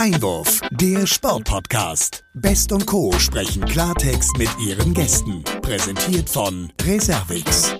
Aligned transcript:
Einwurf, 0.00 0.60
der 0.70 1.08
Sportpodcast. 1.08 2.24
Best 2.34 2.70
und 2.70 2.86
Co. 2.86 3.10
sprechen 3.14 3.64
Klartext 3.64 4.38
mit 4.38 4.48
ihren 4.64 4.94
Gästen. 4.94 5.42
Präsentiert 5.60 6.30
von 6.30 6.72
Reservix. 6.82 7.76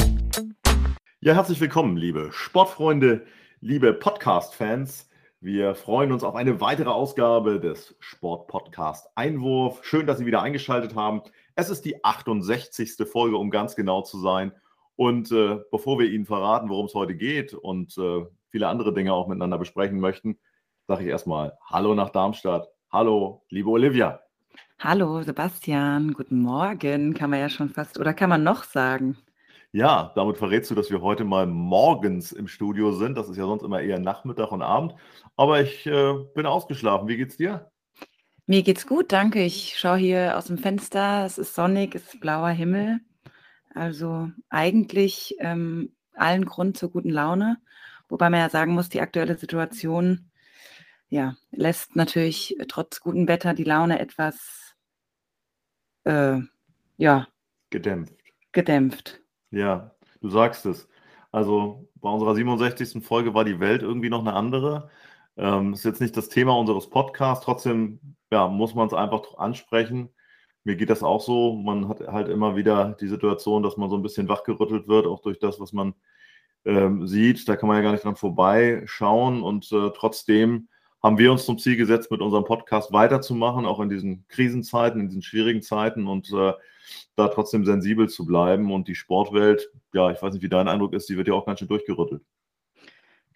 Ja, 1.20 1.34
herzlich 1.34 1.60
willkommen, 1.60 1.96
liebe 1.96 2.30
Sportfreunde, 2.32 3.24
liebe 3.60 3.94
Podcast-Fans. 3.94 5.08
Wir 5.40 5.76
freuen 5.76 6.10
uns 6.10 6.24
auf 6.24 6.34
eine 6.34 6.60
weitere 6.60 6.88
Ausgabe 6.88 7.60
des 7.60 7.94
Sportpodcast 8.00 9.10
Einwurf. 9.14 9.84
Schön, 9.84 10.08
dass 10.08 10.18
Sie 10.18 10.26
wieder 10.26 10.42
eingeschaltet 10.42 10.96
haben. 10.96 11.22
Es 11.54 11.70
ist 11.70 11.84
die 11.84 12.04
68. 12.04 12.96
Folge, 13.06 13.36
um 13.36 13.48
ganz 13.48 13.76
genau 13.76 14.02
zu 14.02 14.18
sein. 14.18 14.50
Und 14.96 15.30
äh, 15.30 15.60
bevor 15.70 16.00
wir 16.00 16.10
Ihnen 16.10 16.26
verraten, 16.26 16.68
worum 16.68 16.86
es 16.86 16.94
heute 16.94 17.14
geht 17.14 17.54
und 17.54 17.96
äh, 17.96 18.26
viele 18.48 18.66
andere 18.66 18.92
Dinge 18.92 19.12
auch 19.12 19.28
miteinander 19.28 19.58
besprechen 19.58 20.00
möchten, 20.00 20.36
sage 20.88 21.04
ich 21.04 21.10
erstmal 21.10 21.52
Hallo 21.66 21.94
nach 21.94 22.08
Darmstadt. 22.08 22.66
Hallo, 22.90 23.44
liebe 23.50 23.68
Olivia. 23.68 24.20
Hallo 24.78 25.22
Sebastian, 25.22 26.14
guten 26.14 26.40
Morgen, 26.40 27.12
kann 27.12 27.28
man 27.28 27.40
ja 27.40 27.50
schon 27.50 27.68
fast, 27.68 28.00
oder 28.00 28.14
kann 28.14 28.30
man 28.30 28.42
noch 28.42 28.64
sagen? 28.64 29.18
Ja, 29.70 30.12
damit 30.14 30.38
verrätst 30.38 30.70
du, 30.70 30.74
dass 30.74 30.90
wir 30.90 31.02
heute 31.02 31.24
mal 31.24 31.46
morgens 31.46 32.32
im 32.32 32.48
Studio 32.48 32.92
sind. 32.92 33.18
Das 33.18 33.28
ist 33.28 33.36
ja 33.36 33.44
sonst 33.44 33.64
immer 33.64 33.82
eher 33.82 33.98
Nachmittag 33.98 34.50
und 34.50 34.62
Abend. 34.62 34.94
Aber 35.36 35.60
ich 35.60 35.84
äh, 35.84 36.14
bin 36.34 36.46
ausgeschlafen. 36.46 37.06
Wie 37.06 37.18
geht's 37.18 37.36
dir? 37.36 37.70
Mir 38.46 38.62
geht's 38.62 38.86
gut, 38.86 39.12
danke. 39.12 39.44
Ich 39.44 39.78
schaue 39.78 39.98
hier 39.98 40.38
aus 40.38 40.46
dem 40.46 40.56
Fenster. 40.56 41.26
Es 41.26 41.36
ist 41.36 41.54
sonnig, 41.54 41.94
es 41.94 42.14
ist 42.14 42.20
blauer 42.20 42.48
Himmel. 42.48 43.00
Also 43.74 44.30
eigentlich 44.48 45.36
ähm, 45.40 45.92
allen 46.14 46.46
Grund 46.46 46.78
zur 46.78 46.90
guten 46.90 47.10
Laune. 47.10 47.58
Wobei 48.08 48.30
man 48.30 48.40
ja 48.40 48.48
sagen 48.48 48.72
muss, 48.72 48.88
die 48.88 49.02
aktuelle 49.02 49.36
Situation 49.36 50.30
ja, 51.08 51.36
lässt 51.50 51.96
natürlich 51.96 52.56
trotz 52.68 53.00
gutem 53.00 53.28
Wetter 53.28 53.54
die 53.54 53.64
Laune 53.64 53.98
etwas 53.98 54.74
äh, 56.04 56.38
ja, 56.96 57.28
gedämpft. 57.70 58.14
gedämpft. 58.52 59.20
Ja, 59.50 59.94
du 60.20 60.28
sagst 60.28 60.66
es. 60.66 60.88
Also 61.30 61.88
bei 61.96 62.10
unserer 62.10 62.34
67. 62.34 63.04
Folge 63.04 63.34
war 63.34 63.44
die 63.44 63.60
Welt 63.60 63.82
irgendwie 63.82 64.10
noch 64.10 64.20
eine 64.20 64.34
andere. 64.34 64.90
Ähm, 65.36 65.74
ist 65.74 65.84
jetzt 65.84 66.00
nicht 66.00 66.16
das 66.16 66.28
Thema 66.28 66.56
unseres 66.56 66.90
Podcasts, 66.90 67.44
trotzdem 67.44 68.00
ja, 68.30 68.48
muss 68.48 68.74
man 68.74 68.88
es 68.88 68.94
einfach 68.94 69.38
ansprechen. 69.38 70.10
Mir 70.64 70.76
geht 70.76 70.90
das 70.90 71.02
auch 71.02 71.20
so. 71.20 71.54
Man 71.54 71.88
hat 71.88 72.00
halt 72.00 72.28
immer 72.28 72.56
wieder 72.56 72.96
die 73.00 73.08
Situation, 73.08 73.62
dass 73.62 73.76
man 73.76 73.88
so 73.88 73.96
ein 73.96 74.02
bisschen 74.02 74.28
wachgerüttelt 74.28 74.88
wird, 74.88 75.06
auch 75.06 75.20
durch 75.20 75.38
das, 75.38 75.60
was 75.60 75.72
man 75.72 75.94
ähm, 76.64 77.06
sieht. 77.06 77.48
Da 77.48 77.56
kann 77.56 77.68
man 77.68 77.76
ja 77.78 77.82
gar 77.82 77.92
nicht 77.92 78.04
dran 78.04 78.16
vorbeischauen. 78.16 79.42
Und 79.42 79.70
äh, 79.72 79.90
trotzdem 79.94 80.68
haben 81.02 81.18
wir 81.18 81.30
uns 81.30 81.44
zum 81.44 81.58
Ziel 81.58 81.76
gesetzt, 81.76 82.10
mit 82.10 82.20
unserem 82.20 82.44
Podcast 82.44 82.92
weiterzumachen, 82.92 83.66
auch 83.66 83.80
in 83.80 83.88
diesen 83.88 84.26
Krisenzeiten, 84.28 85.00
in 85.00 85.06
diesen 85.08 85.22
schwierigen 85.22 85.62
Zeiten 85.62 86.06
und 86.06 86.32
äh, 86.32 86.52
da 87.16 87.28
trotzdem 87.28 87.64
sensibel 87.64 88.08
zu 88.08 88.26
bleiben. 88.26 88.72
Und 88.72 88.88
die 88.88 88.94
Sportwelt, 88.94 89.70
ja, 89.92 90.10
ich 90.10 90.20
weiß 90.20 90.34
nicht, 90.34 90.42
wie 90.42 90.48
dein 90.48 90.68
Eindruck 90.68 90.94
ist, 90.94 91.08
die 91.08 91.16
wird 91.16 91.28
ja 91.28 91.34
auch 91.34 91.46
ganz 91.46 91.60
schön 91.60 91.68
durchgerüttelt. 91.68 92.22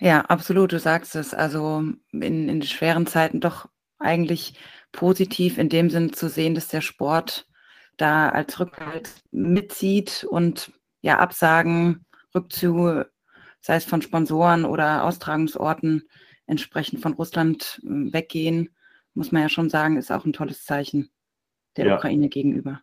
Ja, 0.00 0.22
absolut, 0.22 0.72
du 0.72 0.80
sagst 0.80 1.14
es. 1.14 1.32
Also 1.32 1.84
in, 2.10 2.48
in 2.48 2.62
schweren 2.62 3.06
Zeiten 3.06 3.40
doch 3.40 3.68
eigentlich 4.00 4.54
positiv 4.90 5.58
in 5.58 5.68
dem 5.68 5.90
Sinn 5.90 6.12
zu 6.12 6.28
sehen, 6.28 6.54
dass 6.54 6.68
der 6.68 6.80
Sport 6.80 7.46
da 7.96 8.30
als 8.30 8.58
Rückhalt 8.58 9.22
mitzieht 9.30 10.26
und 10.28 10.72
ja, 11.02 11.18
Absagen, 11.18 12.04
Rückzüge, 12.34 13.10
sei 13.60 13.76
es 13.76 13.84
von 13.84 14.02
Sponsoren 14.02 14.64
oder 14.64 15.04
Austragungsorten, 15.04 16.02
entsprechend 16.46 17.00
von 17.00 17.14
Russland 17.14 17.80
hm, 17.82 18.12
weggehen, 18.12 18.70
muss 19.14 19.32
man 19.32 19.42
ja 19.42 19.48
schon 19.48 19.70
sagen, 19.70 19.96
ist 19.96 20.10
auch 20.10 20.24
ein 20.24 20.32
tolles 20.32 20.64
Zeichen 20.64 21.10
der 21.76 21.86
ja. 21.86 21.96
Ukraine 21.96 22.28
gegenüber. 22.28 22.80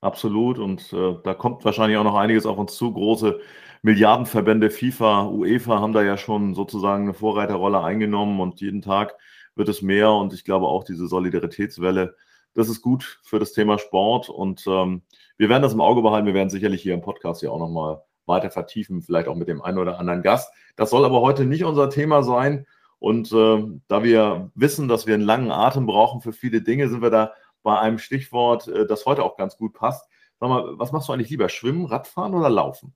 Absolut. 0.00 0.58
Und 0.58 0.92
äh, 0.92 1.14
da 1.24 1.34
kommt 1.34 1.64
wahrscheinlich 1.64 1.98
auch 1.98 2.04
noch 2.04 2.16
einiges 2.16 2.46
auf 2.46 2.58
uns 2.58 2.76
zu. 2.76 2.92
Große 2.92 3.40
Milliardenverbände, 3.82 4.70
FIFA, 4.70 5.28
UEFA 5.28 5.80
haben 5.80 5.92
da 5.92 6.02
ja 6.02 6.16
schon 6.16 6.54
sozusagen 6.54 7.04
eine 7.04 7.14
Vorreiterrolle 7.14 7.82
eingenommen 7.82 8.40
und 8.40 8.60
jeden 8.60 8.82
Tag 8.82 9.16
wird 9.54 9.68
es 9.68 9.82
mehr 9.82 10.12
und 10.12 10.32
ich 10.32 10.44
glaube 10.44 10.66
auch 10.66 10.84
diese 10.84 11.06
Solidaritätswelle, 11.06 12.16
das 12.54 12.68
ist 12.68 12.82
gut 12.82 13.20
für 13.22 13.38
das 13.38 13.52
Thema 13.52 13.78
Sport 13.78 14.28
und 14.28 14.64
ähm, 14.66 15.02
wir 15.36 15.48
werden 15.48 15.62
das 15.62 15.74
im 15.74 15.80
Auge 15.80 16.02
behalten. 16.02 16.26
Wir 16.26 16.34
werden 16.34 16.50
sicherlich 16.50 16.82
hier 16.82 16.94
im 16.94 17.02
Podcast 17.02 17.42
ja 17.42 17.50
auch 17.50 17.58
nochmal 17.58 18.02
weiter 18.24 18.50
vertiefen, 18.50 19.02
vielleicht 19.02 19.28
auch 19.28 19.36
mit 19.36 19.48
dem 19.48 19.62
einen 19.62 19.78
oder 19.78 19.98
anderen 19.98 20.22
Gast. 20.22 20.52
Das 20.74 20.90
soll 20.90 21.04
aber 21.04 21.20
heute 21.20 21.44
nicht 21.44 21.64
unser 21.64 21.90
Thema 21.90 22.22
sein. 22.22 22.66
Und 22.98 23.32
äh, 23.32 23.62
da 23.88 24.02
wir 24.02 24.50
wissen, 24.54 24.88
dass 24.88 25.06
wir 25.06 25.14
einen 25.14 25.22
langen 25.22 25.50
Atem 25.50 25.86
brauchen 25.86 26.20
für 26.20 26.32
viele 26.32 26.62
Dinge, 26.62 26.88
sind 26.88 27.02
wir 27.02 27.10
da 27.10 27.32
bei 27.62 27.78
einem 27.78 27.98
Stichwort, 27.98 28.68
äh, 28.68 28.86
das 28.86 29.06
heute 29.06 29.22
auch 29.22 29.36
ganz 29.36 29.56
gut 29.56 29.74
passt. 29.74 30.08
Sag 30.40 30.48
mal, 30.48 30.78
was 30.78 30.92
machst 30.92 31.08
du 31.08 31.12
eigentlich 31.12 31.30
lieber? 31.30 31.48
Schwimmen, 31.48 31.86
Radfahren 31.86 32.34
oder 32.34 32.50
Laufen? 32.50 32.94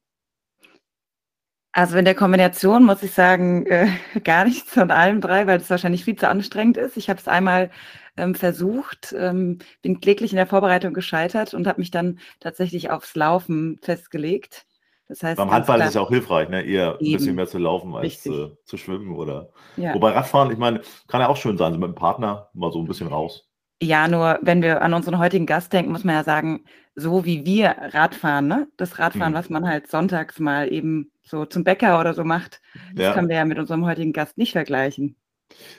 Also 1.72 1.97
in 1.99 2.05
der 2.05 2.16
Kombination 2.16 2.84
muss 2.84 3.03
ich 3.03 3.12
sagen, 3.12 3.66
äh, 3.66 3.88
gar 4.25 4.44
nichts 4.44 4.72
von 4.72 4.91
allem 4.91 5.21
drei, 5.21 5.47
weil 5.47 5.61
es 5.61 5.71
wahrscheinlich 5.71 6.05
viel 6.05 6.17
zu 6.17 6.28
anstrengend 6.28 6.77
ist. 6.77 6.97
Ich 6.97 7.09
habe 7.09 7.21
es 7.21 7.28
einmal 7.28 7.71
ähm, 8.17 8.34
versucht, 8.34 9.15
ähm, 9.17 9.59
bin 9.82 10.00
kläglich 10.00 10.32
in 10.32 10.37
der 10.37 10.47
Vorbereitung 10.47 10.94
gescheitert 10.94 11.55
und 11.55 11.67
habe 11.67 11.81
mich 11.81 11.91
dann 11.91 12.19
tatsächlich 12.41 12.91
aufs 12.91 13.15
Laufen 13.15 13.78
festgelegt. 13.82 14.67
Das 15.10 15.25
heißt, 15.25 15.38
Beim 15.38 15.50
Handball 15.50 15.81
ist 15.81 15.88
es 15.88 15.94
ja 15.94 16.03
auch 16.03 16.09
hilfreich, 16.09 16.48
ne? 16.50 16.62
eher 16.62 16.97
eben. 17.00 17.15
ein 17.15 17.19
bisschen 17.19 17.34
mehr 17.34 17.48
zu 17.48 17.59
laufen 17.59 17.97
als 17.97 18.25
äh, 18.26 18.50
zu 18.65 18.76
schwimmen. 18.76 19.16
Oder 19.16 19.48
ja. 19.76 19.93
Wobei 19.93 20.12
Radfahren, 20.12 20.53
ich 20.53 20.59
meine, 20.59 20.82
kann 21.09 21.21
ja 21.21 21.26
auch 21.26 21.37
schön 21.37 21.59
sein, 21.59 21.72
so 21.72 21.81
mit 21.81 21.88
dem 21.88 21.97
Partner 21.97 22.48
mal 22.54 22.71
so 22.71 22.78
ein 22.78 22.87
bisschen 22.87 23.09
raus. 23.09 23.50
Ja, 23.82 24.06
nur 24.06 24.38
wenn 24.43 24.62
wir 24.62 24.82
an 24.82 24.94
unseren 24.94 25.19
heutigen 25.19 25.47
Gast 25.47 25.72
denken, 25.72 25.91
muss 25.91 26.04
man 26.04 26.15
ja 26.15 26.22
sagen, 26.22 26.65
so 26.94 27.25
wie 27.25 27.44
wir 27.44 27.75
Radfahren, 27.93 28.47
ne? 28.47 28.69
das 28.76 29.00
Radfahren, 29.00 29.32
mhm. 29.32 29.37
was 29.37 29.50
man 29.50 29.66
halt 29.66 29.91
sonntags 29.91 30.38
mal 30.38 30.72
eben 30.72 31.10
so 31.25 31.44
zum 31.44 31.65
Bäcker 31.65 31.99
oder 31.99 32.15
so 32.15 32.22
macht, 32.22 32.60
das 32.94 33.06
ja. 33.06 33.12
können 33.12 33.28
wir 33.28 33.37
ja 33.37 33.44
mit 33.44 33.59
unserem 33.59 33.84
heutigen 33.87 34.12
Gast 34.12 34.38
nicht 34.38 34.53
vergleichen. 34.53 35.16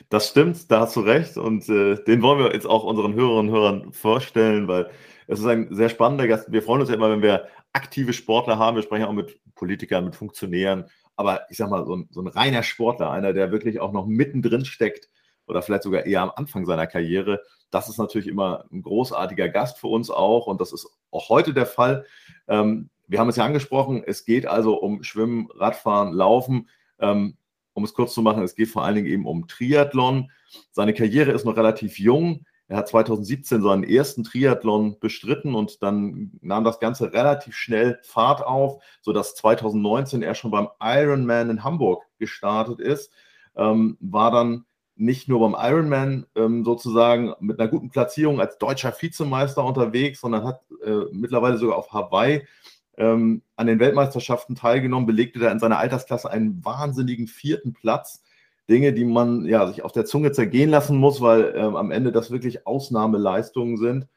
Das 0.09 0.27
stimmt, 0.27 0.69
da 0.69 0.81
hast 0.81 0.97
du 0.97 0.99
recht. 0.99 1.37
Und 1.37 1.69
äh, 1.69 2.03
den 2.03 2.21
wollen 2.21 2.39
wir 2.39 2.53
jetzt 2.53 2.67
auch 2.67 2.83
unseren 2.83 3.13
Hörerinnen 3.13 3.49
und 3.49 3.55
Hörern 3.55 3.93
vorstellen, 3.93 4.67
weil 4.67 4.89
es 5.31 5.39
ist 5.39 5.45
ein 5.45 5.73
sehr 5.73 5.87
spannender 5.87 6.27
Gast. 6.27 6.51
Wir 6.51 6.61
freuen 6.61 6.81
uns 6.81 6.89
ja 6.89 6.95
immer, 6.95 7.09
wenn 7.09 7.21
wir 7.21 7.47
aktive 7.71 8.11
Sportler 8.11 8.59
haben. 8.59 8.75
Wir 8.75 8.83
sprechen 8.83 9.05
auch 9.05 9.13
mit 9.13 9.39
Politikern, 9.55 10.03
mit 10.03 10.15
Funktionären. 10.15 10.85
Aber 11.15 11.49
ich 11.49 11.55
sag 11.55 11.69
mal, 11.69 11.85
so 11.85 11.95
ein, 11.95 12.09
so 12.11 12.21
ein 12.21 12.27
reiner 12.27 12.63
Sportler, 12.63 13.11
einer, 13.11 13.31
der 13.31 13.49
wirklich 13.49 13.79
auch 13.79 13.93
noch 13.93 14.05
mittendrin 14.05 14.65
steckt 14.65 15.07
oder 15.47 15.61
vielleicht 15.61 15.83
sogar 15.83 16.05
eher 16.05 16.21
am 16.21 16.31
Anfang 16.35 16.65
seiner 16.65 16.85
Karriere, 16.85 17.41
das 17.69 17.87
ist 17.87 17.97
natürlich 17.97 18.27
immer 18.27 18.65
ein 18.73 18.81
großartiger 18.81 19.47
Gast 19.47 19.79
für 19.79 19.87
uns 19.87 20.09
auch. 20.09 20.47
Und 20.47 20.59
das 20.59 20.73
ist 20.73 20.85
auch 21.11 21.29
heute 21.29 21.53
der 21.53 21.65
Fall. 21.65 22.05
Ähm, 22.49 22.89
wir 23.07 23.19
haben 23.19 23.29
es 23.29 23.37
ja 23.37 23.45
angesprochen, 23.45 24.03
es 24.05 24.25
geht 24.25 24.45
also 24.45 24.75
um 24.75 25.01
Schwimmen, 25.01 25.47
Radfahren, 25.55 26.11
Laufen. 26.11 26.67
Ähm, 26.99 27.37
um 27.73 27.85
es 27.85 27.93
kurz 27.93 28.13
zu 28.13 28.21
machen, 28.21 28.43
es 28.43 28.55
geht 28.55 28.67
vor 28.67 28.83
allen 28.83 28.95
Dingen 28.95 29.07
eben 29.07 29.25
um 29.25 29.47
Triathlon. 29.47 30.29
Seine 30.71 30.93
Karriere 30.93 31.31
ist 31.31 31.45
noch 31.45 31.55
relativ 31.55 31.99
jung. 31.99 32.45
Er 32.71 32.77
hat 32.77 32.87
2017 32.87 33.61
seinen 33.61 33.83
ersten 33.83 34.23
Triathlon 34.23 34.97
bestritten 35.01 35.55
und 35.55 35.83
dann 35.83 36.31
nahm 36.39 36.63
das 36.63 36.79
Ganze 36.79 37.11
relativ 37.11 37.53
schnell 37.53 37.99
Fahrt 38.01 38.45
auf, 38.45 38.81
sodass 39.01 39.35
2019 39.35 40.23
er 40.23 40.35
schon 40.35 40.51
beim 40.51 40.69
Ironman 40.81 41.49
in 41.49 41.65
Hamburg 41.65 42.05
gestartet 42.17 42.79
ist. 42.79 43.11
Ähm, 43.57 43.97
war 43.99 44.31
dann 44.31 44.63
nicht 44.95 45.27
nur 45.27 45.41
beim 45.41 45.61
Ironman 45.61 46.25
ähm, 46.35 46.63
sozusagen 46.63 47.33
mit 47.41 47.59
einer 47.59 47.67
guten 47.67 47.89
Platzierung 47.89 48.39
als 48.39 48.57
deutscher 48.57 48.95
Vizemeister 48.97 49.65
unterwegs, 49.65 50.21
sondern 50.21 50.45
hat 50.45 50.61
äh, 50.85 51.07
mittlerweile 51.11 51.57
sogar 51.57 51.75
auf 51.75 51.91
Hawaii 51.91 52.47
ähm, 52.95 53.41
an 53.57 53.67
den 53.67 53.79
Weltmeisterschaften 53.79 54.55
teilgenommen, 54.55 55.07
belegte 55.07 55.39
da 55.39 55.51
in 55.51 55.59
seiner 55.59 55.77
Altersklasse 55.77 56.31
einen 56.31 56.63
wahnsinnigen 56.63 57.27
vierten 57.27 57.73
Platz. 57.73 58.23
Dinge, 58.69 58.93
die 58.93 59.05
man 59.05 59.45
ja, 59.45 59.67
sich 59.67 59.83
auf 59.83 59.91
der 59.91 60.05
Zunge 60.05 60.31
zergehen 60.31 60.69
lassen 60.69 60.97
muss, 60.97 61.21
weil 61.21 61.53
ähm, 61.55 61.75
am 61.75 61.91
Ende 61.91 62.11
das 62.11 62.31
wirklich 62.31 62.65
Ausnahmeleistungen 62.65 63.77
sind. 63.77 64.07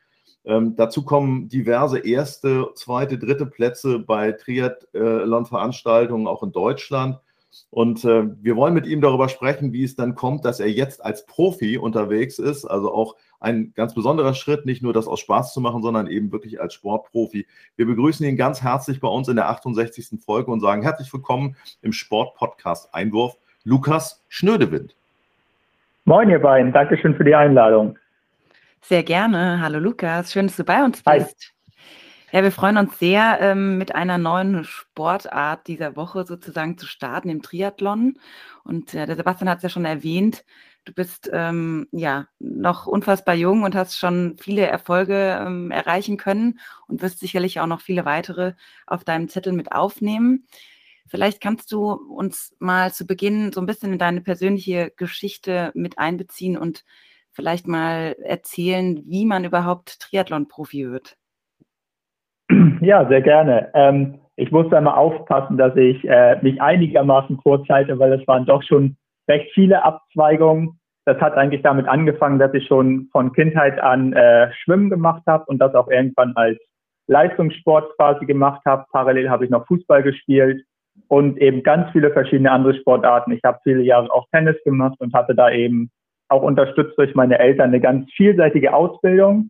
Ähm, 0.45 0.77
dazu 0.77 1.05
kommen 1.05 1.49
diverse 1.49 1.99
erste, 1.99 2.69
zweite, 2.75 3.19
dritte 3.19 3.47
Plätze 3.47 3.99
bei 3.99 4.33
Triathlon-Veranstaltungen 4.33 6.27
auch 6.27 6.43
in 6.43 6.53
Deutschland. 6.53 7.19
Und 7.71 8.05
äh, 8.05 8.25
wir 8.43 8.57
wollen 8.57 8.75
mit 8.75 8.87
ihm 8.87 9.01
darüber 9.01 9.29
sprechen, 9.29 9.73
wie 9.73 9.85
es 9.85 9.97
dann 9.97 10.15
kommt, 10.15 10.45
dass 10.45 10.61
er 10.61 10.71
jetzt 10.71 11.05
als 11.05 11.25
Profi 11.25 11.79
unterwegs 11.79 12.39
ist. 12.39 12.65
Also 12.65 12.93
auch 12.93 13.17
ein 13.41 13.73
ganz 13.75 13.95
besonderer 13.95 14.35
Schritt, 14.35 14.67
nicht 14.67 14.83
nur 14.83 14.93
das 14.93 15.07
aus 15.07 15.21
Spaß 15.21 15.53
zu 15.53 15.61
machen, 15.61 15.83
sondern 15.83 16.07
eben 16.07 16.33
wirklich 16.33 16.61
als 16.61 16.75
Sportprofi. 16.75 17.47
Wir 17.77 17.87
begrüßen 17.87 18.27
ihn 18.27 18.37
ganz 18.37 18.63
herzlich 18.63 19.01
bei 19.01 19.09
uns 19.09 19.29
in 19.29 19.37
der 19.37 19.49
68. 19.49 20.21
Folge 20.25 20.51
und 20.51 20.61
sagen 20.61 20.83
herzlich 20.83 21.13
willkommen 21.13 21.57
im 21.83 21.93
Sportpodcast 21.93 22.95
Einwurf, 22.95 23.37
Lukas 23.65 24.23
Schnödewind. 24.29 24.95
Moin, 26.05 26.29
ihr 26.29 26.39
beiden. 26.39 26.73
Dankeschön 26.73 27.17
für 27.17 27.25
die 27.25 27.35
Einladung. 27.35 27.99
Sehr 28.83 29.03
gerne. 29.03 29.61
Hallo, 29.63 29.79
Lukas. 29.79 30.33
Schön, 30.33 30.47
dass 30.47 30.57
du 30.57 30.65
bei 30.65 30.85
uns 30.85 31.03
bist. 31.03 31.07
Hi. 31.07 31.25
Ja, 32.31 32.43
wir 32.43 32.53
freuen 32.53 32.77
uns 32.77 32.99
sehr, 32.99 33.39
ähm, 33.41 33.79
mit 33.79 33.95
einer 33.95 34.19
neuen 34.19 34.65
Sportart 34.65 35.67
dieser 35.67 35.97
Woche 35.97 36.27
sozusagen 36.27 36.77
zu 36.77 36.87
starten, 36.87 37.31
im 37.31 37.43
Triathlon. 37.43 38.19
Und 38.65 38.93
äh, 38.93 39.07
der 39.07 39.17
Sebastian 39.17 39.49
hat 39.49 39.59
es 39.59 39.63
ja 39.63 39.69
schon 39.69 39.85
erwähnt, 39.85 40.45
du 40.85 40.93
bist 40.93 41.31
ähm, 41.33 41.87
ja 41.93 42.27
noch 42.41 42.87
unfassbar 42.87 43.35
jung 43.35 43.63
und 43.63 43.75
hast 43.75 43.99
schon 43.99 44.37
viele 44.39 44.67
Erfolge 44.67 45.39
ähm, 45.41 45.71
erreichen 45.71 46.17
können 46.17 46.59
und 46.89 47.01
wirst 47.01 47.21
sicherlich 47.21 47.61
auch 47.61 47.67
noch 47.67 47.81
viele 47.81 48.05
weitere 48.05 48.55
auf 48.87 49.05
deinem 49.05 49.29
Zettel 49.29 49.53
mit 49.53 49.73
aufnehmen. 49.73 50.47
Vielleicht 51.09 51.41
kannst 51.41 51.71
du 51.71 51.93
uns 51.93 52.57
mal 52.59 52.93
zu 52.93 53.07
Beginn 53.07 53.53
so 53.53 53.61
ein 53.61 53.67
bisschen 53.67 53.93
in 53.93 53.99
deine 53.99 54.23
persönliche 54.23 54.91
Geschichte 54.97 55.71
mit 55.75 55.99
einbeziehen 55.99 56.57
und 56.57 56.85
vielleicht 57.33 57.67
mal 57.69 58.17
erzählen, 58.23 59.03
wie 59.07 59.27
man 59.27 59.45
überhaupt 59.45 60.01
Triathlon-Profi 60.01 60.91
wird. 60.91 61.17
Ja, 62.81 63.09
sehr 63.09 63.23
gerne. 63.23 63.71
Ähm, 63.75 64.21
ich 64.37 64.51
musste 64.51 64.77
einmal 64.77 64.95
aufpassen, 64.95 65.57
dass 65.57 65.77
ich 65.77 66.05
äh, 66.05 66.39
mich 66.43 66.61
einigermaßen 66.61 67.37
kurz 67.39 67.69
halte, 67.69 67.99
weil 67.99 68.13
es 68.13 68.27
waren 68.27 68.47
doch 68.47 68.63
schon 68.63 68.97
recht 69.29 69.51
viele 69.55 69.83
Abzweigungen. 69.85 70.79
Das 71.07 71.21
hat 71.21 71.35
eigentlich 71.35 71.63
damit 71.63 71.87
angefangen, 71.87 72.39
dass 72.39 72.53
ich 72.55 72.67
schon 72.67 73.09
von 73.13 73.33
Kindheit 73.33 73.79
an 73.81 74.13
äh, 74.13 74.53
Schwimmen 74.53 74.91
gemacht 74.91 75.23
habe 75.27 75.45
und 75.47 75.59
das 75.59 75.75
auch 75.75 75.89
irgendwann 75.89 76.35
als 76.37 76.59
Leistungssport 77.07 77.97
quasi 77.97 78.27
gemacht 78.27 78.63
habe. 78.67 78.87
Parallel 78.91 79.31
habe 79.31 79.45
ich 79.45 79.51
noch 79.51 79.67
Fußball 79.67 80.03
gespielt 80.03 80.65
und 81.09 81.39
eben 81.39 81.63
ganz 81.63 81.91
viele 81.93 82.11
verschiedene 82.11 82.51
andere 82.51 82.75
Sportarten. 82.75 83.33
Ich 83.33 83.43
habe 83.45 83.61
viele 83.63 83.83
Jahre 83.83 84.13
auch 84.13 84.27
Tennis 84.33 84.57
gemacht 84.65 84.97
und 84.99 85.15
hatte 85.15 85.35
da 85.35 85.51
eben 85.51 85.91
auch 86.29 86.43
unterstützt 86.43 86.97
durch 86.99 87.15
meine 87.15 87.39
Eltern 87.39 87.69
eine 87.69 87.81
ganz 87.81 88.11
vielseitige 88.13 88.75
Ausbildung 88.75 89.49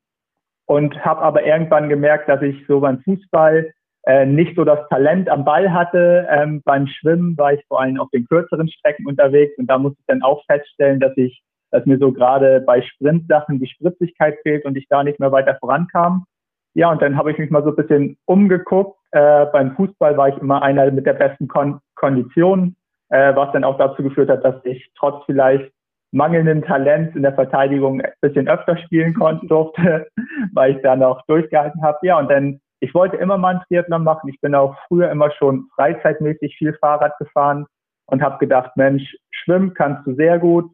und 0.66 1.04
habe 1.04 1.22
aber 1.22 1.44
irgendwann 1.44 1.88
gemerkt, 1.88 2.28
dass 2.28 2.42
ich 2.42 2.56
so 2.66 2.80
beim 2.80 3.00
Fußball 3.00 3.72
äh, 4.06 4.26
nicht 4.26 4.56
so 4.56 4.64
das 4.64 4.86
Talent 4.88 5.28
am 5.28 5.44
Ball 5.44 5.72
hatte. 5.72 6.26
Ähm, 6.30 6.62
beim 6.64 6.86
Schwimmen 6.86 7.36
war 7.38 7.54
ich 7.54 7.64
vor 7.68 7.80
allem 7.80 7.98
auf 7.98 8.10
den 8.10 8.26
kürzeren 8.26 8.68
Strecken 8.68 9.06
unterwegs 9.06 9.56
und 9.58 9.66
da 9.66 9.78
musste 9.78 9.98
ich 10.00 10.06
dann 10.06 10.22
auch 10.22 10.44
feststellen, 10.46 11.00
dass 11.00 11.16
ich, 11.16 11.42
dass 11.70 11.86
mir 11.86 11.98
so 11.98 12.12
gerade 12.12 12.60
bei 12.60 12.82
Sprintsachen 12.82 13.60
die 13.60 13.68
Spritzigkeit 13.68 14.36
fehlt 14.42 14.64
und 14.64 14.76
ich 14.76 14.86
da 14.88 15.02
nicht 15.02 15.20
mehr 15.20 15.32
weiter 15.32 15.56
vorankam. 15.60 16.26
Ja, 16.74 16.90
und 16.90 17.00
dann 17.00 17.16
habe 17.16 17.30
ich 17.30 17.38
mich 17.38 17.50
mal 17.50 17.62
so 17.62 17.70
ein 17.70 17.76
bisschen 17.76 18.16
umgeguckt. 18.26 18.98
Äh, 19.12 19.46
beim 19.46 19.76
Fußball 19.76 20.16
war 20.16 20.28
ich 20.28 20.36
immer 20.38 20.62
einer 20.62 20.90
mit 20.90 21.06
der 21.06 21.14
besten 21.14 21.46
Kon 21.48 21.80
Kondition, 21.94 22.76
äh, 23.10 23.34
was 23.34 23.52
dann 23.52 23.64
auch 23.64 23.78
dazu 23.78 24.02
geführt 24.02 24.28
hat, 24.28 24.44
dass 24.44 24.56
ich 24.64 24.90
trotz 24.96 25.24
vielleicht 25.24 25.72
mangelnden 26.10 26.62
Talents 26.62 27.14
in 27.14 27.22
der 27.22 27.34
Verteidigung 27.34 28.00
ein 28.00 28.12
bisschen 28.20 28.48
öfter 28.48 28.76
spielen 28.76 29.14
konnte, 29.18 29.46
durfte, 29.46 30.08
weil 30.52 30.76
ich 30.76 30.82
da 30.82 30.96
noch 30.96 31.22
durchgehalten 31.26 31.82
habe. 31.82 31.98
Ja, 32.02 32.18
und 32.18 32.30
dann, 32.30 32.60
ich 32.80 32.92
wollte 32.92 33.16
immer 33.16 33.38
mal 33.38 33.54
einen 33.54 33.64
Triathlon 33.68 34.02
machen. 34.02 34.28
Ich 34.28 34.40
bin 34.40 34.54
auch 34.54 34.76
früher 34.88 35.10
immer 35.10 35.30
schon 35.32 35.68
freizeitmäßig 35.76 36.56
viel 36.56 36.74
Fahrrad 36.74 37.16
gefahren 37.18 37.66
und 38.06 38.20
habe 38.20 38.38
gedacht, 38.38 38.76
Mensch, 38.76 39.16
schwimmen 39.30 39.74
kannst 39.74 40.06
du 40.06 40.14
sehr 40.14 40.38
gut, 40.38 40.70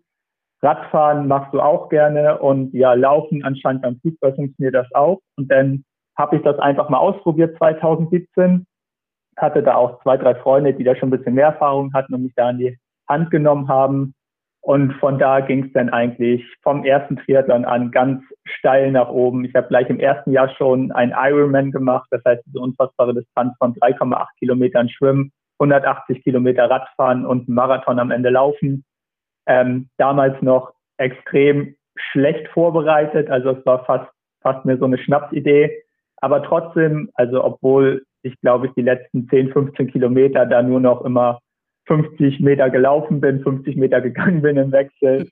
Radfahren 0.63 1.27
machst 1.27 1.55
du 1.55 1.61
auch 1.61 1.89
gerne 1.89 2.39
und 2.39 2.75
ja, 2.75 2.93
Laufen 2.93 3.43
anscheinend 3.45 3.83
beim 3.83 3.99
Fußball 4.01 4.35
funktioniert 4.35 4.75
das 4.75 4.93
auch. 4.95 5.21
Und 5.37 5.51
dann 5.51 5.85
habe 6.21 6.37
ich 6.37 6.43
das 6.43 6.59
einfach 6.59 6.89
mal 6.89 6.99
ausprobiert 6.99 7.57
2017, 7.59 8.67
hatte 9.37 9.63
da 9.63 9.75
auch 9.75 10.03
zwei, 10.03 10.17
drei 10.17 10.35
Freunde, 10.35 10.75
die 10.75 10.85
da 10.85 10.95
schon 10.95 11.09
ein 11.09 11.17
bisschen 11.17 11.35
mehr 11.35 11.47
Erfahrung 11.47 11.93
hatten 11.95 12.15
und 12.15 12.23
mich 12.23 12.35
da 12.37 12.49
an 12.49 12.59
die 12.59 12.79
Hand 13.09 13.31
genommen 13.31 13.69
haben 13.69 14.15
und 14.63 14.93
von 14.95 15.19
da 15.19 15.41
ging 15.41 15.65
es 15.65 15.73
dann 15.73 15.89
eigentlich 15.89 16.45
vom 16.63 16.85
ersten 16.85 17.17
Triathlon 17.17 17.65
an 17.65 17.91
ganz 17.91 18.23
steil 18.45 18.93
nach 18.93 19.09
oben. 19.09 19.45
Ich 19.45 19.55
habe 19.55 19.69
gleich 19.69 19.89
im 19.89 19.99
ersten 19.99 20.33
Jahr 20.33 20.51
schon 20.57 20.93
ein 20.93 21.15
Ironman 21.17 21.71
gemacht, 21.71 22.07
das 22.11 22.23
heißt 22.27 22.43
diese 22.47 22.61
unfassbare 22.61 23.15
Distanz 23.15 23.55
von 23.59 23.75
3,8 23.75 24.27
Kilometern 24.39 24.89
Schwimmen, 24.91 25.33
180 25.59 26.23
Kilometer 26.23 26.69
Radfahren 26.69 27.25
und 27.25 27.49
einen 27.49 27.55
Marathon 27.55 27.99
am 27.99 28.11
Ende 28.11 28.29
laufen. 28.29 28.85
Ähm, 29.47 29.89
damals 29.97 30.41
noch 30.43 30.75
extrem 30.99 31.75
schlecht 31.97 32.47
vorbereitet, 32.49 33.31
also 33.31 33.51
es 33.51 33.67
war 33.67 33.85
fast, 33.87 34.11
fast 34.43 34.65
mir 34.67 34.77
so 34.77 34.85
eine 34.85 34.99
Schnapsidee. 34.99 35.83
Aber 36.21 36.43
trotzdem, 36.43 37.11
also 37.15 37.43
obwohl 37.45 38.05
ich 38.23 38.39
glaube 38.41 38.67
ich 38.67 38.73
die 38.75 38.83
letzten 38.83 39.29
10, 39.29 39.53
15 39.53 39.91
Kilometer 39.91 40.47
da 40.47 40.63
nur 40.63 40.81
noch 40.81 41.05
immer 41.05 41.41
50 41.87 42.41
Meter 42.41 42.71
gelaufen 42.71 43.21
bin, 43.21 43.43
50 43.43 43.77
Meter 43.77 44.01
gegangen 44.03 44.43
bin 44.43 44.57
im 44.57 44.73
Wechsel, 44.73 45.29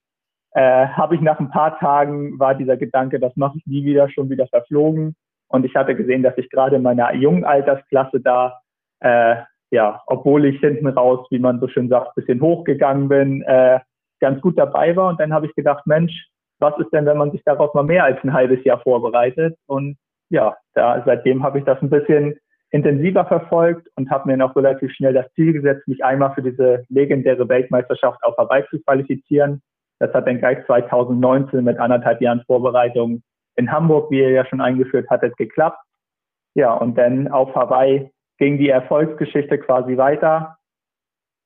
äh, 0.53 0.87
habe 0.89 1.15
ich 1.15 1.21
nach 1.21 1.39
ein 1.39 1.51
paar 1.51 1.79
Tagen 1.79 2.39
war 2.39 2.55
dieser 2.55 2.77
Gedanke, 2.77 3.21
das 3.21 3.37
mache 3.37 3.59
ich 3.59 3.67
nie 3.67 3.85
wieder, 3.85 4.09
schon 4.09 4.31
wieder 4.31 4.47
verflogen. 4.47 5.15
Und 5.49 5.65
ich 5.65 5.75
hatte 5.75 5.95
gesehen, 5.95 6.23
dass 6.23 6.37
ich 6.37 6.51
gerade 6.51 6.77
in 6.77 6.83
meiner 6.83 7.15
jungen 7.15 7.45
Altersklasse 7.45 8.21
da, 8.21 8.61
äh, 9.01 9.37
ja, 9.71 10.03
obwohl 10.07 10.47
ich 10.47 10.61
hinten 10.61 10.87
raus, 10.89 11.27
wie 11.31 11.39
man 11.39 11.61
so 11.61 11.69
schön 11.69 11.89
sagt, 11.89 12.15
bisschen 12.15 12.41
hochgegangen 12.41 13.09
bin, 13.09 13.43
äh, 13.43 13.81
ganz 14.21 14.41
gut 14.41 14.59
dabei 14.59 14.97
war. 14.97 15.09
Und 15.09 15.21
dann 15.21 15.33
habe 15.33 15.47
ich 15.47 15.55
gedacht, 15.55 15.87
Mensch, 15.87 16.29
was 16.59 16.77
ist 16.79 16.93
denn, 16.93 17.07
wenn 17.07 17.19
man 17.19 17.31
sich 17.31 17.43
darauf 17.45 17.73
mal 17.75 17.85
mehr 17.85 18.05
als 18.05 18.23
ein 18.25 18.33
halbes 18.33 18.63
Jahr 18.65 18.81
vorbereitet? 18.81 19.57
Und 19.67 19.97
ja, 20.31 20.57
da 20.75 21.03
seitdem 21.05 21.43
habe 21.43 21.59
ich 21.59 21.65
das 21.65 21.81
ein 21.83 21.91
bisschen 21.91 22.35
intensiver 22.71 23.25
verfolgt 23.25 23.89
und 23.97 24.11
habe 24.11 24.29
mir 24.29 24.37
noch 24.37 24.55
relativ 24.55 24.93
schnell 24.93 25.15
das 25.15 25.33
Ziel 25.35 25.55
gesetzt, 25.55 25.89
mich 25.89 26.05
einmal 26.05 26.35
für 26.35 26.43
diese 26.43 26.85
legendäre 26.89 27.49
Weltmeisterschaft 27.49 28.23
auf 28.23 28.37
Hawaii 28.37 28.65
zu 28.69 28.81
qualifizieren. 28.83 29.63
Das 29.99 30.13
hat 30.13 30.27
dann 30.27 30.39
gleich 30.39 30.65
2019 30.67 31.65
mit 31.65 31.79
anderthalb 31.79 32.21
Jahren 32.21 32.43
Vorbereitung 32.47 33.23
in 33.57 33.73
Hamburg, 33.73 34.11
wie 34.11 34.21
ihr 34.21 34.31
ja 34.31 34.47
schon 34.47 34.61
eingeführt 34.61 35.09
hattet, 35.11 35.37
geklappt. 35.37 35.79
Ja, 36.55 36.75
und 36.75 36.97
dann 36.97 37.29
auf 37.29 37.55
Hawaii 37.55 38.11
ging 38.39 38.59
die 38.59 38.69
Erfolgsgeschichte 38.69 39.59
quasi 39.59 39.97
weiter. 39.97 40.59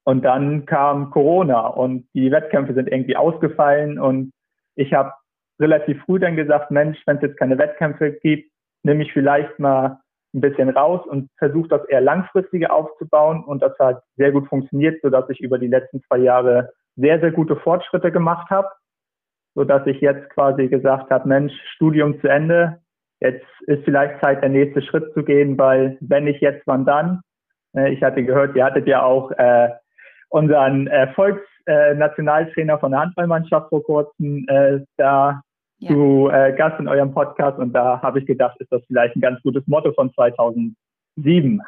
Und 0.05 0.25
dann 0.25 0.67
kam 0.67 1.11
Corona 1.11 1.69
und 1.69 2.08
die 2.14 2.31
Wettkämpfe 2.32 2.75
sind 2.75 2.88
irgendwie 2.88 3.17
ausgefallen 3.17 4.00
und 4.00 4.32
ich 4.75 4.93
habe 4.93 5.12
relativ 5.61 6.02
früh 6.05 6.19
dann 6.19 6.35
gesagt, 6.35 6.70
Mensch, 6.70 6.99
wenn 7.06 7.17
es 7.17 7.23
jetzt 7.23 7.38
keine 7.38 7.56
Wettkämpfe 7.56 8.12
gibt, 8.12 8.51
nehme 8.82 9.02
ich 9.02 9.12
vielleicht 9.12 9.58
mal 9.58 10.00
ein 10.34 10.40
bisschen 10.40 10.70
raus 10.70 11.06
und 11.06 11.29
versuche 11.38 11.69
das 11.69 11.84
eher 11.87 12.00
langfristiger 12.00 12.73
aufzubauen. 12.73 13.44
Und 13.44 13.62
das 13.62 13.79
hat 13.79 14.02
sehr 14.17 14.32
gut 14.32 14.49
funktioniert, 14.49 15.00
sodass 15.02 15.29
ich 15.29 15.40
über 15.40 15.58
die 15.58 15.67
letzten 15.67 16.02
zwei 16.05 16.19
Jahre 16.19 16.70
sehr, 16.96 17.20
sehr 17.20 17.32
gute 17.32 17.56
Fortschritte 17.56 18.11
gemacht 18.11 18.50
habe, 18.50 18.69
sodass 19.55 19.87
ich 19.87 20.00
jetzt 20.00 20.31
quasi 20.31 20.69
gesagt 20.69 21.11
habe, 21.11 21.29
Mensch, 21.29 21.52
Studium 21.75 22.19
zu 22.20 22.29
Ende, 22.29 22.79
jetzt 23.20 23.46
ist 23.67 23.84
vielleicht 23.84 24.23
Zeit, 24.23 24.43
der 24.43 24.49
nächste 24.49 24.82
Schritt 24.82 25.12
zu 25.14 25.23
gehen, 25.23 25.58
weil 25.58 25.96
wenn 26.00 26.25
nicht 26.25 26.40
jetzt, 26.40 26.67
wann 26.67 26.85
dann? 26.85 27.20
Äh, 27.76 27.93
ich 27.93 28.02
hatte 28.02 28.25
gehört, 28.25 28.56
ihr 28.56 28.64
hattet 28.64 28.87
ja 28.87 29.02
auch 29.02 29.31
äh, 29.32 29.69
unseren 30.31 30.87
Erfolgsnationaltrainer 30.87 32.75
äh, 32.75 32.78
von 32.78 32.93
der 32.93 33.00
Handballmannschaft 33.00 33.69
vor 33.69 33.82
kurzem 33.82 34.46
äh, 34.49 34.80
da 34.97 35.42
ja. 35.82 35.88
zu 35.90 36.28
äh, 36.32 36.54
Gast 36.56 36.78
in 36.78 36.88
eurem 36.88 37.12
Podcast 37.12 37.58
und 37.58 37.72
da 37.72 38.00
habe 38.02 38.20
ich 38.20 38.26
gedacht, 38.26 38.56
ist 38.60 38.70
das 38.70 38.82
vielleicht 38.86 39.16
ein 39.16 39.20
ganz 39.20 39.42
gutes 39.42 39.66
Motto 39.66 39.92
von 39.92 40.12
2007. 40.14 41.60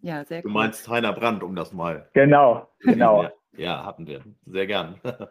Ja, 0.00 0.24
sehr 0.24 0.42
gut. 0.42 0.50
Du 0.50 0.54
meinst 0.54 0.88
Heiner 0.88 1.12
Brandt, 1.12 1.42
um 1.42 1.56
das 1.56 1.72
mal. 1.72 2.08
Genau, 2.14 2.68
genau. 2.80 3.22
ja, 3.24 3.32
ja, 3.56 3.84
hatten 3.84 4.06
wir. 4.06 4.20
Sehr 4.46 4.66
gern. 4.66 4.96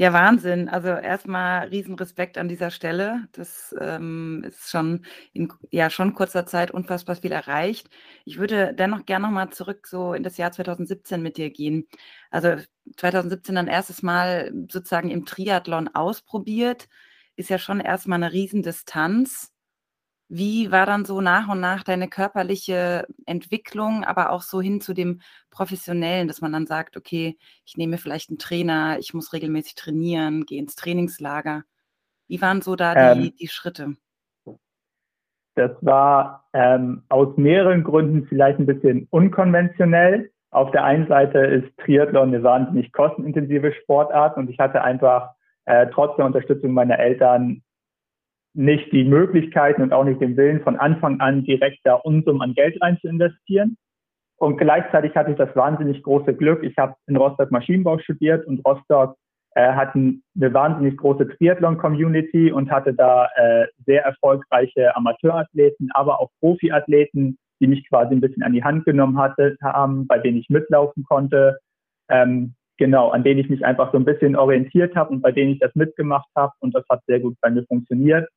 Ja, 0.00 0.12
Wahnsinn. 0.12 0.68
Also 0.68 0.90
erstmal 0.90 1.66
Riesenrespekt 1.70 2.38
an 2.38 2.46
dieser 2.46 2.70
Stelle. 2.70 3.26
Das 3.32 3.74
ähm, 3.80 4.44
ist 4.46 4.70
schon 4.70 5.04
in 5.32 5.52
ja, 5.72 5.90
schon 5.90 6.14
kurzer 6.14 6.46
Zeit 6.46 6.70
unfassbar 6.70 7.16
viel 7.16 7.32
erreicht. 7.32 7.90
Ich 8.24 8.38
würde 8.38 8.74
dennoch 8.74 9.06
gerne 9.06 9.26
nochmal 9.26 9.50
zurück 9.50 9.88
so 9.88 10.14
in 10.14 10.22
das 10.22 10.36
Jahr 10.36 10.52
2017 10.52 11.20
mit 11.20 11.36
dir 11.36 11.50
gehen. 11.50 11.88
Also 12.30 12.62
2017 12.96 13.56
dann 13.56 13.66
erstes 13.66 14.04
Mal 14.04 14.52
sozusagen 14.70 15.10
im 15.10 15.24
Triathlon 15.26 15.88
ausprobiert 15.92 16.88
ist 17.38 17.50
ja 17.50 17.58
schon 17.58 17.80
erstmal 17.80 18.22
eine 18.22 18.32
Riesendistanz. 18.32 19.54
Wie 20.28 20.70
war 20.70 20.84
dann 20.84 21.06
so 21.06 21.22
nach 21.22 21.48
und 21.48 21.60
nach 21.60 21.84
deine 21.84 22.08
körperliche 22.08 23.06
Entwicklung, 23.24 24.04
aber 24.04 24.30
auch 24.30 24.42
so 24.42 24.60
hin 24.60 24.80
zu 24.80 24.92
dem 24.92 25.20
Professionellen, 25.50 26.28
dass 26.28 26.42
man 26.42 26.52
dann 26.52 26.66
sagt, 26.66 26.98
okay, 26.98 27.38
ich 27.64 27.76
nehme 27.76 27.96
vielleicht 27.96 28.28
einen 28.28 28.38
Trainer, 28.38 28.98
ich 28.98 29.14
muss 29.14 29.32
regelmäßig 29.32 29.76
trainieren, 29.76 30.44
gehe 30.44 30.58
ins 30.58 30.74
Trainingslager. 30.74 31.62
Wie 32.26 32.42
waren 32.42 32.60
so 32.60 32.76
da 32.76 33.14
die, 33.14 33.28
ähm, 33.28 33.34
die 33.38 33.48
Schritte? 33.48 33.96
Das 35.54 35.70
war 35.80 36.48
ähm, 36.52 37.04
aus 37.08 37.36
mehreren 37.36 37.84
Gründen 37.84 38.26
vielleicht 38.26 38.58
ein 38.58 38.66
bisschen 38.66 39.06
unkonventionell. 39.10 40.30
Auf 40.50 40.72
der 40.72 40.84
einen 40.84 41.08
Seite 41.08 41.38
ist 41.38 41.76
Triathlon 41.78 42.28
eine 42.28 42.42
wahnsinnig 42.42 42.92
kostenintensive 42.92 43.72
Sportart 43.72 44.36
und 44.36 44.50
ich 44.50 44.58
hatte 44.58 44.82
einfach 44.82 45.37
äh, 45.68 45.86
trotz 45.92 46.16
der 46.16 46.26
Unterstützung 46.26 46.72
meiner 46.72 46.98
Eltern 46.98 47.62
nicht 48.54 48.90
die 48.92 49.04
Möglichkeiten 49.04 49.82
und 49.82 49.92
auch 49.92 50.04
nicht 50.04 50.20
den 50.20 50.36
Willen, 50.36 50.62
von 50.62 50.76
Anfang 50.76 51.20
an 51.20 51.44
direkt 51.44 51.80
da 51.84 51.94
Unsummen 51.94 52.42
an 52.42 52.54
Geld 52.54 52.80
rein 52.82 52.98
zu 53.00 53.08
investieren. 53.08 53.76
Und 54.36 54.56
gleichzeitig 54.56 55.14
hatte 55.14 55.32
ich 55.32 55.36
das 55.36 55.54
wahnsinnig 55.54 56.02
große 56.02 56.34
Glück. 56.34 56.62
Ich 56.62 56.76
habe 56.78 56.94
in 57.06 57.16
Rostock 57.16 57.50
Maschinenbau 57.50 57.98
studiert 57.98 58.46
und 58.46 58.64
Rostock 58.64 59.16
äh, 59.54 59.72
hatten 59.72 60.22
eine 60.36 60.54
wahnsinnig 60.54 60.96
große 60.96 61.28
Triathlon-Community 61.28 62.50
und 62.50 62.70
hatte 62.70 62.94
da 62.94 63.28
äh, 63.36 63.66
sehr 63.84 64.04
erfolgreiche 64.04 64.96
Amateurathleten, 64.96 65.90
aber 65.92 66.20
auch 66.20 66.30
Profiathleten, 66.40 67.38
die 67.60 67.66
mich 67.66 67.86
quasi 67.88 68.14
ein 68.14 68.20
bisschen 68.20 68.42
an 68.42 68.52
die 68.52 68.64
Hand 68.64 68.84
genommen 68.84 69.18
hatte, 69.18 69.56
haben, 69.62 70.06
bei 70.06 70.18
denen 70.18 70.38
ich 70.38 70.48
mitlaufen 70.48 71.04
konnte. 71.04 71.58
Ähm, 72.08 72.54
genau, 72.78 73.10
an 73.10 73.24
denen 73.24 73.40
ich 73.40 73.50
mich 73.50 73.64
einfach 73.64 73.92
so 73.92 73.98
ein 73.98 74.04
bisschen 74.04 74.36
orientiert 74.36 74.96
habe 74.96 75.10
und 75.10 75.20
bei 75.20 75.32
denen 75.32 75.52
ich 75.52 75.58
das 75.58 75.74
mitgemacht 75.74 76.28
habe 76.34 76.52
und 76.60 76.74
das 76.74 76.84
hat 76.88 77.02
sehr 77.06 77.20
gut 77.20 77.36
bei 77.40 77.50
mir 77.50 77.64
funktioniert. 77.66 78.28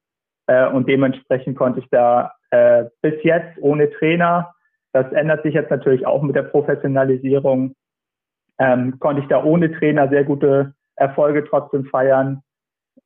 Äh, 0.48 0.68
und 0.68 0.90
dementsprechend 0.90 1.58
konnte 1.58 1.80
ich 1.80 1.88
da 1.92 2.34
äh, 2.50 2.86
bis 3.02 3.14
jetzt 3.24 3.58
ohne 3.62 3.90
Trainer, 3.92 4.54
das 4.94 5.12
ändert 5.14 5.44
sich 5.44 5.54
jetzt 5.54 5.72
natürlich 5.72 6.06
auch 6.06 6.22
mit 6.22 6.36
der 6.36 6.44
Professionalisierung, 6.44 7.76
ähm, 8.60 9.00
konnte 9.00 9.22
ich 9.22 9.28
da 9.28 9.44
ohne 9.44 9.72
Trainer 9.72 10.10
sehr 10.10 10.26
gute 10.26 10.74
Erfolge 10.96 11.46
trotzdem 11.46 11.86
feiern. 11.86 12.42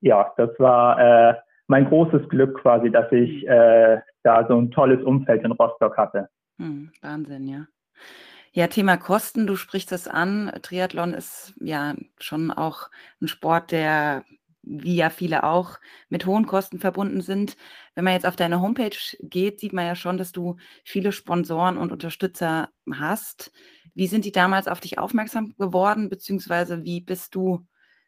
Ja, 0.02 0.34
das 0.38 0.50
war 0.58 1.00
äh, 1.00 1.36
mein 1.68 1.86
großes 1.86 2.28
Glück 2.30 2.60
quasi, 2.60 2.90
dass 2.90 3.12
ich 3.12 3.48
äh, 3.48 4.00
da 4.24 4.48
so 4.48 4.58
ein 4.58 4.72
tolles 4.72 5.04
Umfeld 5.04 5.44
in 5.44 5.52
Rostock 5.52 5.98
hatte. 5.98 6.30
Hm, 6.58 6.92
Wahnsinn, 7.02 7.48
ja. 7.48 7.66
Ja, 8.58 8.68
Thema 8.68 8.96
Kosten, 8.96 9.48
du 9.48 9.58
sprichst 9.58 9.92
es 9.92 10.08
an. 10.08 10.50
Triathlon 10.62 11.14
ist 11.14 11.54
ja 11.60 11.94
schon 12.22 12.52
auch 12.52 12.90
ein 13.22 13.28
Sport, 13.28 13.74
der, 13.74 14.24
wie 14.62 14.96
ja 14.96 15.10
viele 15.10 15.44
auch, 15.44 15.78
mit 16.08 16.26
hohen 16.26 16.46
Kosten 16.46 16.80
verbunden 16.80 17.20
sind. 17.20 17.58
Wenn 17.96 18.06
man 18.06 18.14
jetzt 18.14 18.26
auf 18.26 18.38
deine 18.38 18.62
Homepage 18.62 18.96
geht, 19.24 19.60
sieht 19.60 19.74
man 19.74 19.86
ja 19.86 19.94
schon, 19.94 20.18
dass 20.18 20.32
du 20.32 20.56
viele 20.86 21.12
Sponsoren 21.12 21.76
und 21.76 21.92
Unterstützer 21.92 22.70
hast. 22.90 23.52
Wie 23.94 24.08
sind 24.08 24.24
die 24.24 24.32
damals 24.32 24.70
auf 24.70 24.80
dich 24.80 25.00
aufmerksam 25.00 25.54
geworden, 25.58 26.08
beziehungsweise 26.08 26.86
wie 26.86 27.02
bist 27.02 27.36
du 27.36 27.68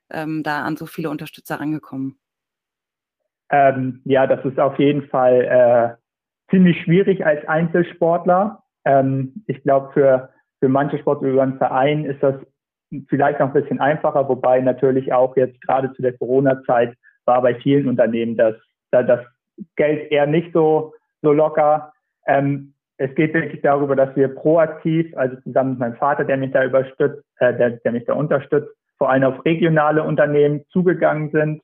ähm, 0.10 0.44
da 0.44 0.63
an 0.63 0.77
so 0.77 0.86
viele 0.86 1.10
Unterstützer 1.10 1.60
rangekommen? 1.60 2.20
Ähm, 3.50 4.00
ja, 4.06 4.25
das 4.27 4.46
ist 4.46 4.62
auf 4.62 4.80
jeden 4.80 5.10
Fall 5.10 5.98
äh, 6.00 6.51
ziemlich 6.51 6.82
schwierig 6.84 7.25
als 7.25 7.46
Einzelsportler. 7.50 8.63
Ähm, 8.86 9.44
ich 9.48 9.62
glaube, 9.63 9.92
für 9.92 10.37
für 10.60 10.70
manche 10.70 10.98
Sportler 11.00 11.30
über 11.30 11.44
einen 11.44 11.58
Verein 11.58 12.06
ist 12.06 12.22
das 12.22 12.36
vielleicht 13.10 13.40
noch 13.40 13.48
ein 13.48 13.62
bisschen 13.62 13.80
einfacher, 13.80 14.28
wobei 14.30 14.62
natürlich 14.62 15.12
auch 15.14 15.36
jetzt 15.36 15.60
gerade 15.62 15.92
zu 15.94 16.02
der 16.02 16.18
Corona-Zeit 16.18 16.96
war 17.26 17.42
bei 17.42 17.56
vielen 17.56 17.88
Unternehmen 17.88 18.38
das, 18.38 18.56
das 18.92 19.20
Geld 19.76 20.12
eher 20.12 20.26
nicht 20.26 20.54
so, 20.54 20.94
so 21.22 21.34
locker. 21.34 21.92
Ähm, 22.26 22.74
es 22.98 23.14
geht 23.16 23.34
wirklich 23.34 23.62
darüber, 23.62 23.96
dass 23.96 24.16
wir 24.16 24.30
proaktiv, 24.30 25.16
also 25.16 25.36
zusammen 25.42 25.72
mit 25.72 25.80
meinem 25.80 25.96
Vater, 25.96 26.24
der 26.24 26.38
mich 26.38 26.52
da 26.52 26.64
überstützt, 26.64 27.24
äh, 27.40 27.54
der, 27.56 27.72
der 27.72 27.92
mich 27.92 28.06
da 28.06 28.14
unterstützt, 28.14 28.72
vor 28.98 29.10
allem 29.10 29.24
auf 29.24 29.46
regionale 29.46 30.04
Unternehmen 30.04 30.64
zugegangen 30.70 31.30
sind, 31.32 31.62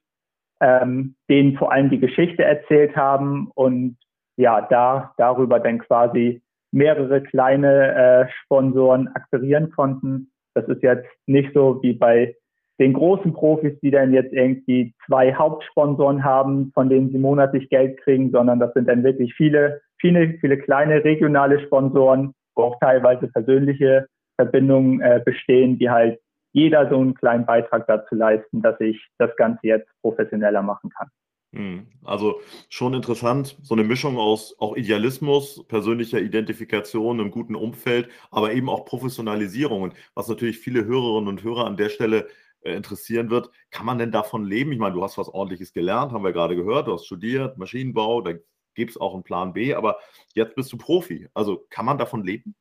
ähm, 0.62 1.16
denen 1.30 1.58
vor 1.58 1.72
allem 1.72 1.90
die 1.90 2.00
Geschichte 2.00 2.44
erzählt 2.44 2.96
haben 2.96 3.50
und 3.56 3.98
ja, 4.36 4.62
da 4.62 5.14
darüber 5.18 5.60
dann 5.60 5.80
quasi 5.80 6.43
mehrere 6.74 7.22
kleine 7.22 7.96
äh, 7.96 8.32
Sponsoren 8.44 9.08
akquirieren 9.10 9.72
konnten. 9.72 10.32
Das 10.56 10.68
ist 10.68 10.84
jetzt 10.84 11.08
nicht 11.28 11.54
so 11.54 11.82
wie 11.82 11.94
bei 11.94 12.36
den 12.80 12.94
großen 12.94 13.34
Profis, 13.34 13.80
die 13.82 13.92
dann 13.92 14.14
jetzt 14.14 14.34
irgendwie 14.34 14.94
zwei 15.06 15.34
Hauptsponsoren 15.34 16.24
haben, 16.24 16.72
von 16.74 16.90
denen 16.90 17.12
sie 17.12 17.20
monatlich 17.20 17.70
Geld 17.70 18.02
kriegen, 18.02 18.32
sondern 18.32 18.60
das 18.60 18.74
sind 18.74 18.90
dann 18.90 19.04
wirklich 19.04 19.34
viele, 19.36 19.82
viele, 20.00 20.34
viele 20.40 20.58
kleine 20.58 21.04
regionale 21.04 21.60
Sponsoren, 21.62 22.34
wo 22.56 22.64
auch 22.64 22.80
teilweise 22.80 23.28
persönliche 23.28 24.08
Verbindungen 24.36 25.02
äh, 25.02 25.22
bestehen, 25.24 25.78
die 25.78 25.90
halt 25.90 26.20
jeder 26.54 26.90
so 26.90 27.00
einen 27.00 27.14
kleinen 27.14 27.46
Beitrag 27.46 27.86
dazu 27.88 28.16
leisten, 28.16 28.62
dass 28.62 28.80
ich 28.80 29.08
das 29.20 29.36
Ganze 29.36 29.68
jetzt 29.68 29.90
professioneller 30.02 30.64
machen 30.64 30.90
kann. 30.90 31.10
Hm, 31.54 31.86
also 32.04 32.42
schon 32.70 32.96
interessant, 32.96 33.58
so 33.62 33.76
eine 33.76 33.84
Mischung 33.84 34.18
aus 34.18 34.56
auch 34.60 34.76
Idealismus, 34.76 35.64
persönlicher 35.68 36.20
Identifikation, 36.20 37.20
einem 37.20 37.30
guten 37.30 37.56
Umfeld, 37.56 38.10
aber 38.32 38.54
eben 38.54 38.70
auch 38.70 38.86
Professionalisierung. 38.86 39.84
Und 39.84 39.94
was 40.16 40.28
natürlich 40.28 40.58
viele 40.58 40.86
Hörerinnen 40.86 41.30
und 41.30 41.44
Hörer 41.44 41.68
an 41.68 41.78
der 41.78 41.90
Stelle 41.90 42.28
äh, 42.62 42.74
interessieren 42.74 43.30
wird, 43.30 43.52
kann 43.70 43.86
man 43.86 44.00
denn 44.00 44.12
davon 44.12 44.46
leben? 44.46 44.72
Ich 44.72 44.80
meine, 44.80 44.96
du 44.96 45.04
hast 45.04 45.20
was 45.20 45.30
Ordentliches 45.30 45.74
gelernt, 45.74 46.12
haben 46.12 46.24
wir 46.24 46.34
gerade 46.34 46.56
gehört, 46.56 46.88
du 46.88 46.94
hast 46.94 47.06
studiert, 47.06 47.60
Maschinenbau, 47.60 48.22
da 48.22 48.34
gibt 48.74 48.90
es 48.90 49.00
auch 49.00 49.14
einen 49.14 49.24
Plan 49.24 49.54
B, 49.54 49.76
aber 49.76 50.00
jetzt 50.34 50.56
bist 50.56 50.74
du 50.74 50.78
Profi. 50.78 51.30
Also 51.36 51.68
kann 51.70 51.86
man 51.86 52.00
davon 52.00 52.24
leben? 52.24 52.56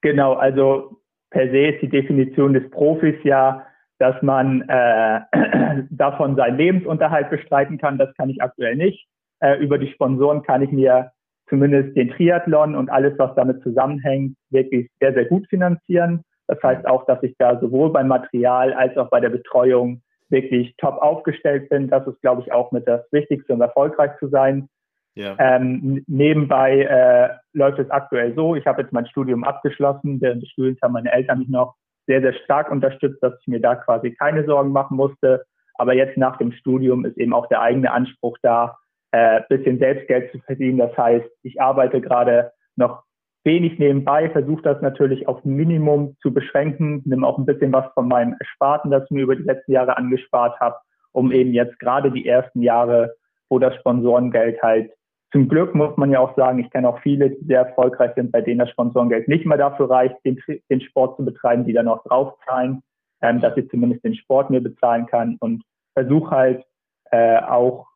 Genau, 0.00 0.34
also 0.34 1.00
per 1.30 1.48
se 1.50 1.68
ist 1.68 1.82
die 1.82 1.88
Definition 1.88 2.52
des 2.52 2.68
Profis 2.70 3.14
ja, 3.22 3.64
dass 4.00 4.20
man 4.22 4.62
äh, 4.68 5.20
davon 5.90 6.34
seinen 6.34 6.56
Lebensunterhalt 6.56 7.30
bestreiten 7.30 7.78
kann. 7.78 7.98
Das 7.98 8.12
kann 8.14 8.30
ich 8.30 8.42
aktuell 8.42 8.74
nicht. 8.74 9.06
Äh, 9.40 9.62
über 9.62 9.78
die 9.78 9.92
Sponsoren 9.92 10.42
kann 10.42 10.62
ich 10.62 10.72
mir 10.72 11.12
zumindest 11.48 11.96
den 11.96 12.10
Triathlon 12.10 12.74
und 12.74 12.90
alles, 12.90 13.18
was 13.18 13.34
damit 13.34 13.62
zusammenhängt, 13.62 14.36
wirklich 14.48 14.88
sehr, 15.00 15.12
sehr 15.12 15.26
gut 15.26 15.46
finanzieren. 15.48 16.22
Das 16.46 16.62
heißt 16.62 16.86
auch, 16.86 17.04
dass 17.06 17.22
ich 17.22 17.34
da 17.38 17.60
sowohl 17.60 17.92
beim 17.92 18.08
Material 18.08 18.72
als 18.72 18.96
auch 18.96 19.10
bei 19.10 19.20
der 19.20 19.28
Betreuung 19.28 20.00
wirklich 20.30 20.74
top 20.78 20.96
aufgestellt 21.02 21.68
bin. 21.68 21.88
Das 21.88 22.06
ist, 22.06 22.20
glaube 22.22 22.42
ich, 22.42 22.52
auch 22.52 22.72
mit 22.72 22.88
das 22.88 23.02
Wichtigste, 23.12 23.52
um 23.52 23.60
erfolgreich 23.60 24.12
zu 24.18 24.28
sein. 24.28 24.68
Ja. 25.14 25.36
Ähm, 25.38 26.04
nebenbei 26.06 26.82
äh, 26.82 27.36
läuft 27.52 27.80
es 27.80 27.90
aktuell 27.90 28.34
so, 28.34 28.54
ich 28.54 28.64
habe 28.66 28.80
jetzt 28.80 28.92
mein 28.92 29.06
Studium 29.06 29.44
abgeschlossen. 29.44 30.20
Während 30.20 30.42
des 30.42 30.50
Studiums 30.50 30.80
haben 30.82 30.92
meine 30.92 31.12
Eltern 31.12 31.40
mich 31.40 31.48
noch 31.48 31.74
sehr, 32.06 32.20
sehr 32.20 32.34
stark 32.44 32.70
unterstützt, 32.70 33.22
dass 33.22 33.34
ich 33.40 33.46
mir 33.46 33.60
da 33.60 33.76
quasi 33.76 34.14
keine 34.14 34.44
Sorgen 34.44 34.72
machen 34.72 34.96
musste. 34.96 35.44
Aber 35.74 35.94
jetzt 35.94 36.16
nach 36.16 36.36
dem 36.36 36.52
Studium 36.52 37.04
ist 37.04 37.16
eben 37.16 37.32
auch 37.32 37.46
der 37.46 37.62
eigene 37.62 37.90
Anspruch 37.92 38.36
da, 38.42 38.76
äh, 39.12 39.40
bisschen 39.48 39.78
Selbstgeld 39.78 40.30
zu 40.32 40.38
verdienen. 40.40 40.78
Das 40.78 40.96
heißt, 40.96 41.26
ich 41.42 41.60
arbeite 41.60 42.00
gerade 42.00 42.52
noch 42.76 43.02
wenig 43.44 43.78
nebenbei, 43.78 44.28
versuche 44.30 44.62
das 44.62 44.80
natürlich 44.82 45.26
auf 45.26 45.44
Minimum 45.44 46.16
zu 46.20 46.32
beschränken, 46.32 47.02
nehme 47.06 47.26
auch 47.26 47.38
ein 47.38 47.46
bisschen 47.46 47.72
was 47.72 47.86
von 47.94 48.08
meinem 48.08 48.36
Ersparten, 48.38 48.90
das 48.90 49.04
ich 49.04 49.10
mir 49.10 49.22
über 49.22 49.36
die 49.36 49.44
letzten 49.44 49.72
Jahre 49.72 49.96
angespart 49.96 50.58
habe, 50.60 50.76
um 51.12 51.32
eben 51.32 51.52
jetzt 51.52 51.78
gerade 51.78 52.10
die 52.10 52.26
ersten 52.26 52.62
Jahre, 52.62 53.14
wo 53.48 53.58
das 53.58 53.74
Sponsorengeld 53.76 54.62
halt 54.62 54.92
zum 55.32 55.48
Glück 55.48 55.74
muss 55.74 55.96
man 55.96 56.10
ja 56.10 56.18
auch 56.18 56.34
sagen, 56.36 56.58
ich 56.58 56.70
kenne 56.70 56.88
auch 56.88 57.00
viele, 57.00 57.30
die 57.30 57.44
sehr 57.46 57.60
erfolgreich 57.60 58.12
sind, 58.16 58.32
bei 58.32 58.40
denen 58.40 58.58
das 58.58 58.70
Sponsorengeld 58.70 59.28
nicht 59.28 59.46
mehr 59.46 59.58
dafür 59.58 59.88
reicht, 59.88 60.16
den, 60.24 60.42
den 60.68 60.80
Sport 60.80 61.16
zu 61.16 61.24
betreiben, 61.24 61.64
die 61.64 61.72
dann 61.72 61.88
auch 61.88 62.02
draufzahlen, 62.04 62.82
ähm, 63.22 63.40
dass 63.40 63.56
ich 63.56 63.70
zumindest 63.70 64.04
den 64.04 64.16
Sport 64.16 64.50
mir 64.50 64.60
bezahlen 64.60 65.06
kann 65.06 65.36
und 65.40 65.62
versuche 65.94 66.30
halt 66.30 66.64
äh, 67.12 67.38
auch 67.38 67.86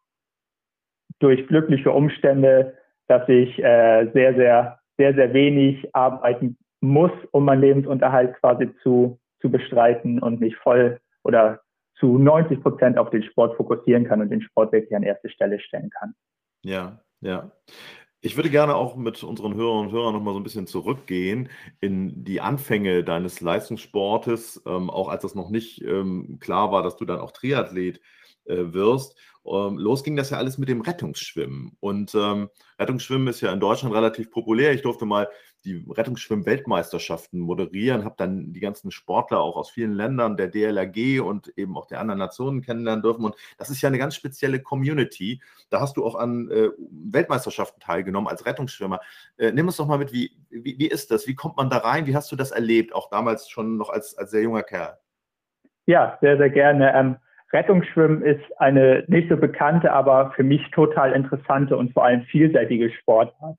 durch 1.19 1.47
glückliche 1.49 1.91
Umstände, 1.91 2.75
dass 3.09 3.29
ich 3.29 3.59
äh, 3.59 4.11
sehr, 4.12 4.35
sehr, 4.35 4.79
sehr, 4.97 5.14
sehr 5.14 5.33
wenig 5.33 5.95
arbeiten 5.95 6.57
muss, 6.81 7.12
um 7.33 7.47
meinen 7.47 7.62
Lebensunterhalt 7.62 8.35
quasi 8.41 8.71
zu, 8.83 9.19
zu 9.41 9.50
bestreiten 9.50 10.21
und 10.21 10.41
mich 10.41 10.57
voll 10.57 11.00
oder 11.25 11.61
zu 11.97 12.19
90 12.19 12.62
Prozent 12.62 12.99
auf 12.99 13.11
den 13.11 13.23
Sport 13.23 13.57
fokussieren 13.57 14.05
kann 14.05 14.21
und 14.21 14.31
den 14.31 14.43
Sport 14.43 14.73
wirklich 14.73 14.95
an 14.95 15.03
erste 15.03 15.31
Stelle 15.31 15.59
stellen 15.59 15.91
kann. 15.91 16.14
Ja, 16.62 16.99
ja. 17.25 17.50
Ich 18.21 18.37
würde 18.37 18.49
gerne 18.49 18.75
auch 18.75 18.97
mit 18.97 19.23
unseren 19.23 19.54
Hörerinnen 19.54 19.88
und 19.88 19.93
Hörern 19.93 20.14
noch 20.14 20.23
mal 20.23 20.33
so 20.33 20.40
ein 20.40 20.45
bisschen 20.45 20.66
zurückgehen 20.66 21.50
in 21.81 22.25
die 22.25 22.40
Anfänge 22.40 23.04
deines 23.04 23.43
Leistungssportes, 23.43 24.62
ähm, 24.66 24.88
auch 24.88 25.09
als 25.09 25.25
es 25.25 25.35
noch 25.35 25.50
nicht 25.50 25.83
ähm, 25.83 26.38
klar 26.40 26.73
war, 26.73 26.83
dass 26.83 26.97
du 26.97 27.04
dann 27.04 27.21
auch 27.21 27.33
Triathlet 27.33 28.00
äh, 28.45 28.73
wirst. 28.73 29.19
Ähm, 29.47 29.76
los 29.76 30.04
ging 30.04 30.16
das 30.16 30.31
ja 30.31 30.38
alles 30.38 30.57
mit 30.57 30.71
dem 30.71 30.81
Rettungsschwimmen. 30.81 31.76
Und 31.81 32.14
ähm, 32.14 32.49
Rettungsschwimmen 32.78 33.28
ist 33.28 33.43
ja 33.43 33.52
in 33.52 33.61
Deutschland 33.61 33.95
relativ 33.95 34.31
populär. 34.31 34.73
Ich 34.73 34.81
durfte 34.83 35.04
mal 35.04 35.28
die 35.64 35.85
Rettungsschwimm-Weltmeisterschaften 35.88 37.40
moderieren, 37.40 38.04
habe 38.04 38.14
dann 38.18 38.52
die 38.52 38.61
ganzen 38.61 38.90
Sportler 38.90 39.40
auch 39.40 39.56
aus 39.56 39.71
vielen 39.71 39.92
Ländern 39.92 40.37
der 40.37 40.49
DLRG 40.49 41.21
und 41.21 41.49
eben 41.56 41.76
auch 41.76 41.87
der 41.87 42.00
anderen 42.00 42.18
Nationen 42.18 42.62
kennenlernen 42.62 43.02
dürfen. 43.02 43.25
Und 43.25 43.35
das 43.59 43.71
ist 43.71 43.80
ja 43.80 43.88
eine 43.88 43.99
ganz 43.99 44.14
spezielle 44.14 44.61
Community. 44.61 45.40
Da 45.71 45.80
hast 45.80 45.97
du 45.97 46.04
auch 46.04 46.14
an 46.14 46.50
äh, 46.50 46.68
Weltmeisterschaften 47.11 47.80
teilgenommen 47.80 48.28
als 48.28 48.44
Rettungsschwimmer. 48.47 49.00
Äh, 49.38 49.52
nimm 49.52 49.66
uns 49.66 49.76
doch 49.76 49.87
mal 49.87 49.99
mit, 49.99 50.12
wie, 50.12 50.33
wie, 50.50 50.78
wie 50.78 50.88
ist 50.88 51.11
das? 51.11 51.26
Wie 51.26 51.35
kommt 51.35 51.56
man 51.56 51.71
da 51.71 51.78
rein? 51.78 52.06
Wie 52.06 52.14
hast 52.14 52.30
du 52.30 52.37
das 52.37 52.50
erlebt? 52.50 52.94
Auch 52.94 53.09
damals 53.11 53.49
schon 53.49 53.76
noch 53.76 53.90
als, 53.90 54.16
als 54.16 54.30
sehr 54.30 54.42
junger 54.42 54.62
Kerl. 54.62 54.99
Ja, 55.87 56.18
sehr, 56.21 56.37
sehr 56.37 56.50
gerne. 56.50 56.94
Ähm, 56.94 57.16
Rettungsschwimmen 57.52 58.23
ist 58.23 58.42
eine 58.59 59.04
nicht 59.06 59.28
so 59.28 59.37
bekannte, 59.37 59.92
aber 59.92 60.33
für 60.33 60.42
mich 60.42 60.68
total 60.73 61.12
interessante 61.12 61.76
und 61.76 61.92
vor 61.92 62.04
allem 62.04 62.23
vielseitige 62.23 62.90
Sportart. 62.90 63.56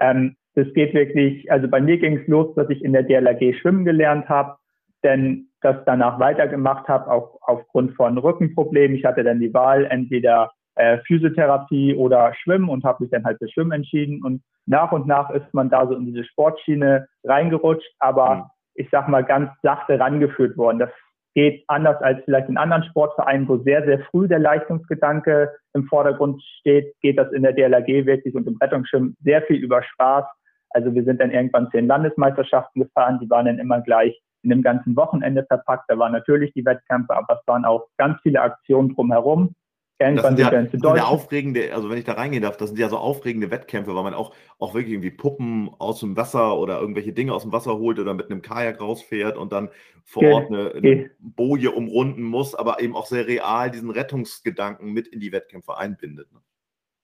Ähm, 0.00 0.36
das 0.58 0.66
geht 0.74 0.92
wirklich, 0.92 1.50
also 1.52 1.68
bei 1.68 1.80
mir 1.80 1.98
ging 1.98 2.18
es 2.18 2.26
los, 2.26 2.52
dass 2.56 2.68
ich 2.68 2.84
in 2.84 2.92
der 2.92 3.04
DLRG 3.04 3.54
schwimmen 3.60 3.84
gelernt 3.84 4.28
habe, 4.28 4.56
denn 5.04 5.46
das 5.60 5.76
danach 5.86 6.18
weitergemacht 6.18 6.88
habe, 6.88 7.08
auch 7.08 7.38
aufgrund 7.42 7.94
von 7.94 8.18
Rückenproblemen. 8.18 8.96
Ich 8.96 9.04
hatte 9.04 9.22
dann 9.22 9.38
die 9.38 9.54
Wahl, 9.54 9.84
entweder 9.84 10.50
äh, 10.74 10.98
Physiotherapie 11.06 11.94
oder 11.94 12.34
Schwimmen 12.42 12.68
und 12.68 12.82
habe 12.82 13.04
mich 13.04 13.12
dann 13.12 13.24
halt 13.24 13.38
für 13.38 13.48
Schwimmen 13.48 13.70
entschieden. 13.70 14.20
Und 14.24 14.42
nach 14.66 14.90
und 14.90 15.06
nach 15.06 15.30
ist 15.30 15.46
man 15.52 15.70
da 15.70 15.86
so 15.86 15.94
in 15.94 16.06
diese 16.06 16.24
Sportschiene 16.24 17.06
reingerutscht, 17.22 17.92
aber 18.00 18.34
mhm. 18.34 18.42
ich 18.74 18.88
sag 18.90 19.08
mal 19.08 19.22
ganz 19.22 19.50
sachte 19.62 20.00
rangeführt 20.00 20.56
worden. 20.56 20.80
Das 20.80 20.90
geht 21.34 21.62
anders 21.68 22.02
als 22.02 22.18
vielleicht 22.24 22.48
in 22.48 22.56
anderen 22.56 22.82
Sportvereinen, 22.82 23.48
wo 23.48 23.58
sehr, 23.58 23.84
sehr 23.84 24.00
früh 24.10 24.26
der 24.26 24.40
Leistungsgedanke 24.40 25.52
im 25.72 25.84
Vordergrund 25.84 26.42
steht, 26.58 26.96
geht 27.00 27.16
das 27.16 27.30
in 27.30 27.44
der 27.44 27.52
DLRG 27.52 28.06
wirklich 28.06 28.34
und 28.34 28.48
im 28.48 28.56
Rettungsschirm 28.60 29.14
sehr 29.22 29.42
viel 29.42 29.58
über 29.58 29.84
Spaß. 29.84 30.24
Also 30.70 30.94
wir 30.94 31.04
sind 31.04 31.20
dann 31.20 31.30
irgendwann 31.30 31.70
zehn 31.70 31.86
Landesmeisterschaften 31.86 32.82
gefahren, 32.82 33.18
die 33.20 33.30
waren 33.30 33.46
dann 33.46 33.58
immer 33.58 33.80
gleich 33.80 34.20
in 34.42 34.50
dem 34.50 34.62
ganzen 34.62 34.96
Wochenende 34.96 35.44
verpackt. 35.44 35.84
Da 35.88 35.98
waren 35.98 36.12
natürlich 36.12 36.52
die 36.52 36.64
Wettkämpfe, 36.64 37.14
aber 37.14 37.38
es 37.40 37.46
waren 37.46 37.64
auch 37.64 37.88
ganz 37.96 38.20
viele 38.22 38.40
Aktionen 38.40 38.94
drumherum. 38.94 39.54
Irgendwann 40.00 40.36
das 40.36 40.50
sind 40.50 40.54
ja, 40.54 40.70
sind 40.70 40.96
ja 40.96 41.04
aufregende, 41.06 41.74
also 41.74 41.90
wenn 41.90 41.98
ich 41.98 42.04
da 42.04 42.12
reingehen 42.12 42.44
darf, 42.44 42.56
das 42.56 42.68
sind 42.68 42.78
ja 42.78 42.88
so 42.88 42.98
aufregende 42.98 43.50
Wettkämpfe, 43.50 43.96
weil 43.96 44.04
man 44.04 44.14
auch, 44.14 44.32
auch 44.60 44.72
wirklich 44.72 44.92
irgendwie 44.92 45.10
Puppen 45.10 45.70
aus 45.80 45.98
dem 45.98 46.16
Wasser 46.16 46.56
oder 46.56 46.80
irgendwelche 46.80 47.12
Dinge 47.12 47.32
aus 47.32 47.42
dem 47.42 47.50
Wasser 47.50 47.78
holt 47.78 47.98
oder 47.98 48.14
mit 48.14 48.30
einem 48.30 48.40
Kajak 48.40 48.80
rausfährt 48.80 49.36
und 49.36 49.52
dann 49.52 49.70
vor 50.04 50.22
okay. 50.22 50.32
Ort 50.32 50.46
eine, 50.52 50.70
eine 50.72 51.10
Boje 51.18 51.72
umrunden 51.72 52.22
muss, 52.22 52.54
aber 52.54 52.80
eben 52.80 52.94
auch 52.94 53.06
sehr 53.06 53.26
real 53.26 53.72
diesen 53.72 53.90
Rettungsgedanken 53.90 54.92
mit 54.92 55.08
in 55.08 55.18
die 55.18 55.32
Wettkämpfe 55.32 55.76
einbindet. 55.76 56.32
Ne? 56.32 56.38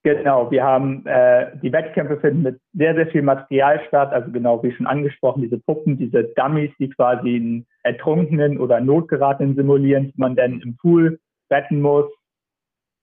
Genau, 0.05 0.51
wir 0.51 0.63
haben 0.63 1.05
äh, 1.07 1.57
die 1.63 1.73
Wettkämpfe 1.73 2.19
finden 2.19 2.43
mit 2.43 2.61
sehr, 2.75 2.95
sehr 2.95 3.07
viel 3.07 3.23
Material 3.23 3.81
statt, 3.89 4.13
also 4.13 4.31
genau 4.31 4.63
wie 4.63 4.71
schon 4.73 4.87
angesprochen, 4.87 5.43
diese 5.43 5.59
Puppen, 5.59 5.97
diese 5.97 6.25
Dummies, 6.37 6.71
die 6.79 6.91
quasi 6.91 7.37
einen 7.37 7.67
Ertrunkenen 7.83 8.59
oder 8.59 8.81
Notgeratenen 8.81 9.57
simulieren, 9.57 10.13
die 10.13 10.21
man 10.21 10.37
dann 10.37 10.61
im 10.61 10.77
Pool 10.77 11.19
retten 11.51 11.81
muss 11.81 12.11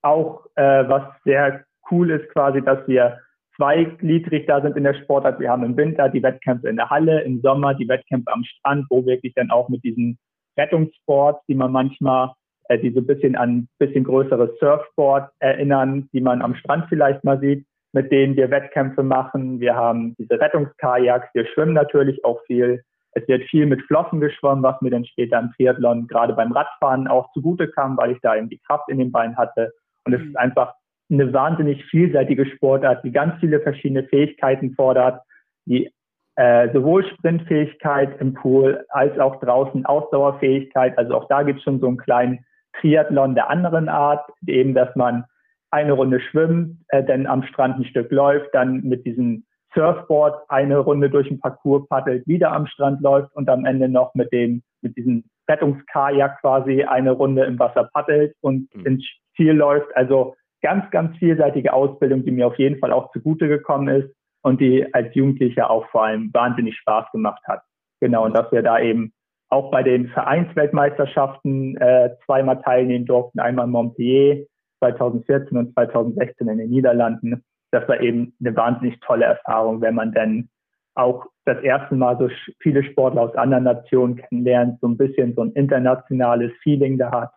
auch 0.02 0.46
äh, 0.56 0.88
was 0.88 1.04
sehr 1.24 1.64
cool 1.90 2.12
ist 2.12 2.30
quasi, 2.30 2.62
dass 2.62 2.88
wir 2.88 3.20
zweigliedrig 3.56 4.48
da 4.48 4.62
sind 4.62 4.78
in 4.78 4.84
der 4.84 4.94
Sportart. 4.96 5.40
Wir 5.40 5.50
haben 5.50 5.64
im 5.64 5.78
Winter 5.78 6.10
die 6.10 6.24
Wettkämpfe 6.24 6.70
in 6.70 6.78
der 6.78 6.90
Halle, 6.90 7.22
im 7.22 7.42
Sommer 7.42 7.74
die 7.74 7.88
Wettkämpfe 7.88 8.32
am 8.32 8.44
Strand, 8.44 8.86
wo 8.90 9.06
wirklich 9.06 9.34
dann 9.36 9.52
auch 9.52 9.70
mit 9.70 9.84
diesen 9.84 10.18
Rettungssports, 10.58 11.46
die 11.48 11.56
man 11.56 11.72
manchmal, 11.72 12.32
äh, 12.72 12.80
die 12.80 12.92
so 12.92 13.02
ein 13.02 13.08
bisschen 13.08 13.36
an 13.36 13.68
bisschen 13.80 14.06
größere 14.06 14.56
Surfboard 14.60 15.30
erinnern, 15.40 16.08
die 16.14 16.22
man 16.22 16.42
am 16.42 16.56
Strand 16.56 16.86
vielleicht 16.88 17.24
mal 17.24 17.40
sieht, 17.40 17.66
mit 17.92 18.12
denen 18.12 18.38
wir 18.38 18.50
Wettkämpfe 18.50 19.04
machen. 19.04 19.60
Wir 19.60 19.76
haben 19.76 20.16
diese 20.18 20.40
Rettungskajaks, 20.40 21.28
wir 21.34 21.46
schwimmen 21.48 21.74
natürlich 21.74 22.24
auch 22.24 22.40
viel. 22.46 22.82
Es 23.14 23.28
wird 23.28 23.44
viel 23.50 23.66
mit 23.66 23.82
Flossen 23.82 24.22
geschwommen, 24.22 24.64
was 24.64 24.82
mir 24.82 24.90
dann 24.90 25.04
später 25.04 25.38
im 25.38 25.52
Triathlon 25.52 26.08
gerade 26.08 26.34
beim 26.34 26.54
Radfahren 26.54 27.10
auch 27.10 27.30
zugute 27.34 27.68
kam, 27.68 27.98
weil 27.98 28.12
ich 28.12 28.20
da 28.22 28.38
eben 28.38 28.48
die 28.48 28.62
Kraft 28.66 28.88
in 28.88 29.00
den 29.00 29.12
Beinen 29.12 29.36
hatte. 29.36 29.74
Und 30.06 30.14
es 30.14 30.22
ist 30.22 30.30
mhm. 30.30 30.38
einfach 30.38 30.74
eine 31.12 31.34
wahnsinnig 31.34 31.84
vielseitige 31.88 32.46
Sportart, 32.46 33.04
die 33.04 33.12
ganz 33.12 33.38
viele 33.42 33.60
verschiedene 33.60 34.04
Fähigkeiten 34.06 34.76
fordert, 34.76 35.22
die 35.66 35.92
äh, 36.38 36.72
sowohl 36.72 37.06
Sprintfähigkeit 37.06 38.22
im 38.22 38.34
Pool 38.34 38.86
als 38.88 39.20
auch 39.20 39.42
draußen 39.42 39.86
Ausdauerfähigkeit. 39.86 40.98
Also 40.98 41.16
auch 41.16 41.28
da 41.28 41.44
gibt 41.44 41.60
es 41.60 41.66
schon 41.66 41.82
so 41.82 41.88
einen 41.88 41.98
kleinen 41.98 42.46
Triathlon 42.80 43.36
der 43.36 43.50
anderen 43.50 43.90
Art, 43.90 44.30
eben 44.48 44.74
dass 44.74 44.96
man 44.96 45.26
eine 45.72 45.94
Runde 45.94 46.20
schwimmt, 46.20 46.78
äh, 46.90 47.04
dann 47.04 47.26
am 47.26 47.44
Strand 47.44 47.78
ein 47.78 47.86
Stück 47.86 48.12
läuft, 48.12 48.54
dann 48.54 48.82
mit 48.84 49.06
diesem 49.06 49.46
Surfboard 49.74 50.50
eine 50.50 50.80
Runde 50.80 51.10
durch 51.10 51.30
den 51.30 51.40
Parcours 51.40 51.88
paddelt, 51.88 52.28
wieder 52.28 52.52
am 52.52 52.68
Strand 52.68 53.02
läuft 53.02 53.34
und 53.36 53.50
am 53.50 53.66
Ende 53.66 53.88
noch 53.88 54.14
mit 54.16 54.32
dem 54.34 54.64
mit 54.82 54.98
diesem 54.98 55.24
Rettungskajak 55.50 56.42
quasi 56.42 56.84
eine 56.84 57.12
Runde 57.12 57.46
im 57.46 57.60
Wasser 57.60 57.90
paddelt 57.94 58.36
und 58.42 58.74
mhm. 58.76 58.86
ins 58.86 59.06
Ziel 59.36 59.54
läuft. 59.54 59.96
Also 59.96 60.36
ganz, 60.62 60.90
ganz 60.92 61.18
vielseitige 61.18 61.74
Ausbildung, 61.74 62.24
die 62.26 62.32
mir 62.32 62.48
auf 62.48 62.58
jeden 62.58 62.80
Fall 62.80 62.92
auch 62.92 63.12
zugute 63.12 63.48
gekommen 63.48 63.88
ist 63.88 64.14
und 64.42 64.60
die 64.60 64.94
als 64.94 65.14
Jugendlicher 65.16 65.70
auch 65.70 65.88
vor 65.90 66.06
allem 66.06 66.34
wahnsinnig 66.34 66.76
Spaß 66.78 67.12
gemacht 67.12 67.42
hat. 67.48 67.62
Genau, 68.00 68.26
und 68.26 68.36
dass 68.36 68.52
wir 68.52 68.64
da 68.64 68.80
eben 68.80 69.14
auch 69.52 69.72
bei 69.72 69.84
den 69.84 70.08
Vereinsweltmeisterschaften 70.10 71.78
äh, 71.78 72.12
zweimal 72.26 72.62
teilnehmen 72.62 73.06
durften, 73.06 73.40
einmal 73.40 73.66
in 73.66 73.72
Montpellier 73.72 74.46
2014 74.80 75.58
und 75.58 75.74
2016 75.74 76.48
in 76.48 76.58
den 76.58 76.70
Niederlanden. 76.70 77.44
Das 77.72 77.88
war 77.88 78.02
eben 78.02 78.34
eine 78.40 78.56
wahnsinnig 78.56 79.00
tolle 79.02 79.26
Erfahrung, 79.26 79.82
wenn 79.82 79.96
man 79.96 80.14
dann 80.14 80.50
auch 80.96 81.26
das 81.46 81.62
erste 81.64 81.96
Mal 81.96 82.18
so 82.18 82.30
viele 82.60 82.84
Sportler 82.84 83.22
aus 83.22 83.36
anderen 83.36 83.64
Nationen 83.64 84.18
kennenlernt, 84.18 84.80
so 84.82 84.88
ein 84.88 84.98
bisschen 84.98 85.34
so 85.36 85.44
ein 85.44 85.52
internationales 85.52 86.52
Feeling 86.64 86.98
da 86.98 87.12
hat 87.12 87.32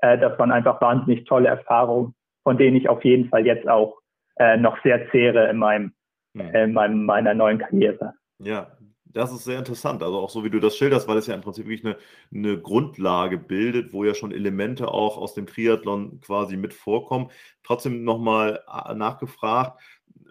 äh, 0.00 0.18
das 0.18 0.38
waren 0.38 0.52
einfach 0.52 0.80
wahnsinnig 0.80 1.24
tolle 1.24 1.48
Erfahrungen, 1.48 2.14
von 2.42 2.58
denen 2.58 2.76
ich 2.76 2.88
auf 2.88 3.04
jeden 3.04 3.28
Fall 3.28 3.46
jetzt 3.46 3.68
auch 3.68 3.98
äh, 4.36 4.56
noch 4.56 4.82
sehr 4.82 5.10
zehre 5.10 5.48
in 5.50 5.58
meinem, 5.58 5.92
hm. 6.36 6.54
in 6.54 6.72
meinem, 6.72 7.04
meiner 7.04 7.34
neuen 7.34 7.58
Karriere. 7.58 8.14
Ja, 8.38 8.68
das 9.12 9.32
ist 9.32 9.44
sehr 9.44 9.58
interessant. 9.58 10.02
Also 10.02 10.18
auch 10.18 10.30
so 10.30 10.44
wie 10.44 10.50
du 10.50 10.60
das 10.60 10.76
schilderst, 10.76 11.08
weil 11.08 11.18
es 11.18 11.26
ja 11.26 11.34
im 11.34 11.40
Prinzip 11.40 11.66
wirklich 11.66 11.84
eine, 11.84 11.96
eine 12.32 12.60
Grundlage 12.60 13.38
bildet, 13.38 13.92
wo 13.92 14.04
ja 14.04 14.14
schon 14.14 14.32
Elemente 14.32 14.88
auch 14.88 15.16
aus 15.16 15.34
dem 15.34 15.46
Triathlon 15.46 16.20
quasi 16.20 16.56
mit 16.56 16.74
vorkommen. 16.74 17.30
Trotzdem 17.62 18.04
nochmal 18.04 18.62
äh, 18.66 18.94
nachgefragt, 18.94 19.80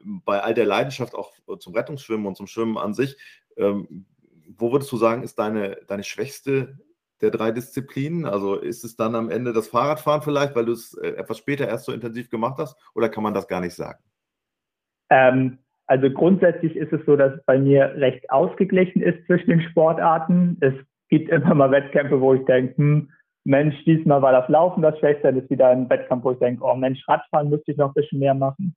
bei 0.04 0.42
all 0.42 0.54
der 0.54 0.66
Leidenschaft 0.66 1.14
auch 1.16 1.34
zum 1.60 1.74
Rettungsschwimmen 1.74 2.26
und 2.26 2.36
zum 2.36 2.48
Schwimmen 2.48 2.78
an 2.78 2.94
sich, 2.94 3.18
ähm, 3.58 4.06
wo 4.58 4.72
würdest 4.72 4.92
du 4.92 4.98
sagen, 4.98 5.24
ist 5.24 5.38
deine, 5.38 5.78
deine 5.88 6.04
schwächste 6.04 6.80
der 7.22 7.32
drei 7.32 7.52
Disziplinen? 7.52 8.26
Also 8.26 8.56
ist 8.56 8.84
es 8.84 8.96
dann 8.96 9.16
am 9.16 9.30
Ende 9.30 9.54
das 9.54 9.68
Fahrradfahren 9.68 10.22
vielleicht, 10.22 10.56
weil 10.56 10.66
du 10.66 10.72
es 10.72 10.94
äh, 10.96 11.10
etwas 11.10 11.38
später 11.38 11.68
erst 11.68 11.86
so 11.86 11.92
intensiv 11.92 12.30
gemacht 12.30 12.58
hast, 12.58 12.76
oder 12.94 13.10
kann 13.10 13.24
man 13.24 13.34
das 13.34 13.48
gar 13.48 13.62
nicht 13.62 13.76
sagen? 13.76 14.02
Ähm, 15.10 15.60
also 15.90 16.12
grundsätzlich 16.12 16.76
ist 16.76 16.94
es 16.94 17.04
so, 17.08 17.16
dass 17.16 17.34
es 17.34 17.44
bei 17.46 17.58
mir 17.58 17.96
recht 17.96 18.30
ausgeglichen 18.30 19.02
ist 19.02 19.26
zwischen 19.26 19.50
den 19.50 19.62
Sportarten. 19.62 20.56
Es 20.62 20.74
gibt 21.10 21.30
immer 21.30 21.56
mal 21.56 21.72
Wettkämpfe, 21.72 22.22
wo 22.22 22.36
ich 22.36 22.46
denke, 22.46 22.78
hm, 22.78 23.10
Mensch, 23.44 23.76
diesmal 23.86 24.22
war 24.22 24.32
das 24.32 24.48
Laufen 24.50 24.84
das 24.84 25.00
Schwächste, 25.00 25.24
dann 25.24 25.38
ist 25.38 25.50
wieder 25.50 25.70
ein 25.70 25.90
Wettkampf, 25.90 26.24
wo 26.24 26.32
ich 26.32 26.38
denke, 26.38 26.64
oh 26.64 26.76
Mensch, 26.76 27.04
Radfahren 27.08 27.50
müsste 27.50 27.72
ich 27.72 27.78
noch 27.78 27.88
ein 27.88 27.96
bisschen 27.96 28.20
mehr 28.20 28.36
machen. 28.36 28.76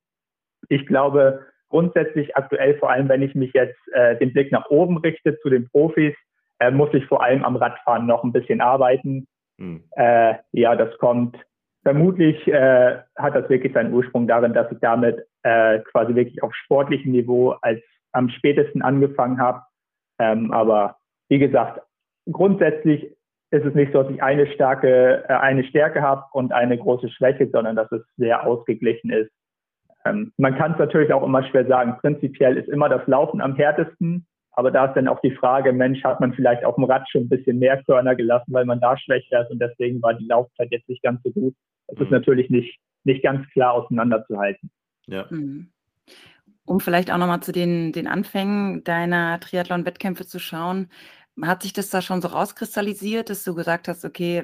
Ich 0.69 0.87
glaube, 0.87 1.45
grundsätzlich 1.69 2.35
aktuell, 2.35 2.79
vor 2.79 2.89
allem 2.89 3.07
wenn 3.09 3.21
ich 3.21 3.35
mich 3.35 3.53
jetzt 3.53 3.77
äh, 3.93 4.17
den 4.17 4.33
Blick 4.33 4.51
nach 4.51 4.71
oben 4.71 4.97
richte 4.97 5.37
zu 5.41 5.49
den 5.49 5.69
Profis, 5.69 6.15
äh, 6.57 6.71
muss 6.71 6.91
ich 6.93 7.05
vor 7.05 7.23
allem 7.23 7.43
am 7.43 7.57
Radfahren 7.57 8.07
noch 8.07 8.23
ein 8.23 8.31
bisschen 8.31 8.59
arbeiten. 8.59 9.27
Mhm. 9.57 9.83
Äh, 9.91 10.33
ja, 10.51 10.75
das 10.75 10.97
kommt. 10.97 11.37
Vermutlich 11.83 12.47
äh, 12.47 12.99
hat 13.17 13.35
das 13.35 13.49
wirklich 13.49 13.73
seinen 13.73 13.93
Ursprung 13.93 14.27
darin, 14.27 14.53
dass 14.53 14.71
ich 14.71 14.79
damit 14.79 15.27
äh, 15.43 15.79
quasi 15.79 16.15
wirklich 16.15 16.41
auf 16.41 16.55
sportlichem 16.55 17.11
Niveau 17.11 17.51
als 17.61 17.81
am 18.13 18.29
spätesten 18.29 18.81
angefangen 18.81 19.39
habe. 19.39 19.63
Ähm, 20.19 20.51
aber 20.51 20.97
wie 21.27 21.39
gesagt, 21.39 21.81
grundsätzlich 22.31 23.15
ist 23.51 23.65
es 23.65 23.75
nicht 23.75 23.91
so, 23.91 24.01
dass 24.01 24.11
ich 24.11 24.23
eine 24.23 24.47
starke, 24.47 25.25
äh, 25.27 25.33
eine 25.33 25.63
Stärke 25.65 26.01
habe 26.01 26.23
und 26.31 26.53
eine 26.53 26.77
große 26.77 27.09
Schwäche, 27.09 27.49
sondern 27.51 27.75
dass 27.75 27.91
es 27.91 28.01
sehr 28.17 28.47
ausgeglichen 28.47 29.11
ist. 29.11 29.31
Ähm, 30.05 30.31
man 30.37 30.55
kann 30.57 30.73
es 30.73 30.79
natürlich 30.79 31.13
auch 31.13 31.23
immer 31.23 31.43
schwer 31.43 31.65
sagen. 31.67 31.97
Prinzipiell 31.99 32.57
ist 32.57 32.69
immer 32.69 32.89
das 32.89 33.05
Laufen 33.07 33.41
am 33.41 33.55
härtesten. 33.55 34.25
Aber 34.53 34.71
da 34.71 34.85
ist 34.85 34.95
dann 34.95 35.07
auch 35.07 35.19
die 35.21 35.35
Frage, 35.35 35.73
Mensch, 35.73 36.03
hat 36.03 36.19
man 36.19 36.33
vielleicht 36.33 36.63
auf 36.63 36.75
dem 36.75 36.83
Rad 36.83 37.09
schon 37.09 37.23
ein 37.23 37.29
bisschen 37.29 37.59
mehr 37.59 37.81
Körner 37.83 38.15
gelassen, 38.15 38.53
weil 38.53 38.65
man 38.65 38.79
da 38.79 38.97
schwächer 38.97 39.41
ist 39.41 39.51
und 39.51 39.59
deswegen 39.59 40.01
war 40.01 40.13
die 40.13 40.25
Laufzeit 40.25 40.71
jetzt 40.71 40.87
nicht 40.87 41.01
ganz 41.01 41.21
so 41.23 41.31
gut. 41.31 41.55
Das 41.87 41.97
mhm. 41.97 42.05
ist 42.05 42.11
natürlich 42.11 42.49
nicht, 42.49 42.79
nicht 43.03 43.23
ganz 43.23 43.47
klar 43.49 43.73
auseinanderzuhalten. 43.73 44.69
Ja. 45.07 45.25
Mhm. 45.29 45.71
Um 46.65 46.79
vielleicht 46.79 47.11
auch 47.11 47.17
nochmal 47.17 47.41
zu 47.41 47.51
den, 47.51 47.91
den 47.91 48.07
Anfängen 48.07 48.83
deiner 48.83 49.39
Triathlon-Wettkämpfe 49.39 50.25
zu 50.25 50.39
schauen, 50.39 50.89
hat 51.41 51.63
sich 51.63 51.73
das 51.73 51.89
da 51.89 52.01
schon 52.01 52.21
so 52.21 52.27
rauskristallisiert, 52.27 53.29
dass 53.29 53.43
du 53.43 53.55
gesagt 53.55 53.87
hast, 53.87 54.05
okay, 54.05 54.43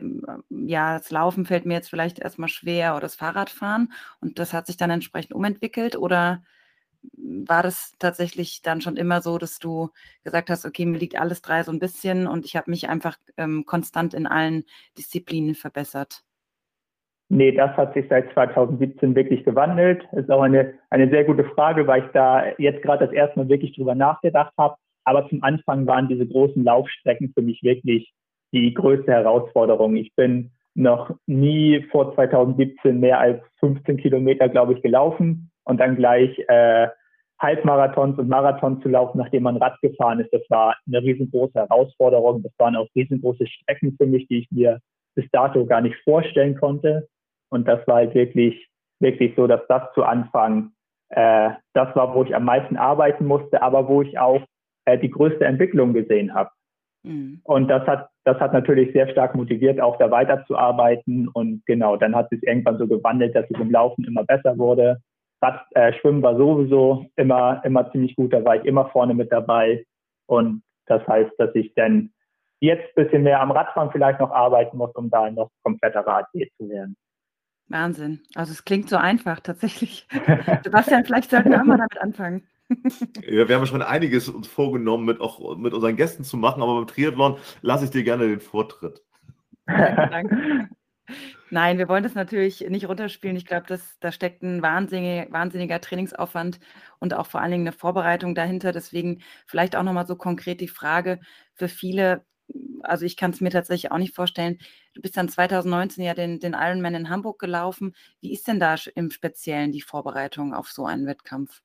ja, 0.49 0.97
das 0.97 1.11
Laufen 1.11 1.45
fällt 1.45 1.65
mir 1.65 1.75
jetzt 1.75 1.89
vielleicht 1.89 2.19
erstmal 2.19 2.49
schwer 2.49 2.93
oder 2.93 3.01
das 3.01 3.15
Fahrradfahren 3.15 3.93
und 4.21 4.39
das 4.39 4.53
hat 4.53 4.65
sich 4.65 4.75
dann 4.75 4.89
entsprechend 4.89 5.33
umentwickelt 5.33 5.95
oder 5.95 6.41
war 7.13 7.63
das 7.63 7.95
tatsächlich 7.99 8.61
dann 8.61 8.81
schon 8.81 8.97
immer 8.97 9.21
so, 9.21 9.37
dass 9.37 9.59
du 9.59 9.89
gesagt 10.23 10.49
hast, 10.49 10.65
okay, 10.65 10.85
mir 10.85 10.97
liegt 10.97 11.19
alles 11.19 11.41
drei 11.41 11.63
so 11.63 11.71
ein 11.71 11.79
bisschen 11.79 12.27
und 12.27 12.45
ich 12.45 12.55
habe 12.55 12.69
mich 12.69 12.89
einfach 12.89 13.17
ähm, 13.37 13.65
konstant 13.65 14.13
in 14.13 14.27
allen 14.27 14.65
Disziplinen 14.97 15.55
verbessert? 15.55 16.23
Nee, 17.31 17.51
das 17.51 17.77
hat 17.77 17.93
sich 17.93 18.05
seit 18.09 18.33
2017 18.33 19.15
wirklich 19.15 19.45
gewandelt. 19.45 20.03
Ist 20.13 20.31
auch 20.31 20.41
eine, 20.41 20.73
eine 20.89 21.09
sehr 21.09 21.23
gute 21.25 21.43
Frage, 21.43 21.85
weil 21.85 22.05
ich 22.05 22.11
da 22.11 22.43
jetzt 22.57 22.81
gerade 22.81 23.05
das 23.05 23.13
erste 23.13 23.39
Mal 23.39 23.49
wirklich 23.49 23.75
drüber 23.75 23.93
nachgedacht 23.93 24.53
habe. 24.57 24.75
Aber 25.03 25.29
zum 25.29 25.43
Anfang 25.43 25.85
waren 25.85 26.07
diese 26.07 26.27
großen 26.27 26.63
Laufstrecken 26.63 27.31
für 27.33 27.43
mich 27.43 27.61
wirklich 27.61 28.11
die 28.51 28.73
größte 28.73 29.11
Herausforderung. 29.11 29.95
Ich 29.95 30.15
bin 30.15 30.51
noch 30.73 31.11
nie 31.27 31.85
vor 31.91 32.15
2017 32.15 32.99
mehr 32.99 33.19
als 33.19 33.43
15 33.59 33.97
Kilometer, 33.97 34.49
glaube 34.49 34.73
ich, 34.73 34.81
gelaufen 34.81 35.48
und 35.69 35.79
dann 35.79 35.95
gleich 35.95 36.37
äh, 36.47 36.87
Halbmarathons 37.39 38.17
und 38.19 38.27
Marathons 38.27 38.81
zu 38.83 38.89
laufen, 38.89 39.17
nachdem 39.17 39.43
man 39.43 39.57
Rad 39.57 39.79
gefahren 39.81 40.19
ist. 40.19 40.33
Das 40.33 40.41
war 40.49 40.75
eine 40.87 41.01
riesengroße 41.01 41.53
Herausforderung. 41.53 42.43
Das 42.43 42.51
waren 42.57 42.75
auch 42.75 42.87
riesengroße 42.95 43.47
Strecken 43.47 43.95
für 43.97 44.07
mich, 44.07 44.27
die 44.27 44.39
ich 44.39 44.51
mir 44.51 44.79
bis 45.15 45.25
dato 45.31 45.65
gar 45.65 45.81
nicht 45.81 45.95
vorstellen 46.03 46.57
konnte. 46.59 47.07
Und 47.49 47.67
das 47.67 47.85
war 47.87 47.97
halt 47.97 48.13
wirklich, 48.13 48.67
wirklich 48.99 49.33
so, 49.37 49.47
dass 49.47 49.61
das 49.69 49.83
zu 49.93 50.03
Anfang 50.03 50.71
äh, 51.09 51.51
das 51.73 51.95
war, 51.95 52.13
wo 52.13 52.23
ich 52.23 52.35
am 52.35 52.45
meisten 52.45 52.77
arbeiten 52.77 53.25
musste, 53.25 53.61
aber 53.61 53.87
wo 53.87 54.01
ich 54.01 54.19
auch 54.19 54.41
äh, 54.85 54.97
die 54.97 55.09
größte 55.09 55.45
Entwicklung 55.45 55.93
gesehen 55.93 56.33
habe. 56.33 56.51
Mhm. 57.03 57.41
Und 57.43 57.67
das 57.69 57.87
hat 57.87 58.09
das 58.25 58.39
hat 58.39 58.53
natürlich 58.53 58.93
sehr 58.93 59.09
stark 59.09 59.33
motiviert, 59.33 59.81
auch 59.81 59.97
da 59.97 60.11
weiterzuarbeiten. 60.11 61.27
Und 61.29 61.65
genau, 61.65 61.95
dann 61.97 62.15
hat 62.15 62.29
sich 62.29 62.43
irgendwann 62.43 62.77
so 62.77 62.87
gewandelt, 62.87 63.35
dass 63.35 63.49
es 63.49 63.59
im 63.59 63.71
Laufen 63.71 64.05
immer 64.05 64.23
besser 64.23 64.57
wurde. 64.57 65.01
Rad, 65.41 65.65
äh, 65.71 65.93
Schwimmen 65.93 66.21
war 66.21 66.35
sowieso 66.35 67.05
immer, 67.15 67.61
immer 67.63 67.91
ziemlich 67.91 68.15
gut, 68.15 68.33
da 68.33 68.43
war 68.43 68.57
ich 68.57 68.65
immer 68.65 68.89
vorne 68.89 69.13
mit 69.13 69.31
dabei. 69.31 69.85
Und 70.25 70.63
das 70.85 71.05
heißt, 71.07 71.31
dass 71.37 71.53
ich 71.55 71.73
dann 71.75 72.11
jetzt 72.59 72.83
ein 72.95 73.03
bisschen 73.03 73.23
mehr 73.23 73.41
am 73.41 73.51
Radfahren 73.51 73.91
vielleicht 73.91 74.19
noch 74.19 74.31
arbeiten 74.31 74.77
muss, 74.77 74.93
um 74.95 75.09
da 75.09 75.31
noch 75.31 75.49
kompletter 75.63 76.01
Radier 76.01 76.47
zu 76.57 76.69
werden. 76.69 76.95
Wahnsinn. 77.67 78.21
Also 78.35 78.51
es 78.51 78.65
klingt 78.65 78.89
so 78.89 78.97
einfach 78.97 79.39
tatsächlich. 79.39 80.07
Sebastian, 80.63 81.05
vielleicht 81.05 81.29
sollten 81.29 81.51
wir 81.51 81.61
auch 81.61 81.65
mal 81.65 81.77
damit 81.77 82.01
anfangen. 82.01 82.43
Ja, 83.27 83.47
wir 83.47 83.55
haben 83.55 83.65
schon 83.65 83.81
einiges 83.81 84.29
uns 84.29 84.47
vorgenommen, 84.47 85.03
mit, 85.05 85.21
auch 85.21 85.57
mit 85.57 85.73
unseren 85.73 85.95
Gästen 85.95 86.23
zu 86.23 86.37
machen, 86.37 86.61
aber 86.61 86.75
beim 86.75 86.85
Triathlon 86.85 87.37
lasse 87.63 87.85
ich 87.85 87.89
dir 87.89 88.03
gerne 88.03 88.27
den 88.27 88.39
Vortritt. 88.39 89.01
Danke, 89.65 90.07
danke. 90.11 90.69
Nein, 91.49 91.77
wir 91.77 91.89
wollen 91.89 92.03
das 92.03 92.15
natürlich 92.15 92.61
nicht 92.69 92.87
runterspielen. 92.87 93.37
Ich 93.37 93.45
glaube, 93.45 93.65
da 93.99 94.11
steckt 94.11 94.43
ein 94.43 94.61
wahnsinniger, 94.61 95.31
wahnsinniger 95.31 95.81
Trainingsaufwand 95.81 96.59
und 96.99 97.13
auch 97.13 97.25
vor 97.25 97.41
allen 97.41 97.51
Dingen 97.51 97.67
eine 97.67 97.75
Vorbereitung 97.75 98.35
dahinter. 98.35 98.71
Deswegen 98.71 99.21
vielleicht 99.45 99.75
auch 99.75 99.83
nochmal 99.83 100.05
so 100.05 100.15
konkret 100.15 100.61
die 100.61 100.67
Frage 100.67 101.19
für 101.53 101.67
viele, 101.67 102.25
also 102.81 103.05
ich 103.05 103.17
kann 103.17 103.31
es 103.31 103.41
mir 103.41 103.49
tatsächlich 103.49 103.91
auch 103.91 103.97
nicht 103.97 104.15
vorstellen. 104.15 104.59
Du 104.93 105.01
bist 105.01 105.17
dann 105.17 105.29
2019 105.29 106.03
ja 106.03 106.13
den, 106.13 106.39
den 106.39 106.53
Ironman 106.53 106.95
in 106.95 107.09
Hamburg 107.09 107.39
gelaufen. 107.39 107.95
Wie 108.21 108.33
ist 108.33 108.47
denn 108.47 108.59
da 108.59 108.75
im 108.95 109.11
Speziellen 109.11 109.71
die 109.71 109.81
Vorbereitung 109.81 110.53
auf 110.53 110.67
so 110.67 110.85
einen 110.85 111.07
Wettkampf? 111.07 111.61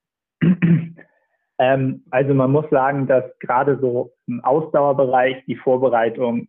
Ähm, 1.58 2.02
also 2.10 2.34
man 2.34 2.50
muss 2.50 2.68
sagen, 2.70 3.06
dass 3.06 3.24
gerade 3.38 3.78
so 3.80 4.12
im 4.26 4.42
Ausdauerbereich 4.44 5.44
die 5.46 5.56
Vorbereitung 5.56 6.48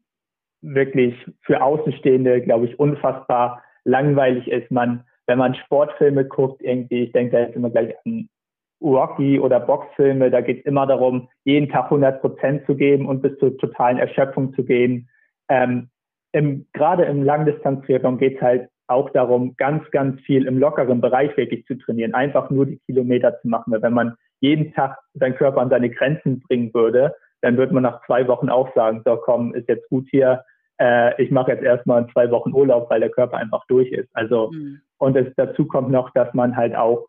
wirklich 0.73 1.15
für 1.41 1.61
Außenstehende, 1.61 2.41
glaube 2.41 2.65
ich, 2.65 2.79
unfassbar 2.79 3.63
langweilig 3.83 4.47
ist. 4.47 4.71
Man, 4.71 5.03
wenn 5.27 5.37
man 5.37 5.55
Sportfilme 5.55 6.25
guckt, 6.25 6.61
irgendwie, 6.61 7.03
ich 7.03 7.11
denke 7.11 7.33
da 7.33 7.39
jetzt 7.39 7.55
immer 7.55 7.69
gleich 7.69 7.93
an 8.05 8.29
Rocky 8.81 9.39
oder 9.39 9.59
Boxfilme, 9.59 10.29
da 10.29 10.41
geht 10.41 10.59
es 10.59 10.65
immer 10.65 10.85
darum, 10.85 11.29
jeden 11.43 11.69
Tag 11.69 11.85
100 11.85 12.21
Prozent 12.21 12.65
zu 12.65 12.75
geben 12.75 13.07
und 13.07 13.21
bis 13.21 13.37
zur 13.39 13.57
totalen 13.57 13.97
Erschöpfung 13.97 14.53
zu 14.53 14.63
gehen. 14.63 15.09
Ähm, 15.49 15.89
im, 16.33 16.65
gerade 16.73 17.05
im 17.05 17.23
Langdistanztriathlon 17.23 18.17
geht 18.17 18.35
es 18.35 18.41
halt 18.41 18.69
auch 18.87 19.09
darum, 19.11 19.55
ganz, 19.57 19.89
ganz 19.91 20.19
viel 20.21 20.45
im 20.45 20.59
lockeren 20.59 21.01
Bereich 21.01 21.35
wirklich 21.37 21.65
zu 21.65 21.75
trainieren, 21.75 22.13
einfach 22.13 22.49
nur 22.49 22.65
die 22.65 22.79
Kilometer 22.85 23.39
zu 23.41 23.47
machen. 23.47 23.71
Weil 23.71 23.81
wenn 23.81 23.93
man 23.93 24.15
jeden 24.41 24.73
Tag 24.73 24.97
seinen 25.13 25.35
Körper 25.35 25.61
an 25.61 25.69
seine 25.69 25.89
Grenzen 25.89 26.41
bringen 26.41 26.73
würde, 26.73 27.15
dann 27.41 27.57
würde 27.57 27.73
man 27.73 27.83
nach 27.83 28.05
zwei 28.05 28.27
Wochen 28.27 28.49
auch 28.49 28.73
sagen, 28.75 29.01
so 29.05 29.15
komm, 29.17 29.53
ist 29.53 29.69
jetzt 29.69 29.89
gut 29.89 30.07
hier, 30.11 30.43
äh, 30.79 31.21
ich 31.21 31.31
mache 31.31 31.51
jetzt 31.51 31.63
erstmal 31.63 32.07
zwei 32.07 32.29
Wochen 32.31 32.53
Urlaub, 32.53 32.89
weil 32.89 32.99
der 32.99 33.09
Körper 33.09 33.37
einfach 33.37 33.65
durch 33.67 33.91
ist. 33.91 34.09
Also 34.13 34.51
mhm. 34.51 34.81
und 34.97 35.15
es, 35.15 35.33
dazu 35.35 35.65
kommt 35.65 35.89
noch, 35.89 36.11
dass 36.11 36.33
man 36.33 36.55
halt 36.55 36.75
auch, 36.75 37.07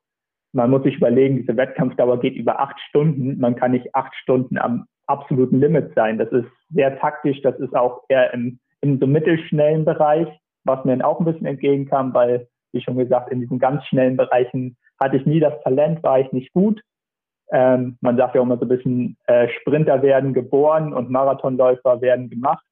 man 0.52 0.70
muss 0.70 0.83
sich 0.83 0.96
überlegen, 0.96 1.37
diese 1.37 1.57
Wettkampfdauer 1.57 2.20
geht 2.20 2.37
über 2.37 2.61
acht 2.61 2.79
Stunden. 2.88 3.38
Man 3.38 3.57
kann 3.57 3.72
nicht 3.72 3.94
acht 3.94 4.14
Stunden 4.16 4.59
am 4.59 4.87
absoluten 5.07 5.61
Limit 5.61 5.94
sein. 5.94 6.18
Das 6.18 6.31
ist 6.33 6.48
sehr 6.70 6.98
taktisch, 6.98 7.40
das 7.42 7.59
ist 7.59 7.76
auch 7.76 8.02
eher 8.09 8.33
im, 8.33 8.59
im 8.81 8.98
so 8.98 9.07
mittelschnellen 9.07 9.85
Bereich 9.85 10.29
was 10.66 10.85
mir 10.85 10.92
dann 10.92 11.02
auch 11.02 11.20
ein 11.20 11.24
bisschen 11.24 11.46
entgegenkam, 11.46 12.12
weil, 12.12 12.48
wie 12.72 12.83
schon 12.83 12.96
gesagt, 12.96 13.31
in 13.31 13.40
diesen 13.40 13.59
ganz 13.59 13.85
schnellen 13.87 14.16
Bereichen 14.16 14.76
hatte 15.00 15.16
ich 15.16 15.26
nie 15.26 15.40
das 15.40 15.55
Talent, 15.62 16.02
war 16.02 16.20
ich 16.20 16.31
nicht 16.33 16.52
gut. 16.52 16.81
Ähm, 17.52 17.96
man 18.00 18.16
sagt 18.16 18.35
ja 18.35 18.40
auch 18.40 18.44
immer 18.44 18.59
so 18.59 18.64
ein 18.64 18.68
bisschen, 18.68 19.16
äh, 19.26 19.48
Sprinter 19.61 20.02
werden 20.02 20.35
geboren 20.35 20.92
und 20.92 21.11
Marathonläufer 21.11 22.00
werden 22.00 22.29
gemacht. 22.29 22.64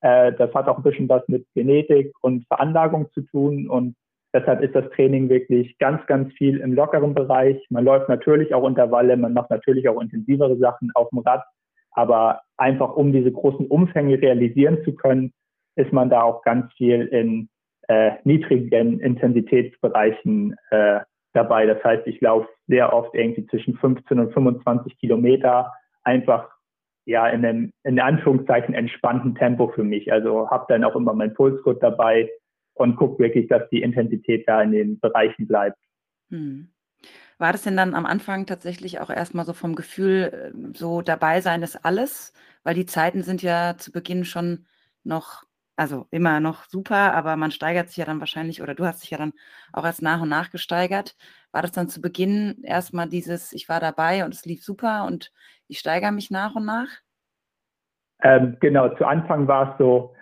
Äh, 0.00 0.32
das 0.34 0.52
hat 0.54 0.68
auch 0.68 0.76
ein 0.76 0.82
bisschen 0.82 1.08
was 1.08 1.26
mit 1.28 1.46
Genetik 1.54 2.12
und 2.22 2.46
Veranlagung 2.46 3.10
zu 3.12 3.22
tun 3.22 3.68
und 3.68 3.94
deshalb 4.32 4.62
ist 4.62 4.74
das 4.74 4.88
Training 4.90 5.28
wirklich 5.28 5.76
ganz, 5.78 6.04
ganz 6.06 6.32
viel 6.34 6.58
im 6.58 6.74
lockeren 6.74 7.14
Bereich. 7.14 7.64
Man 7.70 7.84
läuft 7.84 8.08
natürlich 8.08 8.54
auch 8.54 8.66
Intervalle, 8.66 9.16
man 9.16 9.32
macht 9.32 9.50
natürlich 9.50 9.88
auch 9.88 10.00
intensivere 10.00 10.56
Sachen 10.58 10.90
auf 10.94 11.08
dem 11.10 11.20
Rad, 11.20 11.42
aber 11.92 12.42
einfach 12.56 12.94
um 12.94 13.12
diese 13.12 13.32
großen 13.32 13.66
Umfänge 13.66 14.20
realisieren 14.20 14.78
zu 14.84 14.94
können, 14.94 15.32
ist 15.76 15.92
man 15.92 16.10
da 16.10 16.22
auch 16.22 16.42
ganz 16.42 16.72
viel 16.74 17.06
in 17.06 17.48
äh, 17.88 18.12
niedrigen 18.24 19.00
Intensitätsbereichen 19.00 20.56
äh, 20.70 21.00
dabei. 21.32 21.66
Das 21.66 21.82
heißt, 21.82 22.06
ich 22.06 22.20
laufe 22.20 22.48
sehr 22.66 22.92
oft 22.92 23.14
irgendwie 23.14 23.46
zwischen 23.46 23.76
15 23.76 24.18
und 24.18 24.32
25 24.32 24.98
Kilometer 24.98 25.72
einfach 26.04 26.50
ja 27.08 27.26
in 27.28 27.44
einem 27.44 27.72
in 27.84 27.98
Anführungszeichen 27.98 28.74
entspannten 28.74 29.34
Tempo 29.34 29.68
für 29.68 29.82
mich. 29.82 30.12
Also 30.12 30.48
habe 30.50 30.66
dann 30.68 30.84
auch 30.84 30.94
immer 30.94 31.14
mein 31.14 31.34
Pulsgurt 31.34 31.82
dabei 31.82 32.30
und 32.74 32.96
gucke 32.96 33.18
wirklich, 33.22 33.48
dass 33.48 33.68
die 33.70 33.82
Intensität 33.82 34.46
da 34.46 34.62
in 34.62 34.72
den 34.72 35.00
Bereichen 35.00 35.48
bleibt. 35.48 35.78
Hm. 36.30 36.68
War 37.38 37.52
das 37.52 37.62
denn 37.62 37.76
dann 37.76 37.94
am 37.94 38.04
Anfang 38.04 38.46
tatsächlich 38.46 39.00
auch 39.00 39.10
erstmal 39.10 39.44
so 39.44 39.52
vom 39.52 39.74
Gefühl, 39.74 40.52
äh, 40.54 40.76
so 40.76 41.02
dabei 41.02 41.40
sein 41.40 41.62
ist 41.62 41.84
alles? 41.84 42.32
Weil 42.62 42.74
die 42.74 42.86
Zeiten 42.86 43.22
sind 43.22 43.42
ja 43.42 43.76
zu 43.78 43.90
Beginn 43.90 44.24
schon 44.24 44.66
noch 45.02 45.44
also 45.78 46.06
immer 46.10 46.40
noch 46.40 46.64
super, 46.64 47.14
aber 47.14 47.36
man 47.36 47.52
steigert 47.52 47.88
sich 47.88 47.98
ja 47.98 48.04
dann 48.04 48.18
wahrscheinlich, 48.18 48.60
oder 48.60 48.74
du 48.74 48.84
hast 48.84 49.04
dich 49.04 49.10
ja 49.10 49.18
dann 49.18 49.32
auch 49.72 49.84
erst 49.84 50.02
nach 50.02 50.20
und 50.20 50.28
nach 50.28 50.50
gesteigert. 50.50 51.16
War 51.52 51.62
das 51.62 51.70
dann 51.70 51.88
zu 51.88 52.00
Beginn 52.00 52.56
erstmal 52.64 53.08
dieses, 53.08 53.52
ich 53.52 53.68
war 53.68 53.78
dabei 53.78 54.24
und 54.24 54.34
es 54.34 54.44
lief 54.44 54.64
super 54.64 55.06
und 55.06 55.30
ich 55.68 55.78
steigere 55.78 56.10
mich 56.10 56.32
nach 56.32 56.56
und 56.56 56.66
nach? 56.66 56.88
Ähm, 58.22 58.56
genau, 58.58 58.88
zu 58.96 59.06
Anfang 59.06 59.46
war 59.46 59.72
es 59.72 59.78
so, 59.78 60.16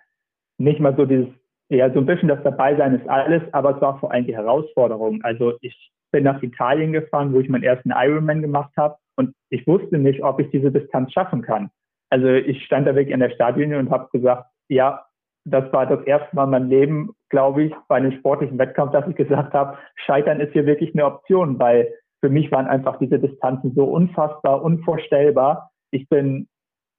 nicht 0.58 0.78
mal 0.78 0.94
so 0.94 1.06
dieses, 1.06 1.28
ja, 1.70 1.90
so 1.90 2.00
ein 2.00 2.06
bisschen 2.06 2.28
das 2.28 2.42
Dabeisein 2.42 3.00
ist 3.00 3.08
alles, 3.08 3.42
aber 3.52 3.76
es 3.76 3.80
war 3.80 3.98
vor 3.98 4.12
allem 4.12 4.26
die 4.26 4.36
Herausforderung. 4.36 5.24
Also 5.24 5.54
ich 5.62 5.90
bin 6.12 6.24
nach 6.24 6.42
Italien 6.42 6.92
gefahren, 6.92 7.32
wo 7.32 7.40
ich 7.40 7.48
meinen 7.48 7.64
ersten 7.64 7.92
Ironman 7.96 8.42
gemacht 8.42 8.72
habe 8.76 8.98
und 9.16 9.34
ich 9.48 9.66
wusste 9.66 9.96
nicht, 9.96 10.22
ob 10.22 10.38
ich 10.38 10.50
diese 10.50 10.70
Distanz 10.70 11.14
schaffen 11.14 11.40
kann. 11.40 11.70
Also 12.10 12.28
ich 12.28 12.62
stand 12.66 12.86
da 12.86 12.94
wirklich 12.94 13.14
an 13.14 13.20
der 13.20 13.30
Startlinie 13.30 13.78
und 13.78 13.90
habe 13.90 14.10
gesagt, 14.12 14.50
ja, 14.68 15.05
das 15.46 15.72
war 15.72 15.86
das 15.86 16.04
erste 16.06 16.34
Mal 16.34 16.44
in 16.44 16.50
meinem 16.50 16.68
Leben, 16.68 17.10
glaube 17.28 17.62
ich, 17.64 17.74
bei 17.88 17.96
einem 17.96 18.12
sportlichen 18.12 18.58
Wettkampf, 18.58 18.92
dass 18.92 19.06
ich 19.06 19.14
gesagt 19.14 19.54
habe, 19.54 19.78
Scheitern 19.94 20.40
ist 20.40 20.52
hier 20.52 20.66
wirklich 20.66 20.92
eine 20.92 21.06
Option, 21.06 21.58
weil 21.58 21.92
für 22.20 22.28
mich 22.28 22.50
waren 22.50 22.66
einfach 22.66 22.98
diese 22.98 23.20
Distanzen 23.20 23.72
so 23.74 23.84
unfassbar, 23.84 24.62
unvorstellbar. 24.62 25.70
Ich 25.92 26.08
bin, 26.08 26.48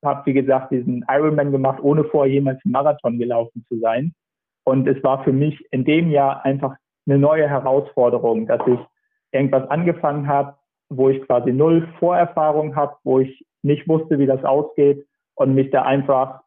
habe 0.03 0.25
wie 0.25 0.33
gesagt 0.33 0.71
diesen 0.71 1.03
Ironman 1.09 1.51
gemacht, 1.51 1.79
ohne 1.81 2.05
vorher 2.05 2.31
jemals 2.31 2.59
einen 2.63 2.71
Marathon 2.71 3.19
gelaufen 3.19 3.65
zu 3.67 3.79
sein. 3.79 4.13
Und 4.63 4.87
es 4.87 5.03
war 5.03 5.25
für 5.25 5.33
mich 5.33 5.65
in 5.71 5.83
dem 5.83 6.09
Jahr 6.09 6.45
einfach 6.45 6.75
eine 7.05 7.17
neue 7.17 7.49
Herausforderung, 7.49 8.47
dass 8.47 8.61
ich 8.65 8.79
irgendwas 9.33 9.69
angefangen 9.69 10.27
habe, 10.27 10.55
wo 10.89 11.09
ich 11.09 11.21
quasi 11.25 11.51
null 11.51 11.85
Vorerfahrung 11.99 12.77
habe, 12.77 12.95
wo 13.03 13.19
ich 13.19 13.45
nicht 13.61 13.89
wusste, 13.89 14.19
wie 14.19 14.25
das 14.25 14.43
ausgeht 14.45 15.05
und 15.35 15.53
mich 15.53 15.69
da 15.69 15.81
einfach 15.81 16.41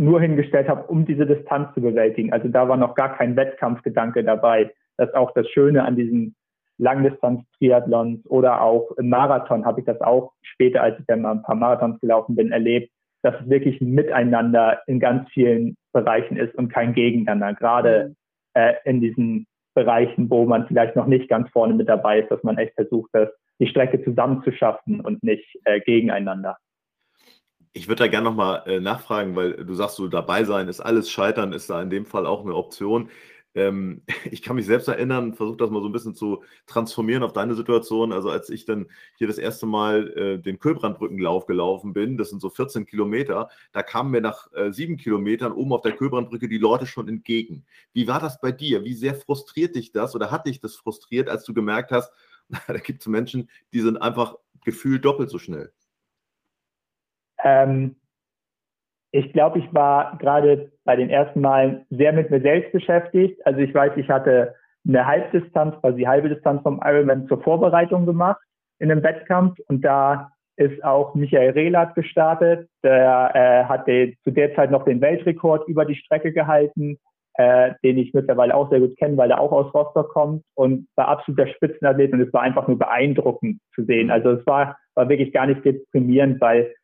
nur 0.00 0.20
hingestellt 0.20 0.68
habe, 0.68 0.84
um 0.84 1.04
diese 1.04 1.26
Distanz 1.26 1.74
zu 1.74 1.82
bewältigen. 1.82 2.32
Also 2.32 2.48
da 2.48 2.66
war 2.68 2.78
noch 2.78 2.94
gar 2.94 3.16
kein 3.16 3.36
Wettkampfgedanke 3.36 4.24
dabei. 4.24 4.72
Das 4.96 5.10
ist 5.10 5.14
auch 5.14 5.32
das 5.32 5.46
Schöne 5.50 5.84
an 5.84 5.94
diesen 5.94 6.34
Langdistanz-Triathlons 6.78 8.24
oder 8.26 8.62
auch 8.62 8.92
im 8.92 9.10
Marathon 9.10 9.66
habe 9.66 9.80
ich 9.80 9.86
das 9.86 10.00
auch 10.00 10.32
später, 10.40 10.82
als 10.82 10.98
ich 10.98 11.04
dann 11.06 11.20
mal 11.20 11.32
ein 11.32 11.42
paar 11.42 11.54
Marathons 11.54 12.00
gelaufen 12.00 12.34
bin, 12.34 12.50
erlebt, 12.50 12.90
dass 13.22 13.34
es 13.42 13.50
wirklich 13.50 13.78
ein 13.82 13.90
Miteinander 13.90 14.80
in 14.86 14.98
ganz 15.00 15.28
vielen 15.30 15.76
Bereichen 15.92 16.38
ist 16.38 16.54
und 16.54 16.72
kein 16.72 16.94
Gegeneinander. 16.94 17.52
Gerade 17.52 18.08
mhm. 18.08 18.14
äh, 18.54 18.74
in 18.84 19.02
diesen 19.02 19.46
Bereichen, 19.74 20.30
wo 20.30 20.46
man 20.46 20.66
vielleicht 20.66 20.96
noch 20.96 21.06
nicht 21.06 21.28
ganz 21.28 21.50
vorne 21.50 21.74
mit 21.74 21.90
dabei 21.90 22.20
ist, 22.20 22.30
dass 22.30 22.42
man 22.42 22.56
echt 22.56 22.74
versucht, 22.74 23.10
das, 23.12 23.28
die 23.60 23.66
Strecke 23.66 24.02
zusammenzuschaffen 24.02 25.00
und 25.02 25.22
nicht 25.22 25.58
äh, 25.64 25.80
gegeneinander. 25.80 26.56
Ich 27.72 27.86
würde 27.86 28.00
da 28.00 28.08
gerne 28.08 28.28
nochmal 28.28 28.62
äh, 28.66 28.80
nachfragen, 28.80 29.36
weil 29.36 29.64
du 29.64 29.74
sagst, 29.74 29.96
so 29.96 30.08
dabei 30.08 30.44
sein 30.44 30.66
ist 30.68 30.80
alles, 30.80 31.08
scheitern 31.10 31.52
ist 31.52 31.70
da 31.70 31.80
in 31.80 31.90
dem 31.90 32.04
Fall 32.04 32.26
auch 32.26 32.44
eine 32.44 32.54
Option. 32.56 33.10
Ähm, 33.54 34.02
ich 34.30 34.42
kann 34.42 34.56
mich 34.56 34.66
selbst 34.66 34.88
erinnern, 34.88 35.34
versuche 35.34 35.56
das 35.56 35.70
mal 35.70 35.80
so 35.80 35.88
ein 35.88 35.92
bisschen 35.92 36.14
zu 36.14 36.42
transformieren 36.66 37.22
auf 37.22 37.32
deine 37.32 37.54
Situation. 37.54 38.12
Also 38.12 38.30
als 38.30 38.50
ich 38.50 38.64
dann 38.64 38.88
hier 39.16 39.28
das 39.28 39.38
erste 39.38 39.66
Mal 39.66 40.08
äh, 40.16 40.38
den 40.38 40.58
Köbrandbrückenlauf 40.58 41.46
gelaufen 41.46 41.92
bin, 41.92 42.16
das 42.16 42.30
sind 42.30 42.40
so 42.40 42.50
14 42.50 42.86
Kilometer, 42.86 43.48
da 43.72 43.82
kamen 43.82 44.10
mir 44.10 44.20
nach 44.20 44.52
äh, 44.52 44.72
sieben 44.72 44.96
Kilometern 44.96 45.52
oben 45.52 45.72
auf 45.72 45.82
der 45.82 45.92
Köbrandbrücke 45.92 46.48
die 46.48 46.58
Leute 46.58 46.86
schon 46.86 47.08
entgegen. 47.08 47.64
Wie 47.92 48.08
war 48.08 48.20
das 48.20 48.40
bei 48.40 48.52
dir? 48.52 48.84
Wie 48.84 48.94
sehr 48.94 49.14
frustriert 49.14 49.76
dich 49.76 49.92
das 49.92 50.14
oder 50.16 50.30
hat 50.32 50.46
dich 50.46 50.60
das 50.60 50.76
frustriert, 50.76 51.28
als 51.28 51.44
du 51.44 51.54
gemerkt 51.54 51.92
hast, 51.92 52.12
da 52.66 52.78
gibt 52.78 53.02
es 53.02 53.06
Menschen, 53.06 53.48
die 53.72 53.80
sind 53.80 53.96
einfach 53.96 54.36
gefühlt 54.64 55.04
doppelt 55.04 55.30
so 55.30 55.38
schnell? 55.38 55.72
Ähm, 57.44 57.96
ich 59.12 59.32
glaube, 59.32 59.58
ich 59.58 59.74
war 59.74 60.16
gerade 60.18 60.72
bei 60.84 60.96
den 60.96 61.10
ersten 61.10 61.40
Malen 61.40 61.84
sehr 61.90 62.12
mit 62.12 62.30
mir 62.30 62.40
selbst 62.40 62.72
beschäftigt. 62.72 63.44
Also 63.44 63.60
ich 63.60 63.74
weiß, 63.74 63.92
ich 63.96 64.08
hatte 64.08 64.54
eine 64.86 65.06
Halbdistanz, 65.06 65.74
quasi 65.80 66.02
halbe 66.02 66.28
Distanz 66.28 66.62
vom 66.62 66.80
Ironman 66.82 67.26
zur 67.26 67.42
Vorbereitung 67.42 68.06
gemacht 68.06 68.40
in 68.78 68.90
einem 68.90 69.02
Wettkampf 69.02 69.58
und 69.68 69.84
da 69.84 70.32
ist 70.56 70.82
auch 70.84 71.14
Michael 71.14 71.50
Rehlert 71.50 71.94
gestartet. 71.94 72.68
Der 72.82 73.30
äh, 73.34 73.64
hat 73.64 73.86
den, 73.86 74.16
zu 74.24 74.30
der 74.30 74.54
Zeit 74.54 74.70
noch 74.70 74.84
den 74.84 75.00
Weltrekord 75.00 75.66
über 75.68 75.84
die 75.84 75.94
Strecke 75.94 76.32
gehalten, 76.32 76.98
äh, 77.34 77.72
den 77.82 77.98
ich 77.98 78.12
mittlerweile 78.12 78.54
auch 78.54 78.70
sehr 78.70 78.80
gut 78.80 78.96
kenne, 78.98 79.16
weil 79.16 79.30
er 79.30 79.40
auch 79.40 79.52
aus 79.52 79.72
Rostock 79.74 80.10
kommt 80.10 80.44
und 80.54 80.86
war 80.96 81.08
absoluter 81.08 81.46
Spitzenathlet 81.46 82.12
und 82.12 82.20
es 82.20 82.32
war 82.32 82.42
einfach 82.42 82.68
nur 82.68 82.78
beeindruckend 82.78 83.60
zu 83.74 83.84
sehen. 83.84 84.10
Also 84.10 84.32
es 84.32 84.46
war, 84.46 84.76
war 84.94 85.08
wirklich 85.08 85.32
gar 85.32 85.46
nicht 85.46 85.64
deprimierend, 85.64 86.40
weil 86.40 86.74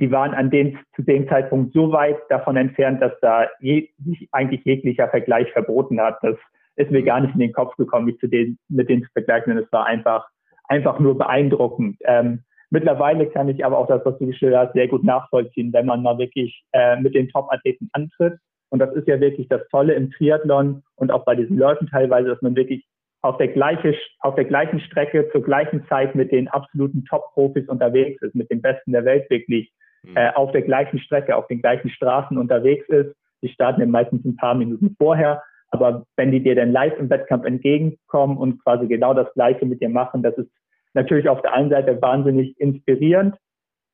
die 0.00 0.10
waren 0.10 0.34
an 0.34 0.50
dem, 0.50 0.78
zu 0.94 1.02
dem 1.02 1.28
Zeitpunkt 1.28 1.72
so 1.72 1.92
weit 1.92 2.18
davon 2.28 2.56
entfernt, 2.56 3.02
dass 3.02 3.12
da 3.20 3.46
je, 3.60 3.88
sich 4.04 4.28
eigentlich 4.32 4.64
jeglicher 4.64 5.08
Vergleich 5.08 5.50
verboten 5.52 6.00
hat. 6.00 6.18
Das 6.22 6.36
ist 6.76 6.90
mir 6.90 7.02
gar 7.02 7.20
nicht 7.20 7.34
in 7.34 7.40
den 7.40 7.52
Kopf 7.52 7.74
gekommen, 7.76 8.06
mich 8.06 8.18
zu 8.18 8.28
den, 8.28 8.58
mit 8.68 8.88
denen 8.88 9.02
zu 9.02 9.10
vergleichen. 9.12 9.52
Und 9.52 9.58
es 9.58 9.72
war 9.72 9.86
einfach, 9.86 10.28
einfach 10.68 11.00
nur 11.00 11.18
beeindruckend. 11.18 11.96
Ähm, 12.04 12.44
mittlerweile 12.70 13.26
kann 13.26 13.48
ich 13.48 13.64
aber 13.64 13.78
auch 13.78 13.88
das, 13.88 14.04
was 14.04 14.16
du 14.18 14.26
geschildert 14.26 14.68
hast, 14.68 14.74
sehr 14.74 14.88
gut 14.88 15.02
nachvollziehen, 15.02 15.72
wenn 15.72 15.86
man 15.86 16.02
mal 16.02 16.18
wirklich 16.18 16.62
äh, 16.72 16.96
mit 17.00 17.14
den 17.14 17.28
Top-Athleten 17.28 17.88
antritt. 17.92 18.38
Und 18.70 18.78
das 18.78 18.94
ist 18.94 19.08
ja 19.08 19.18
wirklich 19.20 19.48
das 19.48 19.66
Tolle 19.70 19.94
im 19.94 20.12
Triathlon 20.12 20.82
und 20.96 21.10
auch 21.10 21.24
bei 21.24 21.34
diesen 21.34 21.58
Läufen 21.58 21.88
teilweise, 21.88 22.28
dass 22.28 22.42
man 22.42 22.54
wirklich 22.54 22.84
auf 23.22 23.38
der, 23.38 23.48
gleiche, 23.48 23.96
auf 24.20 24.36
der 24.36 24.44
gleichen 24.44 24.78
Strecke 24.78 25.28
zur 25.32 25.42
gleichen 25.42 25.84
Zeit 25.88 26.14
mit 26.14 26.30
den 26.30 26.46
absoluten 26.46 27.04
Top-Profis 27.06 27.68
unterwegs 27.68 28.22
ist, 28.22 28.36
mit 28.36 28.50
den 28.50 28.62
Besten 28.62 28.92
der 28.92 29.04
Welt 29.04 29.28
wirklich 29.30 29.72
mhm. 30.02 30.16
äh, 30.16 30.30
auf 30.34 30.52
der 30.52 30.62
gleichen 30.62 30.98
Strecke, 30.98 31.36
auf 31.36 31.46
den 31.46 31.60
gleichen 31.60 31.90
Straßen 31.90 32.36
unterwegs 32.38 32.88
ist. 32.88 33.14
Die 33.42 33.48
starten 33.48 33.80
ja 33.80 33.86
meistens 33.86 34.24
ein 34.24 34.36
paar 34.36 34.54
Minuten 34.54 34.96
vorher. 34.98 35.42
Aber 35.70 36.06
wenn 36.16 36.32
die 36.32 36.42
dir 36.42 36.54
dann 36.54 36.72
live 36.72 36.98
im 36.98 37.10
Wettkampf 37.10 37.44
entgegenkommen 37.44 38.38
und 38.38 38.62
quasi 38.62 38.86
genau 38.86 39.14
das 39.14 39.32
Gleiche 39.34 39.66
mit 39.66 39.80
dir 39.80 39.90
machen, 39.90 40.22
das 40.22 40.36
ist 40.38 40.50
natürlich 40.94 41.28
auf 41.28 41.42
der 41.42 41.52
einen 41.52 41.70
Seite 41.70 42.00
wahnsinnig 42.00 42.58
inspirierend, 42.58 43.36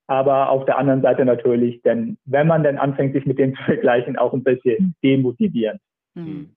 aber 0.06 0.50
auf 0.50 0.64
der 0.66 0.78
anderen 0.78 1.02
Seite 1.02 1.24
natürlich, 1.24 1.82
denn 1.82 2.18
wenn 2.24 2.46
man 2.46 2.62
dann 2.62 2.78
anfängt, 2.78 3.14
sich 3.14 3.26
mit 3.26 3.38
denen 3.38 3.54
zu 3.56 3.62
vergleichen, 3.64 4.16
auch 4.16 4.32
ein 4.32 4.44
bisschen 4.44 4.94
demotivierend. 5.02 5.80
Mhm. 6.14 6.54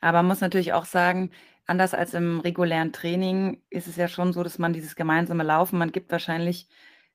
Aber 0.00 0.18
man 0.18 0.26
muss 0.26 0.40
natürlich 0.40 0.72
auch 0.72 0.86
sagen, 0.86 1.30
anders 1.66 1.94
als 1.94 2.14
im 2.14 2.40
regulären 2.40 2.92
Training 2.92 3.62
ist 3.70 3.86
es 3.86 3.96
ja 3.96 4.08
schon 4.08 4.32
so, 4.32 4.42
dass 4.42 4.58
man 4.58 4.72
dieses 4.72 4.96
gemeinsame 4.96 5.44
Laufen, 5.44 5.78
man 5.78 5.92
gibt 5.92 6.10
wahrscheinlich 6.10 6.66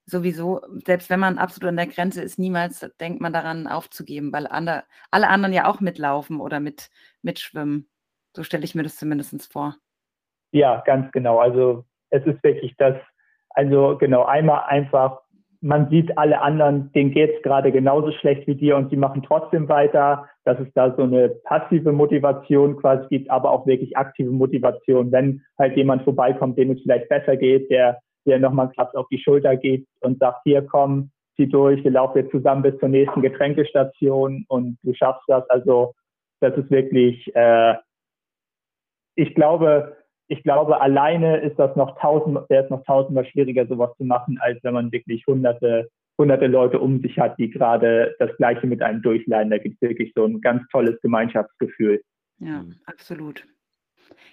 sowieso, 0.06 0.62
selbst 0.86 1.10
wenn 1.10 1.20
man 1.20 1.38
absolut 1.38 1.70
an 1.70 1.78
der 1.78 1.88
Grenze 1.88 2.22
ist, 2.22 2.38
niemals 2.38 2.90
denkt 3.00 3.22
man 3.22 3.34
daran 3.34 3.68
aufzugeben, 3.68 4.32
weil 4.32 4.48
andre, 4.48 4.84
alle 5.12 5.30
anderen 5.30 5.54
ja 5.54 5.68
auch 5.68 5.80
mitlaufen 5.80 6.40
oder 6.40 6.60
mit, 6.60 6.90
mitschwimmen. 7.22 7.88
So 8.36 8.44
stelle 8.44 8.64
ich 8.64 8.76
mir 8.76 8.84
das 8.84 8.98
zumindest 8.98 9.52
vor. 9.52 9.76
Ja, 10.52 10.84
ganz 10.86 11.12
genau. 11.12 11.40
Also 11.40 11.86
es 12.12 12.26
ist 12.26 12.44
wirklich 12.44 12.76
das, 12.78 12.96
also 13.50 13.98
genau, 13.98 14.26
einmal 14.26 14.66
einfach, 14.68 15.22
man 15.62 15.90
sieht 15.90 16.16
alle 16.18 16.40
anderen, 16.42 16.92
denen 16.92 17.12
geht 17.12 17.36
es 17.36 17.42
gerade 17.42 17.72
genauso 17.72 18.12
schlecht 18.12 18.46
wie 18.46 18.56
dir 18.56 18.78
und 18.78 18.92
sie 18.92 18.98
machen 18.98 19.24
trotzdem 19.24 19.68
weiter, 19.68 20.30
dass 20.44 20.60
es 20.60 20.72
da 20.76 20.96
so 20.96 21.04
eine 21.04 21.30
passive 21.30 21.92
Motivation 21.92 22.78
quasi 22.78 23.08
gibt, 23.10 23.32
aber 23.32 23.50
auch 23.50 23.66
wirklich 23.66 23.98
aktive 23.98 24.30
Motivation, 24.30 25.12
wenn 25.12 25.42
halt 25.58 25.76
jemand 25.76 26.04
vorbeikommt, 26.04 26.58
dem 26.60 26.72
es 26.72 26.82
vielleicht 26.82 27.10
besser 27.10 27.36
geht, 27.36 27.72
der 27.72 28.00
der 28.26 28.40
nochmal 28.40 28.70
Klaps 28.70 28.96
auf 28.96 29.08
die 29.10 29.20
Schulter 29.20 29.56
gibt 29.56 29.88
und 30.02 30.20
sagt, 30.20 30.42
hier 30.44 30.62
komm, 30.62 31.12
zieh 31.36 31.48
durch, 31.48 31.84
wir 31.84 31.92
laufen 31.92 32.20
jetzt 32.20 32.32
zusammen 32.32 32.64
bis 32.64 32.78
zur 32.80 32.90
nächsten 32.90 33.22
Getränkestation 33.22 34.46
und 34.48 34.78
du 34.84 34.94
schaffst 34.94 35.24
das. 35.28 35.48
Also 35.50 35.94
das 36.40 36.56
ist 36.58 36.72
wirklich, 36.72 37.34
äh, 37.36 37.76
ich 39.16 39.34
glaube, 39.36 39.98
ich 40.28 40.42
glaube, 40.44 40.82
alleine 40.82 41.38
ist 41.38 41.58
das 41.60 41.76
noch 41.76 42.00
tausend, 42.00 42.50
wäre 42.50 42.64
es 42.64 42.70
noch 42.70 42.84
tausendmal 42.84 43.26
schwieriger, 43.26 43.68
sowas 43.68 43.96
zu 43.98 44.06
machen, 44.06 44.38
als 44.42 44.64
wenn 44.64 44.74
man 44.74 44.92
wirklich 44.92 45.26
hunderte, 45.28 45.90
hunderte 46.18 46.48
Leute 46.48 46.80
um 46.80 47.00
sich 47.02 47.20
hat, 47.20 47.38
die 47.38 47.50
gerade 47.50 48.16
das 48.20 48.36
Gleiche 48.38 48.66
mit 48.66 48.82
einem 48.82 49.02
durchleiden. 49.02 49.52
Da 49.52 49.58
gibt 49.58 49.76
es 49.76 49.88
wirklich 49.88 50.14
so 50.16 50.26
ein 50.26 50.42
ganz 50.42 50.64
tolles 50.72 51.00
Gemeinschaftsgefühl. 51.02 52.02
Ja, 52.40 52.66
absolut. 52.86 53.46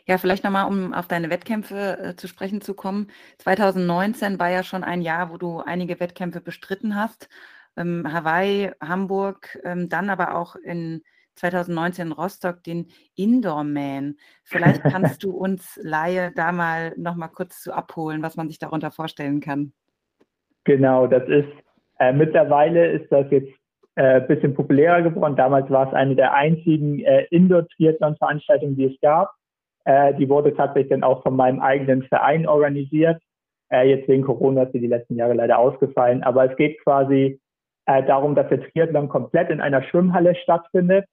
Ja, 0.07 0.19
vielleicht 0.19 0.45
nochmal, 0.45 0.69
um 0.69 0.93
auf 0.93 1.07
deine 1.07 1.31
Wettkämpfe 1.31 1.99
äh, 1.99 2.17
zu 2.17 2.27
sprechen 2.29 2.61
zu 2.61 2.75
kommen. 2.75 3.09
2019 3.39 4.39
war 4.39 4.51
ja 4.51 4.63
schon 4.63 4.85
ein 4.85 5.03
Jahr, 5.03 5.31
wo 5.31 5.37
du 5.37 5.61
einige 5.61 6.01
Wettkämpfe 6.01 6.41
bestritten 6.41 6.97
hast. 6.97 7.29
Ähm, 7.77 8.07
Hawaii, 8.13 8.71
Hamburg, 8.81 9.59
ähm, 9.65 9.89
dann 9.89 10.11
aber 10.11 10.37
auch 10.37 10.57
in 10.57 11.03
2019 11.37 12.09
in 12.09 12.13
Rostock 12.13 12.63
den 12.63 12.89
Indoor-Man. 13.17 14.17
Vielleicht 14.45 14.83
kannst 14.83 15.23
du 15.23 15.31
uns 15.37 15.79
Laie 15.83 16.33
da 16.35 16.53
mal 16.53 16.93
nochmal 16.97 17.31
kurz 17.31 17.63
zu 17.63 17.73
abholen, 17.73 18.23
was 18.23 18.37
man 18.37 18.49
sich 18.49 18.59
darunter 18.59 18.91
vorstellen 18.91 19.41
kann. 19.41 19.73
Genau, 20.65 21.07
das 21.07 21.27
ist, 21.29 21.49
äh, 21.99 22.13
mittlerweile 22.13 22.93
ist 22.93 23.11
das 23.11 23.27
jetzt 23.31 23.53
ein 23.95 24.23
äh, 24.23 24.27
bisschen 24.27 24.55
populärer 24.55 25.03
geworden. 25.03 25.37
Damals 25.37 25.71
war 25.71 25.89
es 25.89 25.95
eine 25.95 26.15
der 26.15 26.35
einzigen 26.35 27.01
äh, 27.01 27.27
Indoor-Triathlon-Veranstaltungen, 27.31 28.77
die 28.77 28.87
es 28.87 29.01
gab. 29.01 29.33
Äh, 29.85 30.15
die 30.15 30.29
wurde 30.29 30.55
tatsächlich 30.55 30.91
dann 30.91 31.03
auch 31.03 31.23
von 31.23 31.37
meinem 31.37 31.61
eigenen 31.61 32.03
Verein 32.05 32.47
organisiert. 32.47 33.21
Äh, 33.71 33.89
jetzt 33.89 34.09
wegen 34.09 34.23
Corona 34.23 34.65
ist 34.65 34.73
sie 34.73 34.81
die 34.81 34.87
letzten 34.87 35.17
Jahre 35.17 35.35
leider 35.35 35.59
ausgefallen. 35.59 36.23
Aber 36.23 36.51
es 36.51 36.57
geht 36.57 36.83
quasi 36.83 37.41
äh, 37.87 38.03
darum, 38.05 38.35
dass 38.35 38.49
der 38.49 38.63
Triathlon 38.63 39.09
komplett 39.09 39.51
in 39.51 39.61
einer 39.61 39.83
Schwimmhalle 39.83 40.35
stattfindet. 40.37 41.07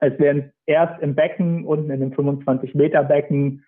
Es 0.00 0.18
werden 0.18 0.52
erst 0.66 1.00
im 1.00 1.14
Becken, 1.14 1.64
unten 1.64 1.90
in 1.90 2.00
dem 2.00 2.12
25-Meter-Becken, 2.12 3.64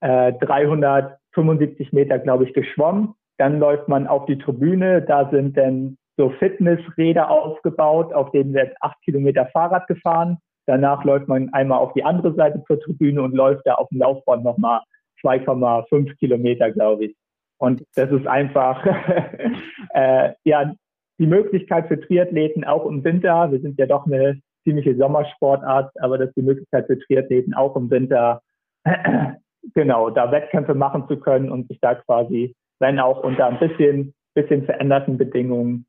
äh, 0.00 0.32
375 0.34 1.92
Meter, 1.92 2.18
glaube 2.20 2.44
ich, 2.44 2.54
geschwommen. 2.54 3.14
Dann 3.38 3.58
läuft 3.58 3.88
man 3.88 4.06
auf 4.06 4.26
die 4.26 4.38
Tribüne. 4.38 5.02
Da 5.02 5.28
sind 5.30 5.56
dann 5.56 5.98
so 6.16 6.30
Fitnessräder 6.30 7.30
aufgebaut, 7.30 8.12
auf 8.12 8.30
denen 8.30 8.54
wird 8.54 8.76
acht 8.80 9.00
Kilometer 9.02 9.46
Fahrrad 9.46 9.86
gefahren. 9.88 10.38
Danach 10.66 11.04
läuft 11.04 11.28
man 11.28 11.52
einmal 11.52 11.78
auf 11.78 11.92
die 11.94 12.04
andere 12.04 12.34
Seite 12.34 12.62
zur 12.66 12.80
Tribüne 12.80 13.22
und 13.22 13.34
läuft 13.34 13.66
da 13.66 13.74
auf 13.74 13.88
dem 13.88 13.98
Laufband 13.98 14.44
nochmal 14.44 14.80
2,5 15.22 16.16
Kilometer, 16.16 16.70
glaube 16.70 17.06
ich. 17.06 17.16
Und 17.58 17.84
das 17.94 18.10
ist 18.10 18.26
einfach 18.26 18.84
äh, 19.94 20.32
ja 20.44 20.72
die 21.18 21.26
Möglichkeit 21.26 21.88
für 21.88 22.00
Triathleten 22.00 22.64
auch 22.64 22.86
im 22.86 23.04
Winter. 23.04 23.50
Wir 23.52 23.60
sind 23.60 23.78
ja 23.78 23.86
doch 23.86 24.06
eine 24.06 24.40
ziemliche 24.64 24.96
Sommersportart, 24.96 25.92
aber 26.00 26.18
das 26.18 26.28
ist 26.28 26.36
die 26.36 26.42
Möglichkeit 26.42 26.86
für 26.86 26.98
Triathleten 26.98 27.54
auch 27.54 27.76
im 27.76 27.90
Winter 27.90 28.42
genau 29.74 30.10
da 30.10 30.30
Wettkämpfe 30.32 30.74
machen 30.74 31.06
zu 31.08 31.18
können 31.18 31.50
und 31.50 31.68
sich 31.68 31.78
da 31.80 31.94
quasi, 31.94 32.54
wenn 32.80 32.98
auch 32.98 33.22
unter 33.22 33.46
ein 33.46 33.58
bisschen 33.58 34.14
bisschen 34.34 34.64
veränderten 34.64 35.18
Bedingungen, 35.18 35.86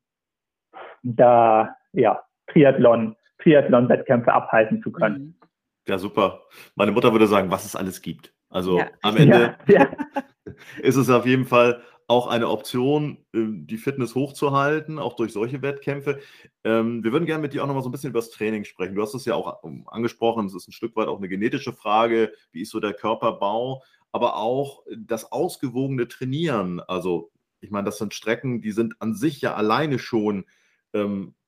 da 1.02 1.76
ja 1.92 2.22
Triathlon 2.48 3.16
Triathlon-Wettkämpfe 3.42 4.32
abhalten 4.32 4.82
zu 4.82 4.92
können. 4.92 5.18
Mhm. 5.18 5.34
Ja, 5.86 5.98
super. 5.98 6.44
Meine 6.76 6.92
Mutter 6.92 7.12
würde 7.12 7.26
sagen, 7.26 7.50
was 7.50 7.64
es 7.64 7.76
alles 7.76 8.00
gibt. 8.00 8.32
Also 8.48 8.78
ja. 8.78 8.88
am 9.02 9.16
Ende 9.16 9.56
ja, 9.66 9.80
ja. 10.46 10.52
ist 10.78 10.96
es 10.96 11.10
auf 11.10 11.26
jeden 11.26 11.44
Fall 11.44 11.82
auch 12.06 12.26
eine 12.26 12.48
Option, 12.48 13.18
ähm, 13.34 13.66
die 13.66 13.78
Fitness 13.78 14.14
hochzuhalten, 14.14 14.98
auch 14.98 15.16
durch 15.16 15.32
solche 15.32 15.62
Wettkämpfe. 15.62 16.20
Ähm, 16.62 17.02
wir 17.02 17.12
würden 17.12 17.26
gerne 17.26 17.42
mit 17.42 17.54
dir 17.54 17.62
auch 17.62 17.66
noch 17.66 17.74
mal 17.74 17.82
so 17.82 17.88
ein 17.88 17.92
bisschen 17.92 18.10
über 18.10 18.20
das 18.20 18.30
Training 18.30 18.64
sprechen. 18.64 18.94
Du 18.94 19.02
hast 19.02 19.14
es 19.14 19.24
ja 19.24 19.34
auch 19.34 19.64
ähm, 19.64 19.84
angesprochen, 19.88 20.46
es 20.46 20.54
ist 20.54 20.68
ein 20.68 20.72
Stück 20.72 20.96
weit 20.96 21.08
auch 21.08 21.18
eine 21.18 21.28
genetische 21.28 21.72
Frage, 21.72 22.32
wie 22.52 22.62
ist 22.62 22.70
so 22.70 22.80
der 22.80 22.92
Körperbau, 22.92 23.82
aber 24.12 24.36
auch 24.36 24.84
das 24.96 25.32
ausgewogene 25.32 26.08
Trainieren. 26.08 26.80
Also 26.80 27.30
ich 27.60 27.70
meine, 27.70 27.86
das 27.86 27.98
sind 27.98 28.12
Strecken, 28.12 28.60
die 28.60 28.72
sind 28.72 29.00
an 29.00 29.14
sich 29.14 29.40
ja 29.40 29.54
alleine 29.54 29.98
schon 29.98 30.44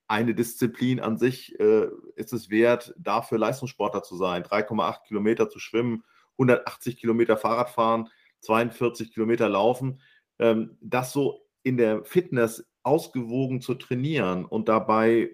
eine 0.09 0.35
Disziplin 0.35 1.01
an 1.01 1.19
sich 1.19 1.59
äh, 1.59 1.89
ist 2.15 2.33
es 2.33 2.51
wert, 2.51 2.95
dafür 2.99 3.39
Leistungssportler 3.39 4.03
zu 4.03 4.17
sein. 4.17 4.43
3,8 4.45 5.07
Kilometer 5.07 5.49
zu 5.49 5.59
schwimmen, 5.59 6.05
180 6.33 6.97
Kilometer 6.97 7.37
Fahrrad 7.37 7.71
fahren, 7.71 8.09
42 8.41 9.13
Kilometer 9.13 9.49
laufen. 9.49 10.01
Ähm, 10.39 10.77
das 10.81 11.13
so 11.13 11.47
in 11.63 11.77
der 11.77 12.05
Fitness 12.05 12.65
ausgewogen 12.83 13.61
zu 13.61 13.75
trainieren 13.75 14.45
und 14.45 14.69
dabei 14.69 15.31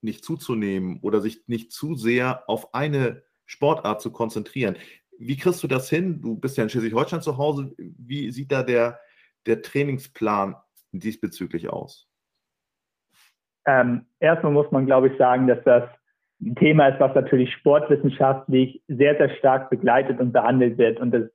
nicht 0.00 0.24
zuzunehmen 0.24 1.00
oder 1.02 1.20
sich 1.20 1.42
nicht 1.46 1.72
zu 1.72 1.94
sehr 1.94 2.48
auf 2.48 2.74
eine 2.74 3.22
Sportart 3.44 4.00
zu 4.00 4.10
konzentrieren. 4.10 4.76
Wie 5.18 5.36
kriegst 5.36 5.62
du 5.62 5.66
das 5.66 5.90
hin? 5.90 6.22
Du 6.22 6.36
bist 6.36 6.56
ja 6.56 6.64
in 6.64 6.70
Schleswig-Holstein 6.70 7.22
zu 7.22 7.36
Hause. 7.36 7.74
Wie 7.76 8.30
sieht 8.30 8.52
da 8.52 8.62
der, 8.62 9.00
der 9.46 9.62
Trainingsplan 9.62 10.56
diesbezüglich 10.92 11.68
aus? 11.68 12.08
Ähm, 13.66 14.06
erstmal 14.20 14.52
muss 14.52 14.70
man, 14.70 14.86
glaube 14.86 15.08
ich, 15.08 15.18
sagen, 15.18 15.46
dass 15.46 15.62
das 15.64 15.84
ein 16.40 16.54
Thema 16.56 16.88
ist, 16.88 17.00
was 17.00 17.14
natürlich 17.14 17.52
sportwissenschaftlich 17.54 18.82
sehr, 18.88 19.16
sehr 19.16 19.30
stark 19.36 19.70
begleitet 19.70 20.20
und 20.20 20.32
behandelt 20.32 20.78
wird. 20.78 21.00
Und 21.00 21.14
es 21.14 21.30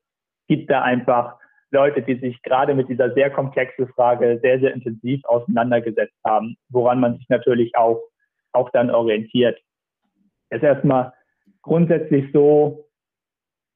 gibt 0.48 0.70
da 0.70 0.82
einfach 0.82 1.38
Leute, 1.72 2.02
die 2.02 2.16
sich 2.16 2.42
gerade 2.44 2.74
mit 2.74 2.90
dieser 2.90 3.14
sehr 3.14 3.30
komplexen 3.30 3.88
Frage 3.90 4.40
sehr, 4.42 4.60
sehr 4.60 4.74
intensiv 4.74 5.24
auseinandergesetzt 5.26 6.18
haben, 6.26 6.58
woran 6.70 7.00
man 7.00 7.18
sich 7.18 7.30
natürlich 7.30 7.76
auch, 7.76 8.02
auch 8.52 8.70
dann 8.72 8.90
orientiert. 8.90 9.60
Es 10.50 10.58
ist 10.58 10.64
erstmal 10.64 11.14
grundsätzlich 11.62 12.32
so, 12.34 12.90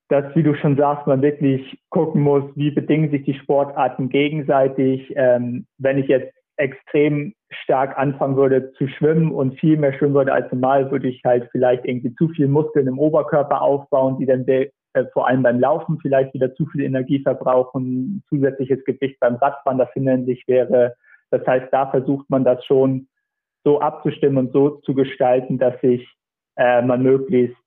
dass, 0.10 0.36
wie 0.36 0.44
du 0.44 0.56
schon 0.56 0.76
sagst, 0.76 1.08
man 1.08 1.22
wirklich 1.22 1.80
gucken 1.90 2.22
muss, 2.22 2.44
wie 2.56 2.72
bedingen 2.72 3.10
sich 3.12 3.24
die 3.24 3.36
Sportarten 3.36 4.10
gegenseitig. 4.10 5.14
Ähm, 5.16 5.66
wenn 5.78 5.98
ich 5.98 6.08
jetzt 6.08 6.34
extrem 6.58 7.34
stark 7.50 7.98
anfangen 7.98 8.36
würde 8.36 8.72
zu 8.74 8.88
schwimmen 8.88 9.32
und 9.32 9.60
viel 9.60 9.78
mehr 9.78 9.94
schwimmen 9.94 10.14
würde 10.14 10.34
als 10.34 10.52
normal, 10.52 10.92
würde 10.92 11.08
ich 11.08 11.22
halt 11.24 11.50
vielleicht 11.52 11.86
irgendwie 11.86 12.14
zu 12.16 12.30
viel 12.30 12.48
Muskeln 12.48 12.88
im 12.88 13.00
Oberkörper 13.00 13.62
aufbauen, 13.62 14.18
die 14.20 14.26
dann 14.26 14.48
äh, 14.48 14.70
vor 15.14 15.28
allem 15.28 15.44
beim 15.44 15.60
Laufen 15.60 16.00
vielleicht 16.00 16.34
wieder 16.34 16.54
zu 16.56 16.66
viel 16.68 16.82
Energie 16.82 17.20
verbrauchen, 17.20 18.24
zusätzliches 18.30 18.84
Gewicht 18.86 19.20
beim 19.20 19.36
Radfahren, 19.36 19.80
das 19.80 19.92
hinderlich 19.94 20.44
wäre. 20.48 20.96
Das 21.32 21.46
heißt, 21.48 21.68
da 21.72 21.88
versucht 21.88 22.30
man 22.30 22.44
das 22.44 22.64
schon 22.66 23.08
so 23.64 23.80
abzustimmen 23.80 24.38
und 24.38 24.54
so 24.54 24.82
zu 24.82 24.94
gestalten, 24.94 25.58
dass 25.58 25.80
sich 25.82 26.08
äh, 26.58 26.82
man 26.82 27.02
möglichst 27.02 27.58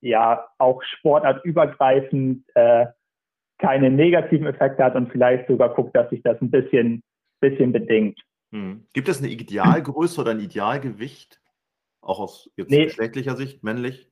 ja 0.00 0.46
auch 0.58 0.82
sportartübergreifend 0.82 2.44
äh, 2.54 2.86
keine 3.58 3.90
negativen 3.90 4.46
Effekte 4.46 4.84
hat 4.84 4.94
und 4.94 5.10
vielleicht 5.10 5.48
sogar 5.48 5.70
guckt, 5.74 5.96
dass 5.96 6.10
sich 6.10 6.22
das 6.22 6.40
ein 6.40 6.50
bisschen, 6.50 7.02
bisschen 7.40 7.72
bedingt. 7.72 8.20
Hm. 8.52 8.86
Gibt 8.92 9.08
es 9.08 9.18
eine 9.18 9.28
Idealgröße 9.28 10.20
oder 10.20 10.32
ein 10.32 10.40
Idealgewicht? 10.40 11.40
Auch 12.00 12.20
aus 12.20 12.50
jetzt 12.56 12.70
nee. 12.70 12.84
geschlechtlicher 12.84 13.36
Sicht, 13.36 13.64
männlich? 13.64 14.10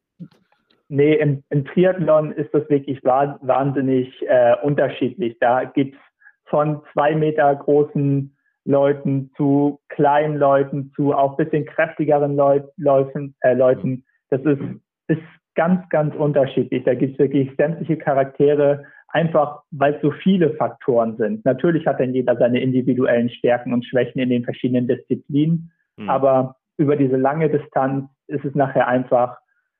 Nee, 0.88 1.14
im, 1.14 1.42
im, 1.50 1.64
Triathlon 1.64 2.32
ist 2.32 2.52
das 2.52 2.68
wirklich 2.68 3.02
wahnsinnig 3.02 4.10
äh, 4.28 4.54
unterschiedlich. 4.62 5.36
Da 5.40 5.64
gibt 5.64 5.94
es 5.94 6.00
von 6.44 6.82
zwei 6.92 7.14
Meter 7.14 7.54
großen 7.54 8.36
Leuten 8.64 9.30
zu 9.36 9.80
kleinen 9.88 10.36
Leuten 10.36 10.92
zu 10.94 11.14
auch 11.14 11.36
bisschen 11.36 11.66
kräftigeren 11.66 12.36
Leut, 12.36 12.70
Läufen, 12.76 13.34
äh, 13.40 13.54
Leuten. 13.54 14.04
Das 14.30 14.40
ist, 14.42 14.60
ist 15.08 15.22
ganz, 15.54 15.88
ganz 15.90 16.14
unterschiedlich. 16.14 16.84
Da 16.84 16.94
gibt 16.94 17.14
es 17.14 17.18
wirklich 17.18 17.50
sämtliche 17.56 17.96
Charaktere, 17.96 18.84
einfach 19.14 19.62
weil 19.70 19.94
es 19.94 20.02
so 20.02 20.10
viele 20.10 20.50
Faktoren 20.54 21.16
sind. 21.16 21.44
Natürlich 21.44 21.86
hat 21.86 22.00
dann 22.00 22.14
jeder 22.14 22.36
seine 22.36 22.60
individuellen 22.60 23.30
Stärken 23.30 23.72
und 23.72 23.86
Schwächen 23.86 24.20
in 24.20 24.28
den 24.28 24.44
verschiedenen 24.44 24.88
Disziplinen, 24.88 25.70
mhm. 25.96 26.10
aber 26.10 26.56
über 26.76 26.96
diese 26.96 27.16
lange 27.16 27.48
Distanz 27.48 28.10
ist 28.26 28.44
es 28.44 28.54
nachher 28.54 28.88
einfach 28.88 29.38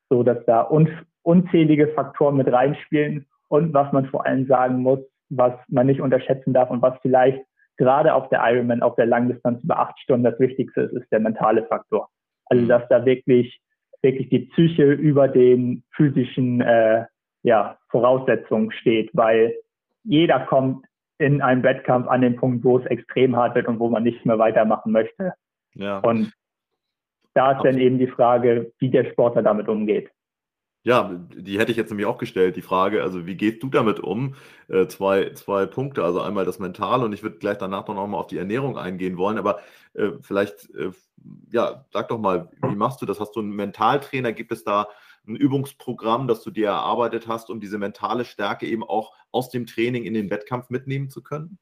so, 0.09 0.23
dass 0.23 0.45
da 0.47 0.63
un 0.71 0.89
unzählige 1.23 1.89
Faktoren 1.89 2.37
mit 2.37 2.53
reinspielen 2.53 3.27
und 3.49 3.73
was 3.73 3.91
man 3.93 4.07
vor 4.07 4.27
allem 4.27 4.47
sagen 4.47 4.81
muss, 4.81 5.01
was 5.31 5.55
man 5.69 5.87
nicht 5.87 6.03
unterschätzen 6.03 6.53
darf 6.53 6.71
und 6.71 6.83
was 6.83 6.99
vielleicht 7.01 7.43
gerade 7.79 8.13
auf 8.13 8.29
der 8.29 8.43
Ironman, 8.45 8.83
auf 8.83 8.95
der 8.97 9.07
Langdistanz 9.07 9.65
über 9.65 9.79
acht 9.79 9.99
Stunden 10.01 10.25
das 10.25 10.39
Wichtigste 10.39 10.83
ist, 10.83 10.93
ist 10.93 11.11
der 11.11 11.21
mentale 11.21 11.65
Faktor. 11.65 12.11
Also 12.47 12.63
mhm. 12.63 12.69
dass 12.69 12.87
da 12.89 13.05
wirklich 13.05 13.59
wirklich 14.03 14.29
die 14.29 14.51
Psyche 14.51 14.93
über 14.93 15.29
den 15.29 15.83
physischen 15.97 16.61
äh, 16.61 17.07
ja, 17.45 17.79
Voraussetzungen 17.91 18.73
steht, 18.73 19.11
weil 19.13 19.55
jeder 20.03 20.41
kommt 20.41 20.85
in 21.19 21.41
einem 21.41 21.63
Wettkampf 21.63 22.09
an 22.09 22.23
den 22.23 22.37
Punkt, 22.37 22.65
wo 22.65 22.79
es 22.79 22.87
extrem 22.87 23.37
hart 23.37 23.55
wird 23.55 23.69
und 23.69 23.79
wo 23.79 23.89
man 23.89 24.03
nicht 24.03 24.27
mehr 24.27 24.39
weitermachen 24.39 24.91
möchte. 24.91 25.35
Ja. 25.75 25.99
Und 25.99 26.33
da 27.35 27.53
ist 27.53 27.63
dann 27.63 27.79
eben 27.79 27.99
die 27.99 28.09
Frage, 28.09 28.73
wie 28.79 28.91
der 28.91 29.05
Sportler 29.11 29.43
damit 29.43 29.69
umgeht. 29.69 30.11
Ja, 30.87 31.19
die 31.35 31.59
hätte 31.59 31.71
ich 31.71 31.79
jetzt 31.79 31.89
nämlich 31.91 32.07
auch 32.07 32.19
gestellt, 32.19 32.57
die 32.57 32.63
Frage, 32.63 33.03
also 33.03 33.27
wie 33.27 33.37
gehst 33.37 33.63
du 33.63 33.69
damit 33.69 34.01
um? 34.01 34.35
Äh, 34.69 34.87
zwei, 34.87 35.31
zwei 35.31 35.65
Punkte, 35.65 36.05
also 36.05 36.21
einmal 36.21 36.45
das 36.45 36.59
Mentale 36.59 37.07
und 37.07 37.15
ich 37.15 37.23
würde 37.23 37.39
gleich 37.39 37.57
danach 37.57 37.89
noch 37.89 38.07
mal 38.07 38.19
auf 38.19 38.27
die 38.27 38.37
Ernährung 38.37 38.77
eingehen 38.77 39.17
wollen, 39.17 39.39
aber 39.39 39.61
äh, 39.95 40.11
vielleicht, 40.21 40.69
äh, 40.75 40.91
ja, 41.51 41.87
sag 41.91 42.09
doch 42.09 42.19
mal, 42.19 42.51
wie 42.69 42.75
machst 42.75 43.01
du 43.01 43.07
das? 43.07 43.19
Hast 43.19 43.35
du 43.35 43.41
einen 43.41 43.57
Mentaltrainer? 43.57 44.33
Gibt 44.33 44.53
es 44.53 44.63
da 44.63 44.89
ein 45.27 45.37
Übungsprogramm, 45.37 46.29
das 46.29 46.43
du 46.43 46.51
dir 46.51 46.69
erarbeitet 46.69 47.29
hast, 47.29 47.51
um 47.51 47.61
diese 47.61 47.79
mentale 47.79 48.25
Stärke 48.25 48.67
eben 48.67 48.83
auch 48.83 49.15
aus 49.33 49.51
dem 49.51 49.67
Training 49.67 50.05
in 50.05 50.15
den 50.15 50.31
Wettkampf 50.31 50.71
mitnehmen 50.71 51.11
zu 51.11 51.23
können? 51.23 51.59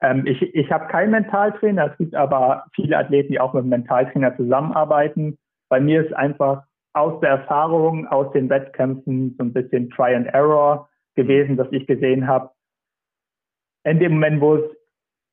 Ähm, 0.00 0.26
ich 0.26 0.42
ich 0.42 0.70
habe 0.70 0.86
keinen 0.88 1.10
Mentaltrainer, 1.10 1.90
es 1.90 1.98
gibt 1.98 2.14
aber 2.14 2.66
viele 2.74 2.98
Athleten, 2.98 3.32
die 3.32 3.40
auch 3.40 3.54
mit 3.54 3.62
einem 3.62 3.70
Mentaltrainer 3.70 4.36
zusammenarbeiten. 4.36 5.38
Bei 5.68 5.80
mir 5.80 6.04
ist 6.04 6.12
einfach 6.14 6.64
aus 6.92 7.20
der 7.20 7.30
Erfahrung, 7.30 8.06
aus 8.06 8.32
den 8.32 8.48
Wettkämpfen 8.48 9.34
so 9.36 9.44
ein 9.44 9.52
bisschen 9.52 9.90
Try 9.90 10.14
and 10.14 10.26
Error 10.28 10.88
gewesen, 11.14 11.56
dass 11.56 11.68
ich 11.72 11.86
gesehen 11.86 12.26
habe, 12.26 12.50
in 13.84 13.98
dem 13.98 14.12
Moment, 14.12 14.40
wo 14.40 14.56
es, 14.56 14.70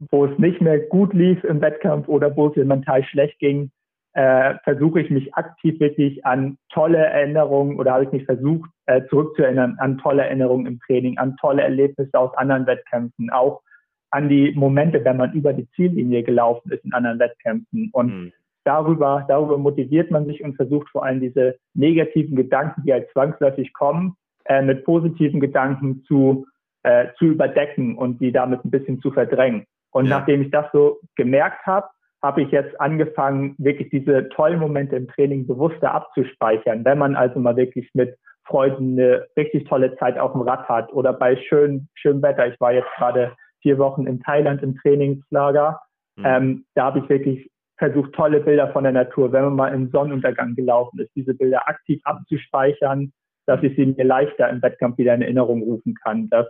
wo 0.09 0.25
es 0.25 0.37
nicht 0.39 0.61
mehr 0.61 0.79
gut 0.79 1.13
lief 1.13 1.43
im 1.43 1.61
Wettkampf 1.61 2.07
oder 2.07 2.35
wo 2.35 2.47
es 2.47 2.55
mir 2.55 2.65
mental 2.65 3.03
schlecht 3.03 3.39
ging, 3.39 3.71
äh, 4.13 4.55
versuche 4.63 5.01
ich 5.01 5.09
mich 5.09 5.33
aktiv 5.35 5.79
wirklich 5.79 6.25
an 6.25 6.57
tolle 6.69 6.97
Erinnerungen 6.97 7.79
oder 7.79 7.93
habe 7.93 8.05
ich 8.05 8.11
mich 8.11 8.25
versucht 8.25 8.69
äh, 8.85 9.01
zurückzuerinnern 9.09 9.77
an 9.79 9.97
tolle 9.97 10.23
Erinnerungen 10.23 10.65
im 10.65 10.79
Training, 10.79 11.17
an 11.17 11.37
tolle 11.37 11.61
Erlebnisse 11.61 12.17
aus 12.17 12.35
anderen 12.35 12.65
Wettkämpfen, 12.65 13.29
auch 13.29 13.61
an 14.09 14.27
die 14.27 14.51
Momente, 14.55 15.03
wenn 15.05 15.17
man 15.17 15.31
über 15.33 15.53
die 15.53 15.69
Ziellinie 15.71 16.23
gelaufen 16.23 16.71
ist 16.71 16.83
in 16.83 16.93
anderen 16.93 17.19
Wettkämpfen. 17.19 17.89
Und 17.93 18.07
mhm 18.07 18.31
darüber, 18.63 19.25
darüber 19.27 19.57
motiviert 19.57 20.11
man 20.11 20.25
sich 20.25 20.43
und 20.43 20.55
versucht 20.55 20.89
vor 20.89 21.03
allem 21.03 21.19
diese 21.19 21.57
negativen 21.73 22.35
Gedanken, 22.35 22.83
die 22.85 22.93
halt 22.93 23.09
zwangsläufig 23.11 23.73
kommen, 23.73 24.15
äh, 24.45 24.61
mit 24.61 24.85
positiven 24.85 25.39
Gedanken 25.39 26.03
zu, 26.05 26.47
äh, 26.83 27.07
zu 27.17 27.25
überdecken 27.25 27.97
und 27.97 28.21
die 28.21 28.31
damit 28.31 28.63
ein 28.63 28.71
bisschen 28.71 29.01
zu 29.01 29.11
verdrängen. 29.11 29.65
Und 29.91 30.05
ja. 30.05 30.19
nachdem 30.19 30.41
ich 30.41 30.51
das 30.51 30.65
so 30.71 30.99
gemerkt 31.15 31.65
habe, 31.65 31.87
habe 32.23 32.43
ich 32.43 32.51
jetzt 32.51 32.79
angefangen, 32.79 33.55
wirklich 33.57 33.89
diese 33.89 34.29
tollen 34.29 34.59
Momente 34.59 34.95
im 34.95 35.07
Training 35.07 35.47
bewusster 35.47 35.93
abzuspeichern. 35.93 36.85
Wenn 36.85 36.99
man 36.99 37.15
also 37.15 37.39
mal 37.39 37.55
wirklich 37.55 37.89
mit 37.93 38.15
Freunden 38.45 38.99
eine 38.99 39.25
richtig 39.37 39.67
tolle 39.67 39.95
Zeit 39.97 40.17
auf 40.17 40.33
dem 40.33 40.41
Rad 40.41 40.67
hat 40.67 40.91
oder 40.93 41.13
bei 41.13 41.37
schön, 41.37 41.87
schönem 41.95 42.21
Wetter. 42.21 42.47
Ich 42.47 42.59
war 42.59 42.73
jetzt 42.73 42.89
gerade 42.97 43.33
vier 43.61 43.77
Wochen 43.77 44.07
in 44.07 44.19
Thailand 44.19 44.61
im 44.61 44.75
Trainingslager. 44.77 45.79
Mhm. 46.17 46.25
Ähm, 46.25 46.65
da 46.75 46.85
habe 46.85 46.99
ich 46.99 47.09
wirklich 47.09 47.49
versucht, 47.77 48.13
tolle 48.13 48.41
Bilder 48.41 48.71
von 48.71 48.83
der 48.83 48.93
Natur, 48.93 49.31
wenn 49.31 49.43
man 49.45 49.55
mal 49.55 49.73
im 49.73 49.89
Sonnenuntergang 49.89 50.55
gelaufen 50.55 50.99
ist, 50.99 51.11
diese 51.15 51.33
Bilder 51.33 51.67
aktiv 51.67 51.99
abzuspeichern, 52.03 53.11
dass 53.47 53.63
ich 53.63 53.75
sie 53.75 53.87
mir 53.87 54.03
leichter 54.03 54.49
im 54.49 54.61
Wettkampf 54.61 54.97
wieder 54.97 55.15
in 55.15 55.23
Erinnerung 55.23 55.63
rufen 55.63 55.95
kann. 55.95 56.29
Das, 56.29 56.45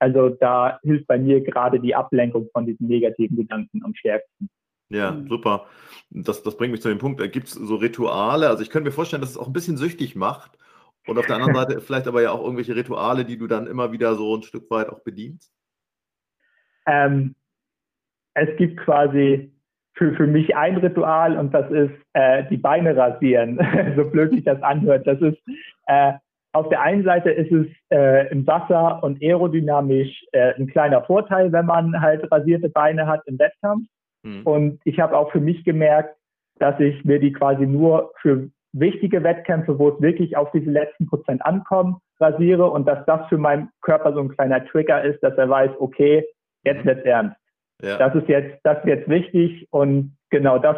also 0.00 0.30
da 0.30 0.80
hilft 0.82 1.06
bei 1.06 1.18
mir 1.18 1.40
gerade 1.42 1.78
die 1.78 1.94
Ablenkung 1.94 2.48
von 2.52 2.66
diesen 2.66 2.88
negativen 2.88 3.36
Gedanken 3.36 3.82
am 3.84 3.94
stärksten. 3.94 4.48
Ja, 4.92 5.16
super. 5.28 5.66
Das, 6.10 6.42
das 6.42 6.56
bringt 6.56 6.72
mich 6.72 6.82
zu 6.82 6.88
dem 6.88 6.98
Punkt, 6.98 7.20
gibt 7.32 7.48
es 7.48 7.54
so 7.54 7.76
Rituale. 7.76 8.48
Also 8.48 8.62
ich 8.62 8.70
könnte 8.70 8.88
mir 8.88 8.94
vorstellen, 8.94 9.22
dass 9.22 9.30
es 9.30 9.38
auch 9.38 9.46
ein 9.46 9.52
bisschen 9.52 9.76
süchtig 9.76 10.14
macht. 10.14 10.58
Und 11.06 11.18
auf 11.18 11.26
der 11.26 11.36
anderen 11.36 11.54
Seite 11.54 11.80
vielleicht 11.80 12.06
aber 12.06 12.22
ja 12.22 12.30
auch 12.30 12.42
irgendwelche 12.42 12.76
Rituale, 12.76 13.24
die 13.24 13.38
du 13.38 13.46
dann 13.46 13.66
immer 13.66 13.92
wieder 13.92 14.14
so 14.14 14.36
ein 14.36 14.42
Stück 14.42 14.70
weit 14.70 14.88
auch 14.88 15.00
bedienst. 15.00 15.52
Ähm, 16.86 17.34
es 18.34 18.56
gibt 18.56 18.78
quasi 18.80 19.52
für, 19.94 20.14
für 20.14 20.26
mich 20.26 20.56
ein 20.56 20.76
Ritual 20.76 21.36
und 21.38 21.52
das 21.52 21.70
ist 21.70 21.94
äh, 22.12 22.44
die 22.48 22.56
Beine 22.56 22.96
rasieren, 22.96 23.58
so 23.96 24.04
blöd 24.04 24.32
sich 24.32 24.44
das 24.44 24.62
anhört. 24.62 25.06
Das 25.06 25.20
ist 25.20 25.38
äh, 25.86 26.12
auf 26.54 26.68
der 26.68 26.82
einen 26.82 27.02
Seite 27.02 27.30
ist 27.30 27.50
es 27.50 27.66
äh, 27.90 28.30
im 28.30 28.46
Wasser 28.46 29.02
und 29.02 29.22
aerodynamisch 29.22 30.24
äh, 30.32 30.54
ein 30.54 30.66
kleiner 30.66 31.02
Vorteil, 31.02 31.50
wenn 31.50 31.64
man 31.64 31.98
halt 32.00 32.30
rasierte 32.30 32.68
Beine 32.68 33.06
hat 33.06 33.22
im 33.26 33.38
Wettkampf. 33.38 33.88
Mhm. 34.22 34.42
Und 34.44 34.80
ich 34.84 35.00
habe 35.00 35.16
auch 35.16 35.30
für 35.32 35.40
mich 35.40 35.64
gemerkt, 35.64 36.16
dass 36.58 36.78
ich 36.80 37.04
mir 37.04 37.18
die 37.18 37.32
quasi 37.32 37.66
nur 37.66 38.12
für 38.20 38.48
wichtige 38.72 39.22
Wettkämpfe, 39.22 39.78
wo 39.78 39.90
es 39.90 40.00
wirklich 40.00 40.36
auf 40.36 40.50
diese 40.52 40.70
letzten 40.70 41.06
Prozent 41.06 41.44
ankommt, 41.44 41.98
rasiere 42.20 42.70
und 42.70 42.86
dass 42.86 43.04
das 43.06 43.28
für 43.28 43.38
meinen 43.38 43.68
Körper 43.82 44.12
so 44.14 44.20
ein 44.20 44.30
kleiner 44.30 44.64
Trigger 44.66 45.02
ist, 45.02 45.22
dass 45.22 45.36
er 45.36 45.48
weiß, 45.48 45.72
okay, 45.78 46.24
jetzt 46.64 46.84
mhm. 46.84 46.88
wird's 46.88 47.04
ernst. 47.04 47.36
Ja. 47.82 47.98
Das 47.98 48.14
ist 48.14 48.28
jetzt, 48.28 48.60
das 48.62 48.78
ist 48.78 48.86
jetzt 48.86 49.08
wichtig 49.08 49.66
und 49.70 50.16
genau 50.30 50.58
das, 50.58 50.76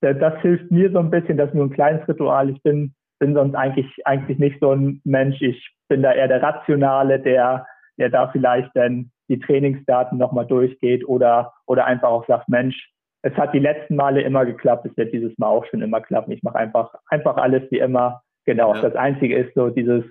das 0.00 0.40
hilft 0.40 0.70
mir 0.70 0.90
so 0.90 0.98
ein 0.98 1.10
bisschen, 1.10 1.36
das 1.36 1.48
ist 1.48 1.54
nur 1.54 1.66
ein 1.66 1.72
kleines 1.72 2.06
Ritual. 2.08 2.50
Ich 2.50 2.62
bin, 2.62 2.94
bin 3.18 3.34
sonst 3.34 3.54
eigentlich, 3.54 3.86
eigentlich 4.04 4.38
nicht 4.38 4.58
so 4.60 4.72
ein 4.72 5.00
Mensch. 5.04 5.40
Ich 5.40 5.74
bin 5.88 6.02
da 6.02 6.12
eher 6.12 6.28
der 6.28 6.42
Rationale, 6.42 7.20
der, 7.20 7.66
der 7.98 8.08
da 8.08 8.28
vielleicht 8.28 8.70
dann 8.74 9.10
die 9.32 9.40
Trainingsdaten 9.40 10.18
nochmal 10.18 10.46
durchgeht 10.46 11.08
oder, 11.08 11.54
oder 11.66 11.86
einfach 11.86 12.08
auch 12.08 12.26
sagt, 12.26 12.48
Mensch, 12.48 12.90
es 13.22 13.34
hat 13.34 13.54
die 13.54 13.60
letzten 13.60 13.96
Male 13.96 14.20
immer 14.20 14.44
geklappt, 14.44 14.84
es 14.84 14.96
wird 14.96 15.12
dieses 15.12 15.36
Mal 15.38 15.48
auch 15.48 15.64
schon 15.66 15.80
immer 15.80 16.00
klappen. 16.00 16.32
Ich 16.32 16.42
mache 16.42 16.58
einfach, 16.58 16.94
einfach 17.08 17.36
alles 17.36 17.62
wie 17.70 17.78
immer. 17.78 18.22
Genau. 18.44 18.74
Ja. 18.74 18.82
Das 18.82 18.94
Einzige 18.94 19.36
ist 19.36 19.54
so 19.54 19.70
dieses 19.70 20.04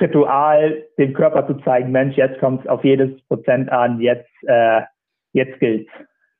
Ritual, 0.00 0.84
dem 0.98 1.14
Körper 1.14 1.46
zu 1.46 1.54
zeigen, 1.64 1.90
Mensch, 1.90 2.16
jetzt 2.16 2.38
kommt 2.38 2.60
es 2.60 2.68
auf 2.68 2.84
jedes 2.84 3.20
Prozent 3.26 3.72
an, 3.72 4.00
jetzt, 4.00 4.30
äh, 4.46 4.82
jetzt 5.32 5.58
gilt's. 5.58 5.90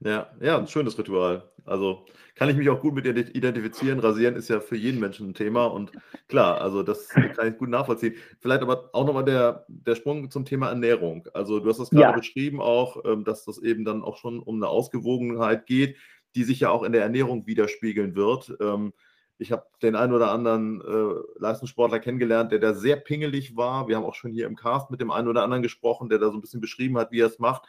Ja, 0.00 0.26
ja, 0.40 0.58
ein 0.58 0.66
schönes 0.66 0.98
Ritual. 0.98 1.42
Also 1.70 2.04
kann 2.34 2.48
ich 2.48 2.56
mich 2.56 2.68
auch 2.68 2.80
gut 2.80 2.94
mit 2.94 3.06
identifizieren. 3.06 4.00
Rasieren 4.00 4.34
ist 4.34 4.48
ja 4.48 4.58
für 4.60 4.76
jeden 4.76 4.98
Menschen 4.98 5.30
ein 5.30 5.34
Thema 5.34 5.66
und 5.66 5.92
klar, 6.26 6.60
also 6.60 6.82
das 6.82 7.08
kann 7.08 7.48
ich 7.48 7.58
gut 7.58 7.68
nachvollziehen. 7.68 8.14
Vielleicht 8.40 8.62
aber 8.62 8.90
auch 8.92 9.06
nochmal 9.06 9.24
der, 9.24 9.66
der 9.68 9.94
Sprung 9.94 10.30
zum 10.30 10.44
Thema 10.44 10.68
Ernährung. 10.68 11.28
Also 11.32 11.60
du 11.60 11.68
hast 11.68 11.78
das 11.78 11.90
gerade 11.90 12.02
ja. 12.02 12.12
beschrieben 12.12 12.60
auch, 12.60 13.04
ähm, 13.04 13.24
dass 13.24 13.44
das 13.44 13.58
eben 13.58 13.84
dann 13.84 14.02
auch 14.02 14.16
schon 14.16 14.40
um 14.40 14.56
eine 14.56 14.66
Ausgewogenheit 14.66 15.66
geht, 15.66 15.96
die 16.34 16.42
sich 16.42 16.60
ja 16.60 16.70
auch 16.70 16.82
in 16.82 16.92
der 16.92 17.02
Ernährung 17.02 17.46
widerspiegeln 17.46 18.16
wird. 18.16 18.52
Ähm, 18.60 18.92
ich 19.38 19.52
habe 19.52 19.64
den 19.80 19.94
einen 19.94 20.12
oder 20.12 20.32
anderen 20.32 20.80
äh, 20.80 21.38
Leistungssportler 21.38 22.00
kennengelernt, 22.00 22.50
der 22.50 22.58
da 22.58 22.74
sehr 22.74 22.96
pingelig 22.96 23.56
war. 23.56 23.86
Wir 23.86 23.96
haben 23.96 24.04
auch 24.04 24.14
schon 24.14 24.32
hier 24.32 24.46
im 24.46 24.56
Cast 24.56 24.90
mit 24.90 25.00
dem 25.00 25.12
einen 25.12 25.28
oder 25.28 25.44
anderen 25.44 25.62
gesprochen, 25.62 26.08
der 26.08 26.18
da 26.18 26.30
so 26.30 26.36
ein 26.36 26.40
bisschen 26.40 26.60
beschrieben 26.60 26.98
hat, 26.98 27.12
wie 27.12 27.20
er 27.20 27.28
es 27.28 27.38
macht. 27.38 27.62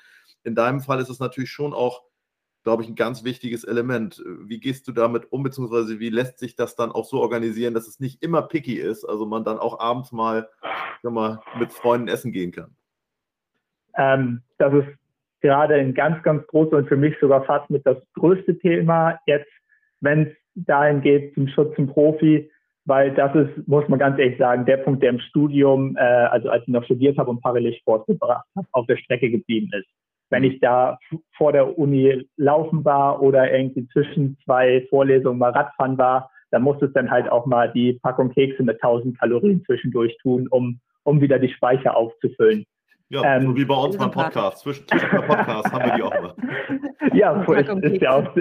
In 0.44 0.56
deinem 0.56 0.82
Fall 0.82 1.00
ist 1.00 1.10
es 1.10 1.20
natürlich 1.20 1.52
schon 1.52 1.74
auch, 1.74 2.02
glaube 2.64 2.84
ich, 2.84 2.90
ein 2.90 2.96
ganz 2.96 3.24
wichtiges 3.24 3.64
Element. 3.64 4.24
Wie 4.46 4.60
gehst 4.60 4.88
du 4.88 4.92
damit 4.92 5.32
um, 5.32 5.44
beziehungsweise 5.44 6.00
wie 6.00 6.10
lässt 6.10 6.40
sich 6.40 6.56
das 6.56 6.76
dann 6.76 6.92
auch 6.92 7.06
so 7.06 7.20
organisieren, 7.20 7.74
dass 7.74 7.88
es 7.88 8.00
nicht 8.00 8.24
immer 8.24 8.44
picky 8.44 8.76
ist, 8.76 9.04
also 9.04 9.26
man 9.26 9.44
dann 9.44 9.58
auch 9.58 9.80
abends 9.80 10.12
mal, 10.12 10.50
mal 11.04 11.42
mit 11.60 11.72
Freunden 11.72 12.08
essen 12.08 12.32
gehen 12.32 12.52
kann? 12.52 12.76
Ähm, 13.98 14.42
das 14.58 14.74
ist 14.74 14.88
gerade 15.42 15.76
ein 15.76 15.94
ganz, 15.94 16.22
ganz 16.24 16.46
großes 16.48 16.74
und 16.74 16.88
für 16.88 16.98
mich 16.98 17.16
sogar 17.20 17.44
fast 17.46 17.70
mit 17.70 17.86
das 17.86 17.98
größte 18.14 18.58
Thema 18.60 19.20
jetzt, 19.26 19.50
wenn 20.00 20.28
es 20.28 20.34
dahin 20.56 21.02
geht 21.02 21.34
zum 21.34 21.48
Schutz 21.48 21.76
zum 21.76 21.88
Profi, 21.88 22.50
weil 22.86 23.14
das 23.14 23.34
ist, 23.36 23.68
muss 23.68 23.88
man 23.88 24.00
ganz 24.00 24.20
ehrlich 24.20 24.38
sagen, 24.38 24.66
der 24.66 24.78
Punkt, 24.78 25.04
der 25.04 25.12
im 25.12 25.20
Studium, 25.20 25.96
äh, 25.98 26.02
also 26.02 26.50
als 26.50 26.64
ich 26.64 26.70
noch 26.70 26.84
studiert 26.84 27.18
habe 27.18 27.30
und 27.30 27.42
parallel 27.42 27.74
Sport 27.76 28.08
gebracht 28.08 28.46
habe, 28.56 28.68
auf 28.72 28.86
der 28.88 28.98
Strecke 28.98 29.30
geblieben 29.30 29.70
ist. 29.74 29.88
Wenn 30.32 30.44
ich 30.44 30.60
da 30.60 30.98
vor 31.38 31.52
der 31.52 31.78
Uni 31.78 32.28
laufen 32.38 32.84
war 32.84 33.22
oder 33.22 33.52
irgendwie 33.54 33.88
zwischen 33.90 34.38
zwei 34.44 34.88
Vorlesungen 34.90 35.38
mal 35.38 35.52
Radfahren 35.52 35.98
war, 35.98 36.32
dann 36.50 36.64
musste 36.64 36.86
es 36.86 36.94
dann 36.94 37.12
halt 37.12 37.30
auch 37.32 37.46
mal 37.46 37.72
die 37.72 38.00
Packung 38.02 38.32
Kekse 38.32 38.64
mit 38.64 38.82
1000 38.82 39.20
Kalorien 39.20 39.64
zwischendurch 39.66 40.18
tun, 40.22 40.48
um, 40.50 40.80
um 41.04 41.22
wieder 41.22 41.38
die 41.38 41.50
Speicher 41.50 41.96
aufzufüllen. 41.96 42.66
Ja, 43.10 43.36
ähm, 43.36 43.44
so 43.44 43.58
wie 43.58 43.66
bei 43.66 43.76
uns 43.76 43.98
beim 43.98 44.12
Podcast. 44.12 44.60
Zwischen, 44.60 44.88
zwischen 44.88 45.10
Podcast 45.10 45.72
haben 45.72 45.86
wir 45.86 45.96
die 45.96 46.04
auch 46.04 46.16
immer. 46.16 46.36
Ja, 47.14 47.42
ist, 47.44 47.70
ist 47.84 48.02
ja 48.02 48.12
auch 48.16 48.36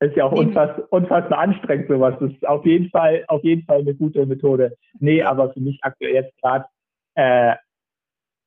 ist 0.00 0.16
ja 0.16 0.24
auch 0.24 0.32
unfass, 0.32 0.70
unfassbar 0.88 1.38
anstrengend, 1.38 1.88
sowas. 1.88 2.14
Das 2.20 2.30
ist 2.30 2.48
auf 2.48 2.64
jeden 2.64 2.88
Fall, 2.88 3.24
auf 3.28 3.44
jeden 3.44 3.64
Fall 3.64 3.80
eine 3.80 3.94
gute 3.94 4.24
Methode. 4.24 4.76
Nee, 4.98 5.22
aber 5.22 5.52
für 5.52 5.60
mich 5.60 5.78
aktuell 5.82 6.14
jetzt 6.14 6.34
gerade 6.40 6.64
äh, 7.14 7.54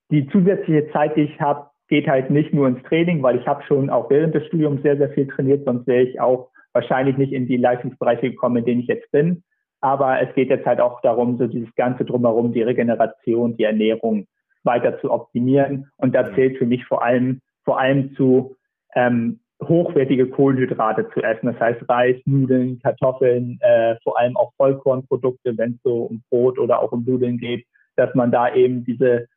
die 0.10 0.28
zusätzliche 0.30 0.92
Zeit, 0.92 1.16
die 1.16 1.22
ich 1.22 1.40
habe, 1.40 1.70
geht 1.94 2.08
halt 2.08 2.32
nicht 2.32 2.52
nur 2.56 2.68
ins 2.68 2.82
Training, 2.86 3.22
weil 3.22 3.38
ich 3.38 3.46
habe 3.46 3.62
schon 3.66 3.92
auch 3.92 4.10
während 4.10 4.34
des 4.34 4.48
Studiums 4.48 4.82
sehr, 4.82 4.98
sehr 4.98 5.12
viel 5.12 5.28
trainiert, 5.28 5.64
sonst 5.64 5.86
wäre 5.86 6.02
ich 6.02 6.20
auch 6.20 6.50
wahrscheinlich 6.72 7.18
nicht 7.18 7.34
in 7.34 7.46
die 7.48 7.58
Leistungsbereiche 7.58 8.32
gekommen, 8.32 8.58
in 8.58 8.66
denen 8.66 8.82
ich 8.82 8.88
jetzt 8.88 9.12
bin. 9.12 9.44
Aber 9.80 10.20
es 10.20 10.34
geht 10.34 10.50
jetzt 10.50 10.66
halt 10.66 10.82
auch 10.82 11.02
darum, 11.02 11.38
so 11.38 11.46
dieses 11.46 11.70
Ganze 11.76 12.04
drumherum, 12.04 12.52
die 12.52 12.64
Regeneration, 12.64 13.58
die 13.58 13.66
Ernährung 13.66 14.26
weiter 14.64 15.00
zu 15.02 15.12
optimieren. 15.12 15.92
Und 15.98 16.16
da 16.16 16.34
zählt 16.34 16.58
für 16.58 16.66
mich 16.66 16.84
vor 16.86 17.04
allem, 17.04 17.42
vor 17.64 17.80
allem 17.80 18.16
zu 18.16 18.56
ähm, 18.96 19.40
hochwertige 19.62 20.28
Kohlenhydrate 20.30 21.08
zu 21.14 21.22
essen. 21.22 21.46
Das 21.46 21.60
heißt 21.60 21.88
Reis, 21.88 22.16
Nudeln, 22.26 22.80
Kartoffeln, 22.80 23.60
äh, 23.62 23.98
vor 24.02 24.18
allem 24.18 24.36
auch 24.36 24.52
Vollkornprodukte, 24.58 25.56
wenn 25.60 25.74
es 25.74 25.84
so 25.84 26.06
um 26.06 26.24
Brot 26.32 26.58
oder 26.58 26.82
auch 26.82 26.92
um 26.92 27.06
Nudeln 27.06 27.38
geht, 27.38 27.68
dass 27.98 28.16
man 28.16 28.32
da 28.32 28.52
eben 28.52 28.84
diese 28.84 29.28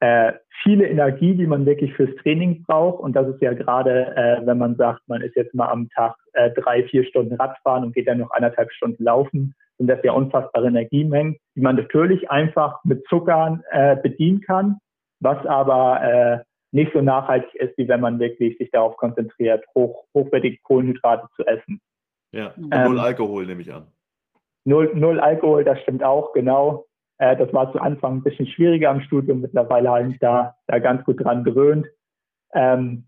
äh, 0.00 0.32
viele 0.62 0.88
Energie, 0.88 1.34
die 1.34 1.46
man 1.46 1.66
wirklich 1.66 1.94
fürs 1.94 2.14
Training 2.22 2.64
braucht. 2.64 3.00
Und 3.00 3.14
das 3.14 3.28
ist 3.28 3.40
ja 3.40 3.52
gerade, 3.52 4.14
äh, 4.16 4.46
wenn 4.46 4.58
man 4.58 4.76
sagt, 4.76 5.02
man 5.06 5.20
ist 5.20 5.36
jetzt 5.36 5.54
mal 5.54 5.68
am 5.68 5.88
Tag 5.90 6.16
äh, 6.32 6.50
drei, 6.50 6.84
vier 6.84 7.04
Stunden 7.04 7.34
Radfahren 7.34 7.84
und 7.84 7.94
geht 7.94 8.08
dann 8.08 8.18
noch 8.18 8.30
anderthalb 8.30 8.72
Stunden 8.72 9.04
laufen, 9.04 9.54
sind 9.78 9.88
das 9.88 10.02
ja 10.02 10.12
unfassbare 10.12 10.66
Energiemengen, 10.66 11.36
die 11.54 11.60
man 11.60 11.76
natürlich 11.76 12.30
einfach 12.30 12.82
mit 12.84 13.04
Zuckern 13.08 13.62
äh, 13.70 13.96
bedienen 13.96 14.40
kann, 14.40 14.78
was 15.20 15.44
aber 15.46 16.02
äh, 16.02 16.38
nicht 16.72 16.92
so 16.92 17.00
nachhaltig 17.00 17.54
ist, 17.54 17.76
wie 17.76 17.88
wenn 17.88 18.00
man 18.00 18.18
wirklich 18.18 18.56
sich 18.58 18.70
darauf 18.70 18.96
konzentriert, 18.96 19.64
hoch, 19.74 20.04
hochwertige 20.14 20.58
Kohlenhydrate 20.62 21.26
zu 21.34 21.46
essen. 21.46 21.80
Ja, 22.32 22.54
und 22.56 22.72
ähm, 22.72 22.92
null 22.92 23.00
Alkohol 23.00 23.46
nehme 23.46 23.62
ich 23.62 23.72
an. 23.72 23.86
Null, 24.64 24.92
null 24.94 25.18
Alkohol, 25.20 25.64
das 25.64 25.80
stimmt 25.80 26.04
auch, 26.04 26.32
genau. 26.32 26.86
Äh, 27.20 27.36
das 27.36 27.52
war 27.52 27.72
zu 27.72 27.80
Anfang 27.80 28.16
ein 28.16 28.22
bisschen 28.22 28.46
schwieriger 28.46 28.90
am 28.90 29.00
Studium. 29.00 29.40
Mittlerweile 29.40 29.90
habe 29.90 30.10
ich 30.10 30.18
da, 30.18 30.56
da 30.66 30.78
ganz 30.78 31.04
gut 31.04 31.22
dran 31.22 31.44
gewöhnt. 31.44 31.86
Ähm, 32.52 33.04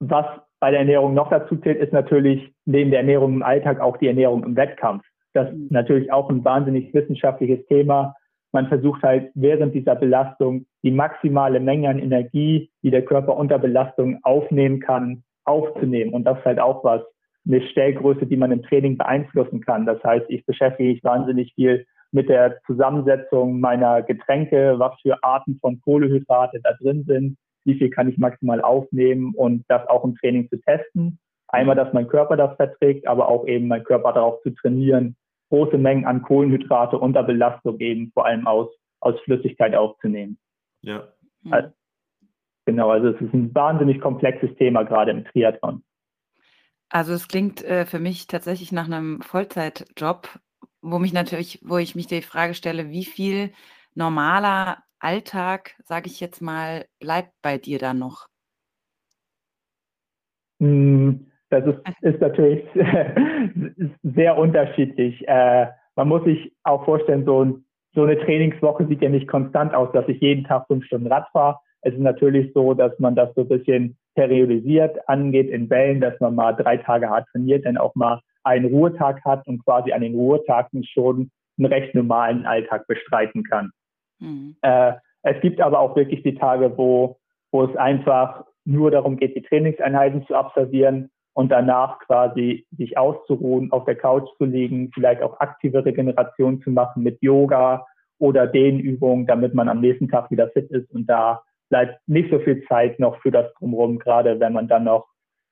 was 0.00 0.26
bei 0.60 0.70
der 0.70 0.80
Ernährung 0.80 1.14
noch 1.14 1.30
dazu 1.30 1.56
zählt, 1.56 1.78
ist 1.78 1.92
natürlich 1.92 2.54
neben 2.64 2.90
der 2.90 3.00
Ernährung 3.00 3.34
im 3.34 3.42
Alltag 3.42 3.80
auch 3.80 3.96
die 3.96 4.08
Ernährung 4.08 4.44
im 4.44 4.56
Wettkampf. 4.56 5.04
Das 5.32 5.50
ist 5.50 5.56
mhm. 5.56 5.68
natürlich 5.70 6.12
auch 6.12 6.30
ein 6.30 6.44
wahnsinnig 6.44 6.94
wissenschaftliches 6.94 7.66
Thema 7.66 8.14
man 8.52 8.68
versucht 8.68 9.02
halt 9.02 9.30
während 9.34 9.74
dieser 9.74 9.94
Belastung 9.94 10.66
die 10.82 10.90
maximale 10.90 11.60
Menge 11.60 11.88
an 11.88 11.98
Energie, 11.98 12.70
die 12.82 12.90
der 12.90 13.04
Körper 13.04 13.36
unter 13.36 13.58
Belastung 13.58 14.18
aufnehmen 14.22 14.80
kann, 14.80 15.22
aufzunehmen. 15.44 16.14
Und 16.14 16.24
das 16.24 16.38
ist 16.38 16.44
halt 16.44 16.60
auch 16.60 16.84
was, 16.84 17.02
eine 17.46 17.62
Stellgröße, 17.62 18.26
die 18.26 18.36
man 18.36 18.52
im 18.52 18.62
Training 18.62 18.98
beeinflussen 18.98 19.60
kann. 19.62 19.86
Das 19.86 20.02
heißt, 20.04 20.26
ich 20.28 20.44
beschäftige 20.44 20.90
mich 20.90 21.04
wahnsinnig 21.04 21.54
viel 21.54 21.86
mit 22.12 22.28
der 22.28 22.60
Zusammensetzung 22.66 23.60
meiner 23.60 24.02
Getränke, 24.02 24.78
was 24.78 24.98
für 25.00 25.22
Arten 25.22 25.58
von 25.60 25.80
Kohlehydrate 25.80 26.60
da 26.62 26.72
drin 26.74 27.04
sind, 27.06 27.36
wie 27.64 27.74
viel 27.74 27.90
kann 27.90 28.08
ich 28.08 28.18
maximal 28.18 28.60
aufnehmen 28.62 29.34
und 29.34 29.64
das 29.68 29.86
auch 29.88 30.04
im 30.04 30.16
Training 30.16 30.48
zu 30.48 30.58
testen. 30.60 31.18
Einmal, 31.48 31.76
dass 31.76 31.92
mein 31.92 32.08
Körper 32.08 32.36
das 32.36 32.56
verträgt, 32.56 33.06
aber 33.06 33.28
auch 33.28 33.46
eben 33.46 33.68
mein 33.68 33.84
Körper 33.84 34.12
darauf 34.12 34.42
zu 34.42 34.50
trainieren, 34.50 35.16
große 35.50 35.78
Mengen 35.78 36.04
an 36.04 36.22
Kohlenhydrate 36.22 36.98
unter 36.98 37.22
Belastung 37.22 37.78
eben 37.80 38.10
vor 38.12 38.26
allem 38.26 38.46
aus, 38.46 38.68
aus 39.00 39.18
Flüssigkeit 39.20 39.74
aufzunehmen. 39.74 40.38
Ja. 40.82 41.08
Also, 41.50 41.70
genau, 42.66 42.90
also 42.90 43.08
es 43.08 43.20
ist 43.20 43.32
ein 43.32 43.54
wahnsinnig 43.54 44.00
komplexes 44.00 44.54
Thema 44.56 44.82
gerade 44.82 45.10
im 45.10 45.24
Triathlon. 45.24 45.82
Also 46.90 47.12
es 47.12 47.28
klingt 47.28 47.62
äh, 47.64 47.84
für 47.84 47.98
mich 47.98 48.26
tatsächlich 48.26 48.72
nach 48.72 48.86
einem 48.86 49.20
Vollzeitjob, 49.20 50.38
wo 50.82 50.98
mich 50.98 51.12
natürlich, 51.12 51.60
wo 51.62 51.78
ich 51.78 51.94
mich 51.94 52.06
die 52.06 52.22
Frage 52.22 52.54
stelle, 52.54 52.90
wie 52.90 53.04
viel 53.04 53.50
normaler 53.94 54.78
Alltag, 55.00 55.74
sage 55.84 56.06
ich 56.06 56.20
jetzt 56.20 56.40
mal, 56.40 56.86
bleibt 57.00 57.32
bei 57.42 57.58
dir 57.58 57.78
dann 57.78 57.98
noch? 57.98 58.26
Hm, 60.60 61.30
das 61.50 61.64
ist, 61.66 61.78
ist 62.02 62.20
natürlich 62.20 62.64
sehr 64.02 64.36
unterschiedlich. 64.36 65.26
Äh, 65.26 65.68
man 65.96 66.08
muss 66.08 66.24
sich 66.24 66.52
auch 66.62 66.84
vorstellen, 66.84 67.24
so, 67.24 67.60
so 67.94 68.02
eine 68.04 68.18
Trainingswoche 68.18 68.86
sieht 68.86 69.02
ja 69.02 69.08
nicht 69.08 69.28
konstant 69.28 69.74
aus, 69.74 69.90
dass 69.92 70.08
ich 70.08 70.20
jeden 70.20 70.44
Tag 70.44 70.66
fünf 70.66 70.84
Stunden 70.84 71.08
Rad 71.08 71.26
fahre. 71.32 71.58
Es 71.82 71.94
ist 71.94 72.00
natürlich 72.00 72.52
so, 72.54 72.74
dass 72.74 72.96
man 72.98 73.14
das 73.14 73.32
so 73.34 73.42
ein 73.42 73.48
bisschen 73.48 73.96
periodisiert 74.14 75.08
angeht 75.08 75.48
in 75.48 75.70
Wellen, 75.70 76.00
dass 76.00 76.18
man 76.20 76.34
mal 76.34 76.52
drei 76.52 76.76
Tage 76.76 77.08
hart 77.08 77.28
trainiert, 77.30 77.64
dann 77.64 77.76
auch 77.76 77.94
mal 77.94 78.20
einen 78.48 78.66
Ruhetag 78.66 79.24
hat 79.24 79.46
und 79.46 79.64
quasi 79.64 79.92
an 79.92 80.00
den 80.00 80.14
Ruhetagen 80.14 80.82
schon 80.84 81.30
einen 81.58 81.66
recht 81.66 81.94
normalen 81.94 82.46
Alltag 82.46 82.86
bestreiten 82.86 83.44
kann. 83.44 83.70
Mhm. 84.18 84.56
Äh, 84.62 84.94
es 85.22 85.40
gibt 85.42 85.60
aber 85.60 85.80
auch 85.80 85.94
wirklich 85.96 86.22
die 86.22 86.34
Tage, 86.34 86.76
wo, 86.76 87.18
wo 87.52 87.64
es 87.64 87.76
einfach 87.76 88.44
nur 88.64 88.90
darum 88.90 89.16
geht, 89.16 89.36
die 89.36 89.42
Trainingseinheiten 89.42 90.26
zu 90.26 90.34
absolvieren 90.34 91.10
und 91.34 91.50
danach 91.50 91.98
quasi 92.00 92.66
sich 92.76 92.96
auszuruhen, 92.96 93.70
auf 93.70 93.84
der 93.84 93.96
Couch 93.96 94.28
zu 94.38 94.44
liegen, 94.44 94.90
vielleicht 94.92 95.22
auch 95.22 95.38
aktive 95.40 95.84
Regeneration 95.84 96.60
zu 96.62 96.70
machen 96.70 97.02
mit 97.02 97.20
Yoga 97.22 97.86
oder 98.18 98.46
Dehnübungen, 98.46 99.26
damit 99.26 99.54
man 99.54 99.68
am 99.68 99.80
nächsten 99.80 100.08
Tag 100.08 100.30
wieder 100.30 100.48
fit 100.48 100.70
ist. 100.70 100.90
Und 100.90 101.06
da 101.06 101.42
bleibt 101.68 102.00
nicht 102.06 102.30
so 102.30 102.38
viel 102.40 102.64
Zeit 102.66 102.98
noch 102.98 103.20
für 103.20 103.30
das 103.30 103.52
drumherum, 103.54 103.98
gerade 103.98 104.40
wenn 104.40 104.52
man 104.52 104.68
dann 104.68 104.84
noch 104.84 105.06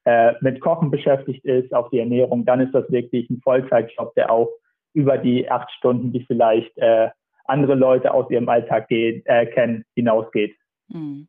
äh, 0.06 0.34
mit 0.40 0.60
Kochen 0.60 0.90
beschäftigt 0.92 1.44
ist, 1.44 1.74
auf 1.74 1.90
die 1.90 1.98
Ernährung, 1.98 2.44
dann 2.44 2.60
ist 2.60 2.72
das 2.72 2.88
wirklich 2.92 3.28
ein 3.28 3.40
Vollzeitjob, 3.42 4.14
der 4.14 4.30
auch 4.30 4.48
über 4.94 5.18
die 5.18 5.50
acht 5.50 5.68
Stunden, 5.72 6.12
die 6.12 6.24
vielleicht 6.24 6.76
äh, 6.78 7.10
andere 7.44 7.74
Leute 7.74 8.14
aus 8.14 8.30
ihrem 8.30 8.48
Alltag 8.48 8.86
geht, 8.88 9.26
äh, 9.26 9.46
kennen, 9.46 9.84
hinausgeht. 9.94 10.56
Mhm. 10.88 11.26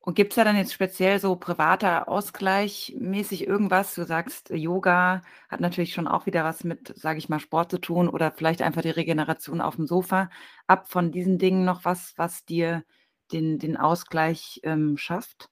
Und 0.00 0.14
gibt 0.14 0.32
es 0.32 0.36
da 0.36 0.42
dann 0.42 0.56
jetzt 0.56 0.72
speziell 0.72 1.20
so 1.20 1.36
privater 1.36 2.08
Ausgleich 2.08 2.96
mäßig 2.98 3.46
irgendwas? 3.46 3.94
Du 3.94 4.02
sagst, 4.02 4.50
Yoga 4.50 5.22
hat 5.48 5.60
natürlich 5.60 5.94
schon 5.94 6.08
auch 6.08 6.26
wieder 6.26 6.42
was 6.42 6.64
mit, 6.64 6.92
sage 6.96 7.18
ich 7.18 7.28
mal, 7.28 7.40
Sport 7.40 7.70
zu 7.70 7.78
tun 7.78 8.08
oder 8.08 8.32
vielleicht 8.32 8.62
einfach 8.62 8.82
die 8.82 8.90
Regeneration 8.90 9.60
auf 9.60 9.76
dem 9.76 9.86
Sofa. 9.86 10.28
Ab 10.66 10.88
von 10.88 11.12
diesen 11.12 11.38
Dingen 11.38 11.64
noch 11.64 11.84
was, 11.84 12.14
was 12.16 12.44
dir 12.44 12.82
den, 13.32 13.58
den 13.58 13.76
Ausgleich 13.76 14.60
ähm, 14.64 14.96
schafft? 14.96 15.50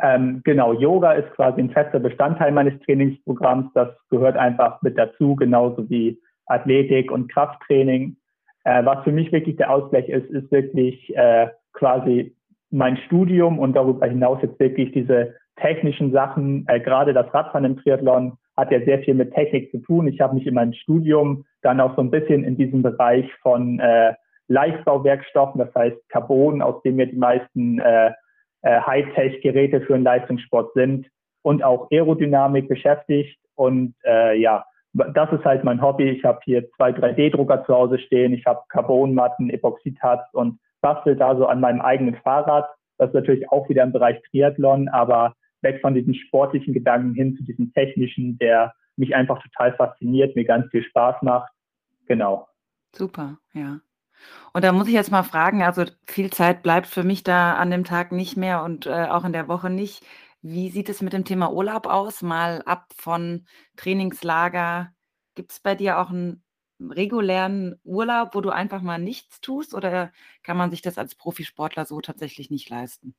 Ähm, 0.00 0.42
genau, 0.44 0.72
Yoga 0.74 1.12
ist 1.12 1.30
quasi 1.32 1.60
ein 1.60 1.70
fester 1.70 1.98
Bestandteil 1.98 2.52
meines 2.52 2.78
Trainingsprogramms. 2.80 3.72
Das 3.74 3.88
gehört 4.10 4.36
einfach 4.36 4.82
mit 4.82 4.98
dazu, 4.98 5.34
genauso 5.36 5.88
wie 5.88 6.20
Athletik 6.46 7.10
und 7.10 7.32
Krafttraining. 7.32 8.16
Äh, 8.64 8.84
was 8.84 9.02
für 9.04 9.12
mich 9.12 9.32
wirklich 9.32 9.56
der 9.56 9.70
Ausgleich 9.70 10.08
ist, 10.08 10.28
ist 10.30 10.50
wirklich 10.50 11.16
äh, 11.16 11.48
quasi 11.72 12.36
mein 12.70 12.96
Studium 12.98 13.58
und 13.58 13.74
darüber 13.74 14.06
hinaus 14.06 14.38
jetzt 14.42 14.58
wirklich 14.60 14.92
diese 14.92 15.34
technischen 15.56 16.12
Sachen, 16.12 16.66
äh, 16.68 16.80
gerade 16.80 17.12
das 17.12 17.32
Radfahren 17.32 17.64
im 17.64 17.78
Triathlon 17.78 18.36
hat 18.56 18.70
ja 18.70 18.82
sehr 18.84 19.00
viel 19.00 19.14
mit 19.14 19.34
Technik 19.34 19.70
zu 19.70 19.78
tun. 19.78 20.08
Ich 20.08 20.20
habe 20.20 20.34
mich 20.34 20.46
in 20.46 20.54
meinem 20.54 20.72
Studium 20.72 21.44
dann 21.62 21.80
auch 21.80 21.94
so 21.96 22.02
ein 22.02 22.10
bisschen 22.10 22.44
in 22.44 22.56
diesem 22.56 22.82
Bereich 22.82 23.30
von 23.42 23.78
äh, 23.80 24.14
Leichtbauwerkstoffen, 24.48 25.58
das 25.58 25.74
heißt 25.74 25.96
Carbon, 26.08 26.62
aus 26.62 26.80
dem 26.82 26.98
ja 26.98 27.06
die 27.06 27.16
meisten 27.16 27.80
äh, 27.80 28.12
äh, 28.62 28.80
Hightech-Geräte 28.80 29.80
für 29.82 29.94
den 29.94 30.02
Leistungssport 30.02 30.72
sind 30.74 31.06
und 31.42 31.62
auch 31.62 31.88
Aerodynamik 31.90 32.68
beschäftigt. 32.68 33.38
Und 33.54 33.94
äh, 34.04 34.38
ja, 34.38 34.64
das 34.92 35.32
ist 35.32 35.44
halt 35.44 35.64
mein 35.64 35.80
Hobby. 35.80 36.10
Ich 36.10 36.24
habe 36.24 36.40
hier 36.44 36.68
zwei 36.72 36.90
3D-Drucker 36.90 37.64
zu 37.64 37.74
Hause 37.74 37.98
stehen, 37.98 38.32
ich 38.32 38.44
habe 38.46 38.60
Carbonmatten, 38.68 39.50
Epoxidharz 39.50 40.22
und 40.32 40.58
bastel 40.80 41.16
da 41.16 41.36
so 41.36 41.46
an 41.46 41.60
meinem 41.60 41.80
eigenen 41.80 42.16
Fahrrad. 42.16 42.68
Das 42.98 43.08
ist 43.08 43.14
natürlich 43.14 43.50
auch 43.50 43.68
wieder 43.68 43.82
im 43.82 43.92
Bereich 43.92 44.20
Triathlon, 44.30 44.88
aber 44.88 45.34
weg 45.62 45.80
von 45.80 45.94
diesen 45.94 46.14
sportlichen 46.14 46.72
Gedanken 46.72 47.14
hin 47.14 47.36
zu 47.36 47.44
diesem 47.44 47.72
technischen, 47.72 48.38
der 48.38 48.72
mich 48.96 49.14
einfach 49.14 49.42
total 49.42 49.74
fasziniert, 49.74 50.34
mir 50.36 50.44
ganz 50.44 50.70
viel 50.70 50.82
Spaß 50.82 51.22
macht. 51.22 51.52
Genau. 52.06 52.48
Super, 52.92 53.36
ja. 53.52 53.80
Und 54.52 54.64
da 54.64 54.72
muss 54.72 54.88
ich 54.88 54.94
jetzt 54.94 55.10
mal 55.10 55.22
fragen, 55.22 55.62
also 55.62 55.84
viel 56.06 56.30
Zeit 56.30 56.62
bleibt 56.62 56.86
für 56.86 57.02
mich 57.02 57.22
da 57.22 57.54
an 57.56 57.70
dem 57.70 57.84
Tag 57.84 58.12
nicht 58.12 58.36
mehr 58.36 58.62
und 58.62 58.86
äh, 58.86 59.06
auch 59.10 59.24
in 59.24 59.32
der 59.32 59.48
Woche 59.48 59.70
nicht. 59.70 60.04
Wie 60.42 60.70
sieht 60.70 60.88
es 60.88 61.02
mit 61.02 61.12
dem 61.12 61.24
Thema 61.24 61.52
Urlaub 61.52 61.86
aus? 61.86 62.22
Mal 62.22 62.62
ab 62.62 62.86
von 62.96 63.46
Trainingslager. 63.76 64.92
Gibt 65.34 65.52
es 65.52 65.60
bei 65.60 65.74
dir 65.74 65.98
auch 65.98 66.10
einen 66.10 66.42
regulären 66.80 67.80
Urlaub, 67.84 68.34
wo 68.34 68.40
du 68.40 68.50
einfach 68.50 68.82
mal 68.82 68.98
nichts 68.98 69.40
tust 69.40 69.74
oder 69.74 70.12
kann 70.42 70.56
man 70.56 70.70
sich 70.70 70.82
das 70.82 70.98
als 70.98 71.14
Profisportler 71.14 71.84
so 71.84 72.00
tatsächlich 72.00 72.50
nicht 72.50 72.68
leisten? 72.70 73.14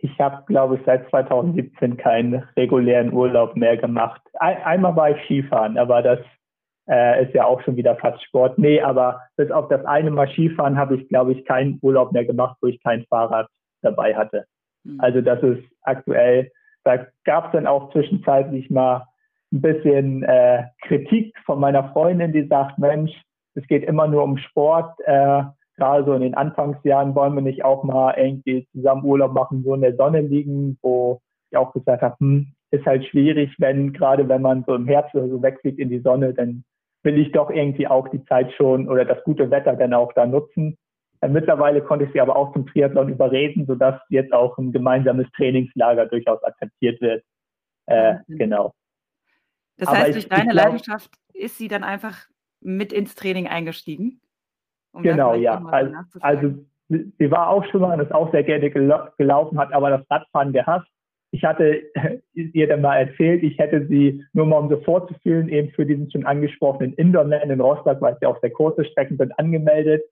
Ich 0.00 0.18
habe, 0.20 0.44
glaube 0.46 0.76
ich, 0.76 0.82
seit 0.86 1.08
2017 1.10 1.96
keinen 1.96 2.34
regulären 2.56 3.12
Urlaub 3.12 3.56
mehr 3.56 3.76
gemacht. 3.76 4.22
Ein, 4.34 4.56
einmal 4.62 4.96
war 4.96 5.10
ich 5.10 5.24
Skifahren, 5.24 5.78
aber 5.78 6.02
das 6.02 6.20
äh, 6.90 7.24
ist 7.24 7.34
ja 7.34 7.44
auch 7.44 7.62
schon 7.62 7.76
wieder 7.76 7.96
fast 7.96 8.22
Sport. 8.24 8.58
Nee, 8.58 8.80
aber 8.80 9.20
bis 9.36 9.50
auf 9.50 9.68
das 9.68 9.84
eine 9.84 10.10
Mal 10.10 10.28
Skifahren 10.28 10.76
habe 10.76 10.96
ich, 10.96 11.08
glaube 11.08 11.32
ich, 11.32 11.44
keinen 11.44 11.78
Urlaub 11.82 12.12
mehr 12.12 12.24
gemacht, 12.24 12.56
wo 12.60 12.66
ich 12.66 12.82
kein 12.82 13.04
Fahrrad 13.04 13.48
dabei 13.82 14.14
hatte. 14.16 14.44
Mhm. 14.84 15.00
Also 15.00 15.20
das 15.20 15.42
ist 15.42 15.62
aktuell, 15.82 16.50
da 16.84 17.06
gab 17.24 17.46
es 17.46 17.52
dann 17.52 17.66
auch 17.66 17.92
zwischenzeitlich 17.92 18.70
mal 18.70 19.06
ein 19.52 19.60
bisschen 19.60 20.22
äh, 20.24 20.64
Kritik 20.82 21.36
von 21.44 21.60
meiner 21.60 21.90
Freundin, 21.92 22.32
die 22.32 22.46
sagt, 22.46 22.78
Mensch, 22.78 23.12
es 23.54 23.66
geht 23.66 23.84
immer 23.84 24.06
nur 24.06 24.22
um 24.22 24.36
Sport. 24.38 24.98
Äh, 25.04 25.42
Gerade 25.76 26.04
so 26.04 26.12
in 26.12 26.22
den 26.22 26.34
Anfangsjahren 26.34 27.14
wollen 27.14 27.34
wir 27.34 27.40
nicht 27.40 27.64
auch 27.64 27.84
mal 27.84 28.14
irgendwie 28.14 28.68
zusammen 28.72 29.04
Urlaub 29.04 29.32
machen, 29.32 29.62
so 29.64 29.74
in 29.74 29.80
der 29.80 29.96
Sonne 29.96 30.20
liegen, 30.20 30.76
wo 30.82 31.20
ich 31.50 31.56
auch 31.56 31.72
gesagt 31.72 32.02
habe, 32.02 32.16
hm, 32.20 32.52
ist 32.70 32.84
halt 32.84 33.04
schwierig, 33.06 33.54
wenn 33.58 33.92
gerade 33.94 34.28
wenn 34.28 34.42
man 34.42 34.62
so 34.66 34.74
im 34.74 34.86
Herbst 34.86 35.14
oder 35.14 35.28
so 35.28 35.42
wegfliegt 35.42 35.78
in 35.78 35.88
die 35.88 36.00
Sonne, 36.00 36.34
dann 36.34 36.64
will 37.02 37.18
ich 37.18 37.32
doch 37.32 37.50
irgendwie 37.50 37.86
auch 37.86 38.08
die 38.08 38.24
Zeit 38.26 38.52
schon 38.54 38.88
oder 38.88 39.04
das 39.04 39.22
gute 39.24 39.50
Wetter 39.50 39.74
dann 39.74 39.94
auch 39.94 40.12
da 40.12 40.26
nutzen. 40.26 40.76
Äh, 41.20 41.28
mittlerweile 41.28 41.82
konnte 41.82 42.04
ich 42.04 42.12
sie 42.12 42.20
aber 42.20 42.36
auch 42.36 42.52
zum 42.52 42.66
Triathlon 42.66 43.08
überreden, 43.08 43.66
sodass 43.66 44.00
jetzt 44.08 44.32
auch 44.32 44.56
ein 44.58 44.72
gemeinsames 44.72 45.26
Trainingslager 45.36 46.06
durchaus 46.06 46.42
akzeptiert 46.42 47.00
wird. 47.00 47.24
Äh, 47.86 48.14
mhm. 48.26 48.38
Genau. 48.38 48.74
Das 49.76 49.88
aber 49.88 49.98
heißt, 49.98 50.08
ich, 50.10 50.14
durch 50.14 50.28
deine 50.28 50.52
glaub, 50.52 50.64
Leidenschaft 50.66 51.10
ist 51.32 51.58
sie 51.58 51.68
dann 51.68 51.84
einfach 51.84 52.26
mit 52.60 52.92
ins 52.92 53.14
Training 53.14 53.46
eingestiegen? 53.48 54.20
Um 54.92 55.02
genau, 55.02 55.34
ja. 55.34 55.64
Also, 55.66 55.94
also, 56.20 56.54
sie 56.88 57.30
war 57.30 57.48
auch 57.48 57.64
schon 57.70 57.80
mal 57.80 57.94
und 57.94 58.04
ist 58.04 58.12
auch 58.12 58.30
sehr 58.32 58.42
gerne 58.42 58.70
gelaufen, 58.70 59.58
hat 59.58 59.72
aber 59.72 59.90
das 59.90 60.10
Radfahren 60.10 60.52
gehasst 60.52 60.90
ich 61.32 61.44
hatte 61.44 61.82
ihr 62.34 62.66
dann 62.66 62.80
mal 62.80 62.96
erzählt, 62.96 63.42
ich 63.42 63.58
hätte 63.58 63.86
sie 63.86 64.24
nur 64.32 64.46
mal 64.46 64.58
um 64.58 64.68
so 64.68 64.80
vorzufühlen, 64.80 65.48
eben 65.48 65.70
für 65.70 65.86
diesen 65.86 66.10
schon 66.10 66.26
angesprochenen 66.26 66.94
Indoorman 66.94 67.50
in 67.50 67.60
Rostock, 67.60 68.00
weil 68.00 68.14
es 68.14 68.20
ja 68.20 68.28
auch 68.28 68.40
sehr 68.40 68.50
kurze 68.50 68.84
Strecken 68.84 69.16
sind, 69.16 69.38
angemeldet. 69.38 70.02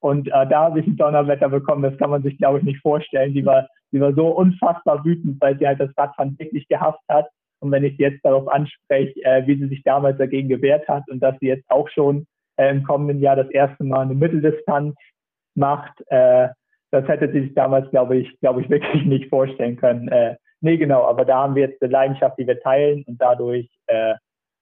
Und 0.00 0.28
äh, 0.28 0.46
da 0.48 0.64
habe 0.64 0.80
ich 0.80 0.86
ein 0.86 0.96
Donnerwetter 0.96 1.48
bekommen, 1.48 1.82
das 1.82 1.98
kann 1.98 2.10
man 2.10 2.22
sich, 2.22 2.38
glaube 2.38 2.58
ich, 2.58 2.64
nicht 2.64 2.80
vorstellen. 2.80 3.34
Die 3.34 3.44
war, 3.44 3.66
die 3.92 4.00
war 4.00 4.12
so 4.14 4.28
unfassbar 4.28 5.04
wütend, 5.04 5.40
weil 5.40 5.58
sie 5.58 5.66
halt 5.66 5.80
das 5.80 5.90
Radfahren 5.96 6.38
wirklich 6.38 6.68
gehasst 6.68 7.02
hat. 7.08 7.26
Und 7.60 7.72
wenn 7.72 7.82
ich 7.82 7.96
sie 7.96 8.04
jetzt 8.04 8.24
darauf 8.24 8.46
anspreche, 8.46 9.20
äh, 9.24 9.44
wie 9.46 9.56
sie 9.56 9.66
sich 9.66 9.82
damals 9.82 10.18
dagegen 10.18 10.48
gewehrt 10.48 10.86
hat 10.86 11.02
und 11.10 11.20
dass 11.20 11.36
sie 11.40 11.48
jetzt 11.48 11.68
auch 11.68 11.88
schon 11.88 12.26
äh, 12.56 12.70
im 12.70 12.84
kommenden 12.84 13.20
Jahr 13.20 13.34
das 13.34 13.50
erste 13.50 13.82
Mal 13.82 14.02
eine 14.02 14.14
Mitteldistanz 14.14 14.94
macht, 15.56 16.00
äh, 16.06 16.48
das 16.92 17.06
hätte 17.08 17.30
sie 17.32 17.40
sich 17.40 17.54
damals, 17.54 17.90
glaube 17.90 18.16
ich, 18.16 18.38
glaube 18.38 18.60
ich, 18.60 18.70
wirklich 18.70 19.04
nicht 19.04 19.28
vorstellen 19.28 19.76
können. 19.76 20.06
Äh, 20.08 20.36
Nee, 20.60 20.76
genau, 20.76 21.04
aber 21.04 21.24
da 21.24 21.42
haben 21.42 21.54
wir 21.54 21.68
jetzt 21.68 21.82
eine 21.82 21.92
Leidenschaft, 21.92 22.38
die 22.38 22.46
wir 22.46 22.60
teilen 22.60 23.04
und 23.06 23.20
dadurch 23.20 23.68
äh, 23.86 24.14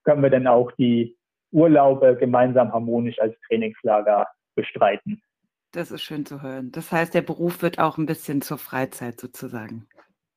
können 0.04 0.22
wir 0.22 0.30
dann 0.30 0.46
auch 0.46 0.70
die 0.72 1.16
Urlaube 1.52 2.16
gemeinsam 2.16 2.72
harmonisch 2.72 3.18
als 3.18 3.34
Trainingslager 3.46 4.26
bestreiten. 4.54 5.22
Das 5.72 5.90
ist 5.90 6.02
schön 6.02 6.24
zu 6.24 6.42
hören. 6.42 6.70
Das 6.72 6.92
heißt, 6.92 7.14
der 7.14 7.22
Beruf 7.22 7.62
wird 7.62 7.78
auch 7.78 7.98
ein 7.98 8.06
bisschen 8.06 8.40
zur 8.40 8.58
Freizeit 8.58 9.20
sozusagen. 9.20 9.86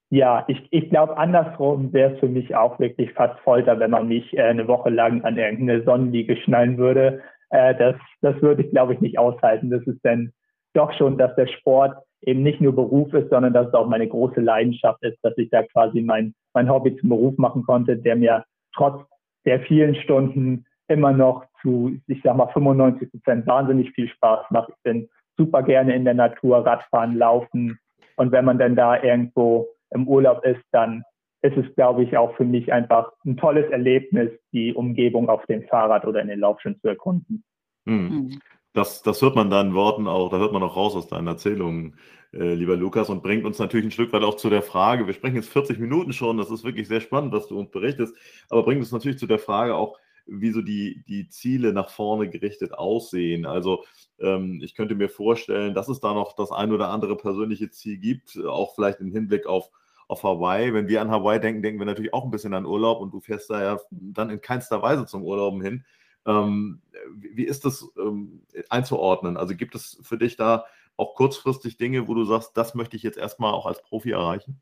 Ja, 0.10 0.44
ich, 0.48 0.68
ich 0.72 0.90
glaube, 0.90 1.18
andersrum 1.18 1.94
wäre 1.94 2.14
es 2.14 2.20
für 2.20 2.28
mich 2.28 2.56
auch 2.56 2.80
wirklich 2.80 3.14
fast 3.14 3.40
Folter, 3.42 3.80
wenn 3.80 3.92
man 3.92 4.08
mich 4.08 4.36
äh, 4.36 4.42
eine 4.42 4.68
Woche 4.68 4.90
lang 4.90 5.24
an 5.24 5.38
irgendeine 5.38 5.84
Sonnenliege 5.84 6.36
schnallen 6.38 6.78
würde. 6.78 7.22
Äh, 7.52 7.76
das, 7.76 7.96
das 8.22 8.42
würde 8.42 8.64
ich, 8.64 8.72
glaube 8.72 8.96
ich, 8.96 9.02
nicht 9.02 9.20
aushalten. 9.20 9.70
Das 9.70 9.84
ist 9.84 10.00
dann 10.04 10.34
doch 10.74 10.92
schon, 10.94 11.18
dass 11.18 11.36
der 11.36 11.48
Sport 11.48 11.96
eben 12.22 12.44
nicht 12.44 12.62
nur 12.62 12.76
Beruf 12.76 13.14
ist, 13.14 13.30
sondern 13.30 13.54
dass 13.54 13.68
es 13.68 13.74
auch 13.74 13.88
meine 13.88 14.08
große 14.08 14.42
Leidenschaft 14.42 15.02
ist, 15.04 15.18
dass 15.24 15.38
ich 15.38 15.50
da 15.50 15.64
quasi 15.64 16.02
mein, 16.02 16.34
mein 16.54 16.70
Hobby 16.70 16.96
zum 16.98 17.10
Beruf 17.10 17.38
machen 17.38 17.64
konnte, 17.64 17.98
der 17.98 18.16
mir 18.16 18.46
trotz 18.76 19.02
der 19.46 19.62
vielen 19.62 19.96
Stunden 19.96 20.66
immer 20.88 21.14
noch 21.14 21.46
zu, 21.62 21.98
ich 22.08 22.22
sag 22.24 22.36
mal, 22.36 22.48
95 22.48 23.12
Prozent 23.12 23.48
wahnsinnig 23.48 23.92
viel 23.92 24.10
Spaß 24.10 24.46
macht. 24.50 24.70
Ich 24.70 24.84
bin 24.84 25.10
super 25.38 25.64
gerne 25.64 25.96
in 25.96 26.04
der 26.04 26.14
Natur, 26.14 26.66
Radfahren, 26.66 27.16
Laufen. 27.16 27.80
Und 28.18 28.32
wenn 28.32 28.46
man 28.46 28.58
dann 28.58 28.76
da 28.76 29.02
irgendwo 29.02 29.68
im 29.92 30.08
Urlaub 30.08 30.44
ist, 30.46 30.62
dann 30.72 31.04
ist 31.42 31.56
es, 31.56 31.74
glaube 31.76 32.04
ich, 32.04 32.18
auch 32.18 32.36
für 32.36 32.44
mich 32.44 32.74
einfach 32.74 33.14
ein 33.26 33.38
tolles 33.38 33.70
Erlebnis, 33.72 34.32
die 34.52 34.74
Umgebung 34.74 35.30
auf 35.30 35.46
dem 35.46 35.64
Fahrrad 35.64 36.06
oder 36.06 36.22
in 36.22 36.28
den 36.28 36.40
Laufschuhen 36.40 36.80
zu 36.82 36.90
erkunden. 36.90 37.44
Mhm. 37.86 38.40
Das, 38.74 39.02
das 39.02 39.22
hört 39.22 39.36
man 39.36 39.50
deinen 39.50 39.74
Worten 39.74 40.08
auch, 40.08 40.30
da 40.30 40.38
hört 40.38 40.54
man 40.54 40.62
auch 40.64 40.76
raus 40.76 40.96
aus 40.96 41.08
deinen 41.08 41.28
Erzählungen, 41.28 41.96
äh, 42.34 42.54
lieber 42.54 42.76
Lukas, 42.76 43.10
und 43.10 43.24
bringt 43.24 43.46
uns 43.46 43.58
natürlich 43.58 43.88
ein 43.88 43.92
Stück 43.92 44.14
weit 44.14 44.24
auch 44.24 44.36
zu 44.36 44.50
der 44.50 44.62
Frage, 44.62 45.08
wir 45.08 45.14
sprechen 45.14 45.38
jetzt 45.38 45.50
40 45.50 45.80
Minuten 45.80 46.14
schon, 46.14 46.38
das 46.38 46.52
ist 46.52 46.64
wirklich 46.64 46.88
sehr 46.88 47.02
spannend, 47.02 47.34
was 47.34 47.48
du 47.48 47.58
uns 47.58 47.72
berichtest, 47.72 48.16
aber 48.50 48.64
bringt 48.64 48.82
uns 48.82 48.92
natürlich 48.92 49.18
zu 49.18 49.26
der 49.26 49.40
Frage 49.40 49.76
auch, 49.76 49.98
wie 50.32 50.52
so 50.52 50.62
die, 50.62 51.04
die 51.08 51.28
Ziele 51.30 51.74
nach 51.74 51.90
vorne 51.90 52.30
gerichtet 52.30 52.74
aussehen. 52.74 53.46
Also 53.46 53.84
ähm, 54.20 54.62
ich 54.64 54.76
könnte 54.76 54.96
mir 54.96 55.10
vorstellen, 55.10 55.74
dass 55.74 55.90
es 55.90 56.00
da 56.00 56.14
noch 56.14 56.34
das 56.34 56.52
ein 56.52 56.72
oder 56.72 56.90
andere 56.90 57.18
persönliche 57.18 57.70
Ziel 57.72 57.98
gibt, 57.98 58.38
auch 58.46 58.76
vielleicht 58.76 59.00
im 59.00 59.12
Hinblick 59.12 59.48
auf, 59.48 59.70
auf 60.08 60.24
Hawaii. 60.24 60.74
Wenn 60.74 60.88
wir 60.88 61.02
an 61.02 61.12
Hawaii 61.12 61.40
denken, 61.40 61.62
denken 61.62 61.80
wir 61.80 61.86
natürlich 61.86 62.14
auch 62.14 62.24
ein 62.24 62.32
bisschen 62.32 62.54
an 62.54 62.66
Urlaub 62.66 63.02
und 63.02 63.14
du 63.14 63.20
fährst 63.20 63.50
da 63.50 63.62
ja 63.62 63.80
dann 63.92 64.30
in 64.30 64.42
keinster 64.42 64.82
Weise 64.82 65.06
zum 65.06 65.24
Urlauben 65.24 65.62
hin. 65.62 65.86
Ähm, 66.30 66.82
wie 67.16 67.46
ist 67.46 67.66
das 67.66 67.92
ähm, 67.98 68.44
einzuordnen? 68.70 69.36
Also 69.36 69.56
gibt 69.56 69.74
es 69.74 70.00
für 70.04 70.18
dich 70.18 70.38
da 70.38 70.66
auch 70.96 71.16
kurzfristig 71.16 71.78
Dinge, 71.78 72.08
wo 72.08 72.14
du 72.14 72.24
sagst, 72.24 72.56
das 72.56 72.76
möchte 72.76 72.96
ich 72.96 73.04
jetzt 73.04 73.18
erstmal 73.18 73.54
auch 73.54 73.66
als 73.66 73.82
Profi 73.82 74.12
erreichen? 74.12 74.62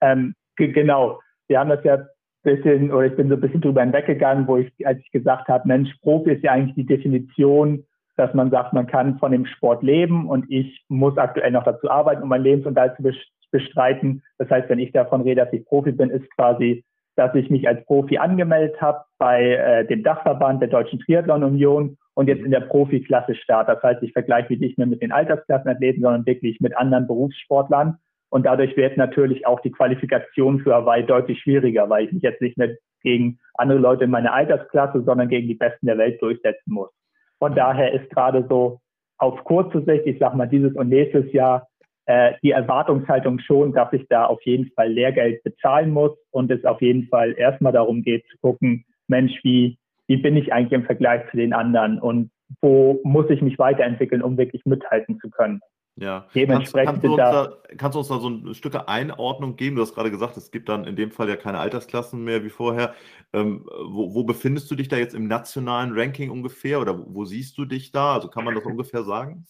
Ähm, 0.00 0.34
genau. 0.56 1.20
Wir 1.48 1.58
haben 1.58 1.70
das 1.70 1.82
ja 1.82 1.94
ein 1.94 2.06
bisschen, 2.42 2.92
oder 2.92 3.06
ich 3.06 3.16
bin 3.16 3.28
so 3.28 3.34
ein 3.34 3.40
bisschen 3.40 3.62
drüber 3.62 3.80
hinweggegangen, 3.80 4.46
wo 4.46 4.58
ich, 4.58 4.70
als 4.86 5.00
ich 5.00 5.10
gesagt 5.10 5.48
habe, 5.48 5.66
Mensch, 5.66 5.92
Profi 6.02 6.32
ist 6.32 6.44
ja 6.44 6.52
eigentlich 6.52 6.76
die 6.76 6.86
Definition, 6.86 7.84
dass 8.16 8.32
man 8.34 8.50
sagt, 8.50 8.74
man 8.74 8.86
kann 8.86 9.18
von 9.18 9.32
dem 9.32 9.46
Sport 9.46 9.82
leben 9.82 10.28
und 10.28 10.44
ich 10.50 10.84
muss 10.88 11.16
aktuell 11.16 11.50
noch 11.50 11.64
dazu 11.64 11.90
arbeiten, 11.90 12.22
um 12.22 12.28
meinen 12.28 12.44
Lebensunterhalt 12.44 12.96
zu 12.96 13.10
bestreiten. 13.50 14.22
Das 14.36 14.50
heißt, 14.50 14.68
wenn 14.68 14.78
ich 14.78 14.92
davon 14.92 15.22
rede, 15.22 15.44
dass 15.44 15.52
ich 15.52 15.64
Profi 15.64 15.92
bin, 15.92 16.10
ist 16.10 16.30
quasi 16.36 16.84
dass 17.18 17.34
ich 17.34 17.50
mich 17.50 17.66
als 17.66 17.84
Profi 17.84 18.18
angemeldet 18.18 18.80
habe 18.80 19.04
bei 19.18 19.54
äh, 19.54 19.86
dem 19.86 20.04
Dachverband 20.04 20.62
der 20.62 20.68
Deutschen 20.68 21.00
Triathlon 21.00 21.42
Union 21.42 21.98
und 22.14 22.28
jetzt 22.28 22.44
in 22.44 22.50
der 22.50 22.60
Profiklasse 22.60 23.34
starte. 23.34 23.72
Das 23.74 23.82
heißt, 23.82 24.02
ich 24.02 24.12
vergleiche 24.12 24.50
mich 24.50 24.60
nicht 24.60 24.78
mehr 24.78 24.86
mit 24.86 25.02
den 25.02 25.12
Altersklassenathleten, 25.12 26.02
sondern 26.02 26.26
wirklich 26.26 26.60
mit 26.60 26.76
anderen 26.76 27.06
Berufssportlern. 27.06 27.98
Und 28.30 28.46
dadurch 28.46 28.76
wird 28.76 28.96
natürlich 28.96 29.46
auch 29.46 29.60
die 29.60 29.72
Qualifikation 29.72 30.60
für 30.60 30.74
Hawaii 30.74 31.04
deutlich 31.04 31.40
schwieriger, 31.40 31.88
weil 31.88 32.06
ich 32.06 32.12
mich 32.12 32.22
jetzt 32.22 32.42
nicht 32.42 32.58
mehr 32.58 32.76
gegen 33.02 33.38
andere 33.54 33.78
Leute 33.78 34.04
in 34.04 34.10
meiner 34.10 34.32
Altersklasse, 34.32 35.02
sondern 35.02 35.28
gegen 35.28 35.48
die 35.48 35.54
Besten 35.54 35.86
der 35.86 35.98
Welt 35.98 36.20
durchsetzen 36.20 36.72
muss. 36.72 36.90
Von 37.38 37.54
daher 37.54 37.92
ist 37.92 38.10
gerade 38.10 38.46
so 38.48 38.80
auf 39.18 39.42
kurze 39.44 39.82
Sicht, 39.82 40.06
ich 40.06 40.18
sag 40.18 40.34
mal 40.34 40.46
dieses 40.46 40.74
und 40.74 40.88
nächstes 40.88 41.32
Jahr, 41.32 41.67
äh, 42.08 42.32
die 42.42 42.52
Erwartungshaltung 42.52 43.38
schon, 43.38 43.74
dass 43.74 43.92
ich 43.92 44.06
da 44.08 44.24
auf 44.24 44.40
jeden 44.42 44.70
Fall 44.72 44.90
Lehrgeld 44.90 45.42
bezahlen 45.44 45.90
muss 45.90 46.12
und 46.30 46.50
es 46.50 46.64
auf 46.64 46.80
jeden 46.80 47.06
Fall 47.08 47.34
erstmal 47.36 47.72
darum 47.72 48.02
geht 48.02 48.24
zu 48.30 48.38
gucken, 48.40 48.86
Mensch, 49.08 49.38
wie, 49.42 49.78
wie 50.06 50.16
bin 50.16 50.34
ich 50.34 50.50
eigentlich 50.50 50.72
im 50.72 50.86
Vergleich 50.86 51.30
zu 51.30 51.36
den 51.36 51.52
anderen 51.52 52.00
und 52.00 52.30
wo 52.62 52.98
muss 53.04 53.28
ich 53.28 53.42
mich 53.42 53.58
weiterentwickeln, 53.58 54.22
um 54.22 54.38
wirklich 54.38 54.64
mithalten 54.64 55.20
zu 55.20 55.28
können. 55.28 55.60
Ja, 55.96 56.26
Dementsprechend 56.34 57.02
kannst, 57.02 57.02
kannst, 57.02 57.04
du 57.04 57.16
da, 57.16 57.76
kannst, 57.76 57.94
du 57.94 57.98
uns 57.98 58.08
da 58.08 58.18
so 58.20 58.30
ein 58.30 58.54
Stück 58.54 58.74
Einordnung 58.86 59.56
geben? 59.56 59.76
Du 59.76 59.82
hast 59.82 59.94
gerade 59.94 60.10
gesagt, 60.10 60.38
es 60.38 60.50
gibt 60.50 60.70
dann 60.70 60.84
in 60.84 60.96
dem 60.96 61.10
Fall 61.10 61.28
ja 61.28 61.36
keine 61.36 61.58
Altersklassen 61.58 62.24
mehr 62.24 62.42
wie 62.42 62.48
vorher. 62.48 62.94
Ähm, 63.34 63.66
wo, 63.66 64.14
wo, 64.14 64.24
befindest 64.24 64.70
du 64.70 64.76
dich 64.76 64.88
da 64.88 64.96
jetzt 64.96 65.14
im 65.14 65.26
nationalen 65.26 65.92
Ranking 65.92 66.30
ungefähr 66.30 66.80
oder 66.80 66.98
wo, 66.98 67.04
wo 67.08 67.24
siehst 67.26 67.58
du 67.58 67.66
dich 67.66 67.92
da? 67.92 68.14
Also 68.14 68.28
kann 68.28 68.44
man 68.44 68.54
das 68.54 68.64
ungefähr 68.64 69.02
sagen? 69.02 69.46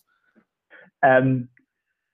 Ähm, 1.02 1.50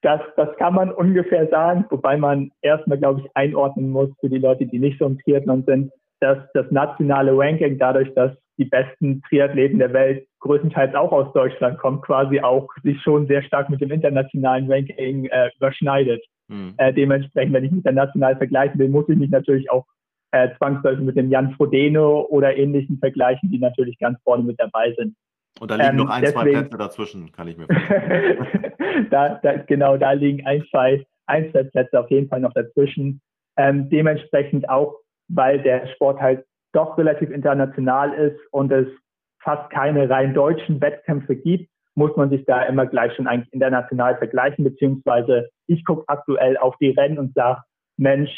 das, 0.04 0.20
das 0.36 0.54
kann 0.56 0.74
man 0.74 0.90
ungefähr 0.90 1.48
sagen, 1.48 1.84
wobei 1.90 2.16
man 2.16 2.50
erstmal, 2.62 2.98
glaube 2.98 3.20
ich, 3.20 3.26
einordnen 3.34 3.90
muss 3.90 4.10
für 4.20 4.28
die 4.28 4.38
Leute, 4.38 4.66
die 4.66 4.78
nicht 4.78 4.98
so 4.98 5.06
im 5.06 5.18
Triathlon 5.18 5.64
sind. 5.66 5.90
dass 6.20 6.38
das 6.54 6.70
nationale 6.70 7.36
Ranking 7.36 7.76
dadurch, 7.78 8.12
dass 8.14 8.32
die 8.56 8.64
besten 8.64 9.20
Triathleten 9.28 9.78
der 9.78 9.92
Welt 9.92 10.26
größtenteils 10.40 10.94
auch 10.94 11.12
aus 11.12 11.32
Deutschland 11.32 11.78
kommen, 11.78 12.00
quasi 12.00 12.40
auch 12.40 12.68
sich 12.82 13.00
schon 13.02 13.26
sehr 13.26 13.42
stark 13.42 13.68
mit 13.68 13.80
dem 13.80 13.90
internationalen 13.90 14.70
Ranking 14.70 15.26
äh, 15.26 15.50
überschneidet. 15.56 16.24
Mhm. 16.48 16.74
Äh, 16.76 16.92
dementsprechend, 16.94 17.52
wenn 17.52 17.64
ich 17.64 17.72
international 17.72 18.36
vergleichen 18.36 18.78
will, 18.78 18.88
muss 18.88 19.08
ich 19.08 19.16
mich 19.16 19.30
natürlich 19.30 19.70
auch 19.70 19.84
äh, 20.30 20.48
zwangsläufig 20.58 21.04
mit 21.04 21.16
dem 21.16 21.30
Jan 21.30 21.52
Frodeno 21.54 22.26
oder 22.30 22.56
ähnlichen 22.56 22.98
vergleichen, 22.98 23.50
die 23.50 23.58
natürlich 23.58 23.98
ganz 23.98 24.18
vorne 24.22 24.44
mit 24.44 24.58
dabei 24.58 24.94
sind. 24.96 25.14
Und 25.60 25.70
da 25.70 25.76
liegen 25.76 25.90
ähm, 25.90 25.96
noch 25.96 26.10
ein, 26.10 26.22
deswegen, 26.22 26.40
zwei 26.40 26.50
Plätze 26.50 26.78
dazwischen, 26.78 27.32
kann 27.32 27.48
ich 27.48 27.56
mir 27.56 27.66
vorstellen. 27.66 29.08
da, 29.10 29.40
da, 29.42 29.56
genau, 29.58 29.96
da 29.96 30.12
liegen 30.12 30.44
ein, 30.46 30.64
zwei, 30.70 31.06
ein, 31.26 31.50
zwei 31.52 31.64
Plätze 31.64 32.00
auf 32.00 32.10
jeden 32.10 32.28
Fall 32.28 32.40
noch 32.40 32.52
dazwischen. 32.52 33.20
Ähm, 33.56 33.88
dementsprechend 33.88 34.68
auch, 34.68 34.96
weil 35.28 35.60
der 35.62 35.86
Sport 35.94 36.20
halt 36.20 36.44
doch 36.72 36.98
relativ 36.98 37.30
international 37.30 38.12
ist 38.14 38.40
und 38.50 38.72
es 38.72 38.88
fast 39.42 39.70
keine 39.70 40.10
rein 40.10 40.34
deutschen 40.34 40.80
Wettkämpfe 40.80 41.36
gibt, 41.36 41.70
muss 41.94 42.16
man 42.16 42.30
sich 42.30 42.44
da 42.46 42.62
immer 42.64 42.86
gleich 42.86 43.14
schon 43.14 43.28
eigentlich 43.28 43.52
international 43.52 44.16
vergleichen, 44.16 44.64
beziehungsweise 44.64 45.50
ich 45.68 45.84
gucke 45.84 46.04
aktuell 46.08 46.56
auf 46.56 46.74
die 46.80 46.90
Rennen 46.90 47.18
und 47.18 47.34
sage, 47.34 47.62
Mensch, 47.96 48.30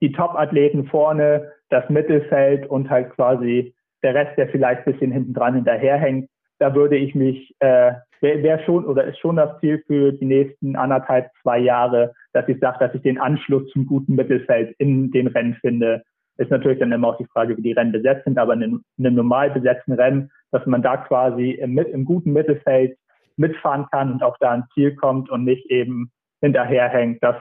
die 0.00 0.12
Top-Athleten 0.12 0.86
vorne, 0.86 1.50
das 1.70 1.88
Mittelfeld 1.90 2.68
und 2.70 2.88
halt 2.88 3.10
quasi 3.10 3.74
der 4.02 4.14
Rest, 4.14 4.38
der 4.38 4.48
vielleicht 4.48 4.86
ein 4.86 4.92
bisschen 4.92 5.12
hinten 5.12 5.34
dran 5.34 5.54
hinterherhängt, 5.54 6.30
da 6.60 6.74
würde 6.74 6.96
ich 6.96 7.14
mich, 7.14 7.54
äh, 7.58 7.94
wäre 8.20 8.42
wär 8.42 8.58
schon 8.64 8.84
oder 8.84 9.04
ist 9.04 9.18
schon 9.18 9.36
das 9.36 9.58
Ziel 9.60 9.82
für 9.86 10.12
die 10.12 10.26
nächsten 10.26 10.76
anderthalb, 10.76 11.30
zwei 11.42 11.58
Jahre, 11.58 12.12
dass 12.32 12.46
ich 12.48 12.60
sage, 12.60 12.78
dass 12.78 12.94
ich 12.94 13.02
den 13.02 13.18
Anschluss 13.18 13.68
zum 13.70 13.86
guten 13.86 14.14
Mittelfeld 14.14 14.74
in 14.78 15.10
den 15.10 15.26
Rennen 15.26 15.54
finde. 15.54 16.02
Ist 16.36 16.50
natürlich 16.50 16.78
dann 16.78 16.92
immer 16.92 17.08
auch 17.08 17.16
die 17.16 17.26
Frage, 17.32 17.56
wie 17.56 17.62
die 17.62 17.72
Rennen 17.72 17.92
besetzt 17.92 18.24
sind, 18.24 18.38
aber 18.38 18.52
in 18.52 18.62
einem, 18.62 18.84
in 18.98 19.06
einem 19.06 19.16
normal 19.16 19.50
besetzten 19.50 19.94
Rennen, 19.94 20.30
dass 20.52 20.64
man 20.66 20.82
da 20.82 20.98
quasi 20.98 21.52
im, 21.52 21.78
im 21.78 22.04
guten 22.04 22.32
Mittelfeld 22.32 22.96
mitfahren 23.36 23.86
kann 23.90 24.12
und 24.12 24.22
auch 24.22 24.36
da 24.38 24.50
ans 24.50 24.68
Ziel 24.74 24.94
kommt 24.94 25.30
und 25.30 25.44
nicht 25.44 25.66
eben 25.70 26.12
hinterherhängt. 26.42 27.22
Das, 27.22 27.36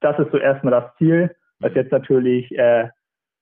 das 0.00 0.18
ist 0.18 0.32
so 0.32 0.38
erstmal 0.38 0.72
das 0.72 0.96
Ziel, 0.98 1.34
was 1.60 1.74
jetzt 1.74 1.92
natürlich 1.92 2.50
äh, 2.58 2.88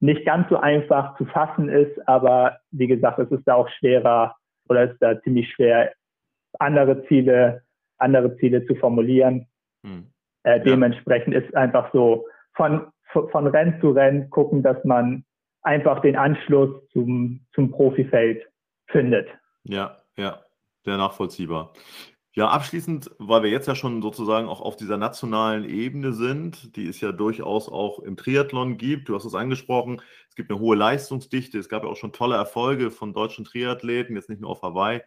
nicht 0.01 0.27
ganz 0.27 0.49
so 0.51 0.59
einfach 0.59 1.17
zu 1.17 1.25
fassen 1.25 1.71
ist, 1.71 2.07
aber 2.07 2.59
wie 2.71 2.87
gesagt, 2.87 3.19
es 3.19 3.31
ist 3.31 3.45
da 3.47 3.55
auch 3.55 3.69
schwerer 3.69 4.35
oder 4.69 4.91
ist 4.91 4.99
da 5.01 5.21
ziemlich 5.23 5.51
schwer, 5.53 5.93
andere 6.59 7.07
Ziele, 7.07 7.63
andere 7.99 8.37
Ziele 8.37 8.67
zu 8.67 8.75
formulieren. 8.75 9.47
Hm. 9.85 10.07
Äh, 10.45 10.61
dementsprechend 10.61 11.35
ja. 11.35 11.41
ist 11.41 11.55
einfach 11.55 11.93
so 11.93 12.27
von, 12.55 12.87
von 13.13 13.47
Rennen 13.47 13.81
zu 13.81 13.91
Rennen 13.91 14.29
gucken, 14.31 14.63
dass 14.63 14.83
man 14.85 15.25
einfach 15.63 16.01
den 16.01 16.17
Anschluss 16.17 16.71
zum, 16.93 17.41
zum 17.55 17.71
Profifeld 17.71 18.45
findet. 18.87 19.29
Ja, 19.65 19.99
ja, 20.17 20.41
sehr 20.85 20.97
nachvollziehbar. 20.97 21.73
Ja, 22.35 22.49
abschließend, 22.49 23.11
weil 23.19 23.43
wir 23.43 23.51
jetzt 23.51 23.69
ja 23.69 23.75
schon 23.75 24.01
sozusagen 24.01 24.49
auch 24.49 24.63
auf 24.63 24.77
dieser 24.77 24.97
nationalen 24.97 25.65
Ebene 25.69 26.15
sind, 26.15 26.77
die 26.77 26.87
es 26.89 26.99
ja 27.03 27.13
durchaus 27.13 27.69
auch 27.69 27.99
im 27.99 28.17
Triathlon 28.17 28.79
gibt. 28.79 29.11
Du 29.11 29.15
hast 29.15 29.27
es 29.27 29.35
angesprochen, 29.35 30.01
es 30.31 30.35
gibt 30.35 30.51
eine 30.51 30.59
hohe 30.59 30.75
Leistungsdichte. 30.75 31.59
Es 31.59 31.69
gab 31.69 31.85
ja 31.85 31.91
auch 31.91 31.97
schon 31.97 32.15
tolle 32.15 32.37
Erfolge 32.37 32.91
von 32.91 33.13
deutschen 33.13 33.45
Triathleten, 33.45 34.17
jetzt 34.17 34.31
nicht 34.31 34.41
nur 34.41 34.49
auf 34.51 34.63
Hawaii, 34.63 35.03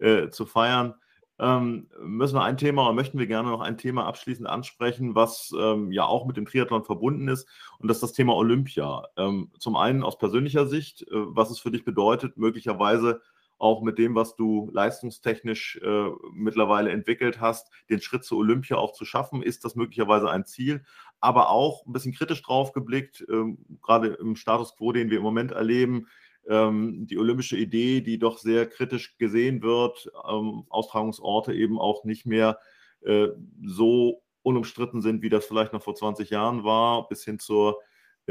äh, 0.00 0.28
zu 0.28 0.44
feiern. 0.44 0.94
Ähm, 1.38 1.88
müssen 2.02 2.34
wir 2.34 2.44
ein 2.44 2.58
Thema 2.58 2.84
oder 2.84 2.92
möchten 2.94 3.18
wir 3.18 3.26
gerne 3.26 3.48
noch 3.50 3.60
ein 3.60 3.78
Thema 3.78 4.06
abschließend 4.06 4.46
ansprechen, 4.46 5.14
was 5.14 5.52
ähm, 5.58 5.92
ja 5.92 6.04
auch 6.04 6.26
mit 6.26 6.36
dem 6.36 6.44
Triathlon 6.46 6.84
verbunden 6.84 7.28
ist, 7.28 7.46
und 7.78 7.88
das 7.88 7.98
ist 7.98 8.02
das 8.02 8.12
Thema 8.12 8.34
Olympia. 8.34 9.02
Ähm, 9.16 9.50
zum 9.58 9.76
einen 9.76 10.02
aus 10.02 10.18
persönlicher 10.18 10.66
Sicht, 10.66 11.02
äh, 11.02 11.06
was 11.10 11.50
es 11.50 11.58
für 11.58 11.70
dich 11.70 11.84
bedeutet, 11.84 12.36
möglicherweise 12.38 13.20
auch 13.58 13.82
mit 13.82 13.98
dem, 13.98 14.14
was 14.14 14.36
du 14.36 14.70
leistungstechnisch 14.72 15.80
äh, 15.82 16.08
mittlerweile 16.32 16.90
entwickelt 16.90 17.40
hast, 17.40 17.70
den 17.88 18.00
Schritt 18.00 18.24
zur 18.24 18.38
Olympia 18.38 18.76
auch 18.76 18.92
zu 18.92 19.04
schaffen, 19.04 19.42
ist 19.42 19.64
das 19.64 19.76
möglicherweise 19.76 20.30
ein 20.30 20.44
Ziel. 20.44 20.84
Aber 21.20 21.50
auch 21.50 21.86
ein 21.86 21.92
bisschen 21.92 22.12
kritisch 22.12 22.42
drauf 22.42 22.72
geblickt, 22.72 23.24
ähm, 23.30 23.58
gerade 23.82 24.08
im 24.08 24.36
Status 24.36 24.76
quo, 24.76 24.92
den 24.92 25.10
wir 25.10 25.18
im 25.18 25.22
Moment 25.22 25.52
erleben, 25.52 26.06
ähm, 26.48 27.06
die 27.06 27.18
olympische 27.18 27.56
Idee, 27.56 28.00
die 28.00 28.18
doch 28.18 28.38
sehr 28.38 28.66
kritisch 28.66 29.16
gesehen 29.18 29.62
wird, 29.62 30.10
ähm, 30.28 30.64
Austragungsorte 30.68 31.54
eben 31.54 31.78
auch 31.78 32.04
nicht 32.04 32.26
mehr 32.26 32.58
äh, 33.00 33.28
so 33.64 34.22
unumstritten 34.42 35.00
sind, 35.00 35.22
wie 35.22 35.28
das 35.28 35.46
vielleicht 35.46 35.72
noch 35.72 35.82
vor 35.82 35.94
20 35.94 36.30
Jahren 36.30 36.62
war, 36.62 37.08
bis 37.08 37.24
hin 37.24 37.38
zur 37.38 37.80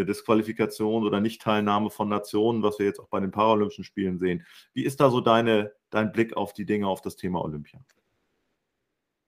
Disqualifikation 0.03 1.05
oder 1.05 1.21
Nichtteilnahme 1.21 1.89
von 1.89 2.09
Nationen, 2.09 2.63
was 2.63 2.79
wir 2.79 2.85
jetzt 2.85 2.99
auch 2.99 3.07
bei 3.07 3.21
den 3.21 3.31
Paralympischen 3.31 3.85
Spielen 3.85 4.17
sehen. 4.17 4.45
Wie 4.73 4.83
ist 4.83 4.99
da 4.99 5.09
so 5.09 5.21
deine, 5.21 5.71
dein 5.91 6.11
Blick 6.11 6.35
auf 6.35 6.51
die 6.51 6.65
Dinge, 6.65 6.87
auf 6.87 7.01
das 7.01 7.15
Thema 7.15 7.41
Olympia? 7.41 7.79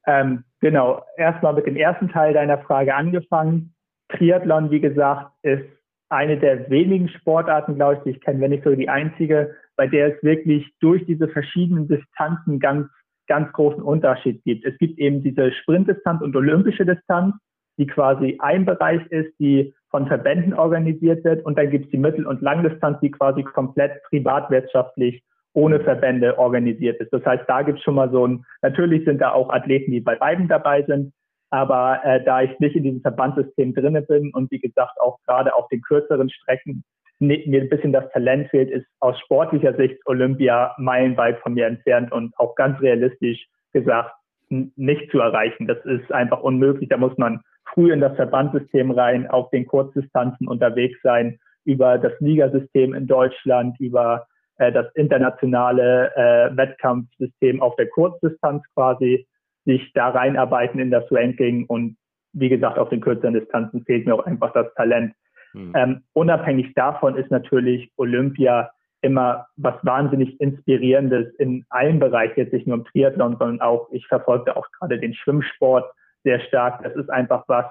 Ähm, 0.06 0.44
genau, 0.60 1.04
erstmal 1.18 1.54
mit 1.54 1.68
dem 1.68 1.76
ersten 1.76 2.10
Teil 2.10 2.34
deiner 2.34 2.58
Frage 2.60 2.96
angefangen. 2.96 3.74
Triathlon, 4.10 4.72
wie 4.72 4.80
gesagt, 4.80 5.32
ist 5.44 5.64
eine 6.10 6.38
der 6.40 6.70
wenigen 6.70 7.10
Sportarten, 7.10 7.76
glaube 7.76 7.96
ich, 7.96 8.00
die 8.04 8.10
ich 8.12 8.22
kenne, 8.22 8.40
wenn 8.40 8.52
nicht 8.52 8.64
so 8.64 8.74
die 8.74 8.90
einzige, 8.90 9.56
bei 9.76 9.88
der 9.88 10.16
es 10.16 10.24
wirklich 10.24 10.66
durch 10.80 11.06
diese 11.06 11.28
verschiedenen 11.28 11.88
Distanzen 11.88 12.60
ganz, 12.60 12.88
ganz 13.28 13.52
großen 13.52 13.84
Unterschied 13.84 14.44
gibt. 14.44 14.66
Es 14.66 14.78
gibt 14.78 14.98
eben 14.98 15.22
diese 15.22 15.52
Sprintdistanz 15.52 16.22
und 16.22 16.36
olympische 16.36 16.86
Distanz, 16.86 17.36
die 17.78 17.88
quasi 17.88 18.38
ein 18.40 18.66
Bereich 18.66 19.06
ist, 19.08 19.34
die 19.40 19.76
von 19.90 20.08
Verbänden 20.08 20.54
organisiert 20.54 21.24
wird. 21.24 21.46
Und 21.46 21.58
dann 21.58 21.70
gibt 21.70 21.86
es 21.86 21.92
die 21.92 21.98
Mittel- 21.98 22.28
und 22.28 22.42
Langdistanz, 22.42 23.00
die 23.02 23.12
quasi 23.12 23.44
komplett 23.44 24.04
privatwirtschaftlich 24.10 25.24
ohne 25.54 25.80
Verbände 25.80 26.38
organisiert 26.38 27.00
ist. 27.02 27.12
Das 27.12 27.26
heißt, 27.26 27.46
da 27.48 27.64
gibt 27.64 27.80
es 27.80 27.84
schon 27.84 27.96
mal 27.96 28.12
so 28.12 28.28
ein, 28.28 28.46
natürlich 28.62 29.06
sind 29.06 29.20
da 29.20 29.32
auch 29.32 29.50
Athleten, 29.50 29.92
die 29.92 30.02
bei 30.02 30.16
beiden 30.16 30.48
dabei 30.48 30.84
sind, 30.84 31.14
aber 31.50 32.00
äh, 32.04 32.24
da 32.24 32.42
ich 32.42 32.60
nicht 32.60 32.76
in 32.76 32.84
diesem 32.84 33.02
Verbandssystem 33.02 33.74
drinne 33.74 34.04
bin 34.04 34.32
und 34.34 34.52
wie 34.52 34.60
gesagt 34.60 35.00
auch 35.02 35.18
gerade 35.26 35.56
auf 35.56 35.68
den 35.70 35.82
kürzeren 35.82 36.30
Strecken 36.30 36.84
mir 37.20 37.62
ein 37.62 37.70
bisschen 37.70 37.94
das 37.94 38.08
Talent 38.12 38.50
fehlt, 38.50 38.70
ist 38.70 38.86
aus 39.00 39.20
sportlicher 39.22 39.76
Sicht 39.76 39.98
Olympia 40.06 40.76
meilenweit 40.78 41.40
von 41.40 41.56
mir 41.56 41.66
entfernt 41.66 42.12
und 42.12 42.38
auch 42.38 42.54
ganz 42.54 42.80
realistisch 42.80 43.48
gesagt 43.74 44.12
nicht 44.50 45.12
zu 45.12 45.20
erreichen. 45.20 45.68
Das 45.68 45.84
ist 45.86 46.12
einfach 46.12 46.42
unmöglich. 46.42 46.90
Da 46.90 46.98
muss 46.98 47.18
man 47.18 47.42
früh 47.74 47.92
in 47.92 48.02
das 48.02 48.16
Verbandssystem 48.16 48.92
rein, 48.92 49.28
auf 49.28 49.50
den 49.50 49.66
Kurzdistanzen 49.66 50.48
unterwegs 50.48 50.98
sein, 51.04 51.40
über 51.66 51.98
das 51.98 52.14
Ligasystem 52.20 52.94
in 52.94 53.08
Deutschland, 53.08 53.80
über 53.80 54.26
äh, 54.58 54.72
das 54.72 54.88
internationale 54.96 56.12
äh, 56.16 56.56
Wettkampfsystem 56.56 57.62
auf 57.62 57.76
der 57.76 57.88
Kurzdistanz 57.90 58.64
quasi, 58.74 59.28
sich 59.66 59.92
da 59.94 60.10
reinarbeiten 60.10 60.80
in 60.80 60.92
das 60.92 61.04
Ranking 61.12 61.66
und 61.68 61.98
wie 62.34 62.50
gesagt, 62.50 62.78
auf 62.78 62.90
den 62.90 63.02
kürzeren 63.02 63.34
Distanzen 63.34 63.84
fehlt 63.84 64.06
mir 64.06 64.16
auch 64.16 64.26
einfach 64.26 64.54
das 64.54 64.74
Talent. 64.76 65.14
Mhm. 65.54 65.74
Ähm, 65.76 66.02
unabhängig 66.14 66.74
davon 66.76 67.18
ist 67.18 67.32
natürlich 67.32 67.92
Olympia 67.98 68.70
immer 69.02 69.48
was 69.58 69.76
wahnsinnig 69.84 70.40
Inspirierendes 70.40 71.34
in 71.36 71.66
allen 71.70 72.00
Bereichen, 72.00 72.40
jetzt 72.40 72.54
nicht 72.54 72.68
nur 72.68 72.78
im 72.78 72.86
Triathlon, 72.86 73.38
sondern 73.38 73.62
auch, 73.62 73.90
ich 73.92 74.08
verfolge 74.08 74.56
auch 74.56 74.68
gerade 74.72 75.00
den 75.00 75.14
Schwimmsport, 75.14 75.86
sehr 76.28 76.42
stark. 76.42 76.84
Das 76.84 76.94
ist 76.96 77.10
einfach 77.10 77.46
was, 77.48 77.66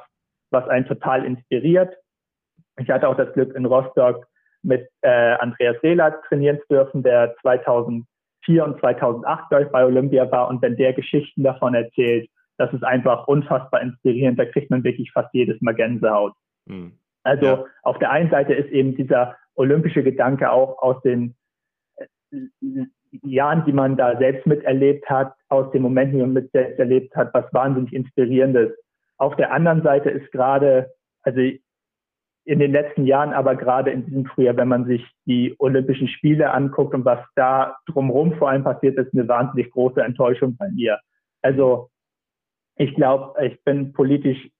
was 0.51 0.67
einen 0.69 0.87
total 0.87 1.25
inspiriert. 1.25 1.95
Ich 2.79 2.89
hatte 2.89 3.09
auch 3.09 3.17
das 3.17 3.33
Glück, 3.35 3.55
in 3.55 3.67
Rostock 3.67 4.27
mit 4.63 4.89
äh, 5.03 5.35
Andreas 5.35 5.77
Rehler 5.83 6.21
trainieren 6.23 6.59
zu 6.63 6.69
dürfen, 6.75 7.03
der 7.03 7.37
2004 7.43 8.65
und 8.65 8.81
2008 8.81 9.45
ich, 9.61 9.69
bei 9.69 9.85
Olympia 9.85 10.31
war. 10.31 10.49
Und 10.49 10.63
wenn 10.63 10.77
der 10.77 10.95
Geschichten 10.95 11.43
davon 11.43 11.75
erzählt, 11.75 12.29
das 12.59 12.73
ist 12.73 12.83
einfach 12.83 13.29
unfassbar 13.29 13.83
inspirierend. 13.83 14.39
Da 14.39 14.47
kriegt 14.47 14.71
man 14.71 14.83
wirklich 14.83 15.13
fast 15.13 15.33
jedes 15.35 15.61
Mal 15.61 15.75
Gänsehaut. 15.75 16.33
Mhm. 16.65 16.99
Also 17.23 17.47
ja. 17.47 17.65
auf 17.83 17.99
der 17.99 18.11
einen 18.11 18.31
Seite 18.31 18.55
ist 18.55 18.71
eben 18.71 18.97
dieser 18.97 19.37
olympische 19.55 20.03
Gedanke 20.03 20.51
auch 20.51 20.81
aus 20.81 21.01
den 21.03 21.35
Jahren, 23.23 23.65
die 23.67 23.73
man 23.73 23.97
da 23.97 24.17
selbst 24.17 24.47
miterlebt 24.47 25.09
hat, 25.11 25.35
aus 25.49 25.71
den 25.73 25.83
Momenten, 25.83 26.17
die 26.17 26.23
man 26.23 26.33
mit 26.33 26.51
selbst 26.53 26.79
erlebt 26.79 27.15
hat, 27.17 27.33
was 27.35 27.53
wahnsinnig 27.53 27.93
inspirierendes. 27.93 28.73
Auf 29.19 29.37
der 29.37 29.53
anderen 29.53 29.83
Seite 29.83 30.11
ist 30.11 30.31
gerade, 30.33 30.91
also 31.23 31.41
in 31.41 32.61
den 32.61 32.73
letzten 32.73 33.07
Jahren, 33.07 33.33
aber 33.33 33.57
gerade 33.57 33.91
in 33.91 34.07
diesem 34.07 34.27
Frühjahr, 34.27 34.57
wenn 34.57 34.69
man 34.69 34.87
sich 34.87 35.05
die 35.27 35.55
Olympischen 35.59 36.09
Spiele 36.09 36.53
anguckt 36.53 36.95
und 36.95 37.05
was 37.05 37.19
da 37.35 37.77
drumherum 37.87 38.35
vor 38.35 38.51
allem 38.51 38.63
passiert 38.63 38.97
ist, 38.99 39.13
eine 39.13 39.27
wahnsinnig 39.27 39.71
große 39.73 40.01
Enttäuschung 40.01 40.57
bei 40.57 40.71
mir. 40.71 41.01
Also 41.43 41.91
ich 42.77 42.95
glaube, 42.95 43.43
ich 43.45 43.63
bin 43.65 43.93
politisch, 43.93 44.51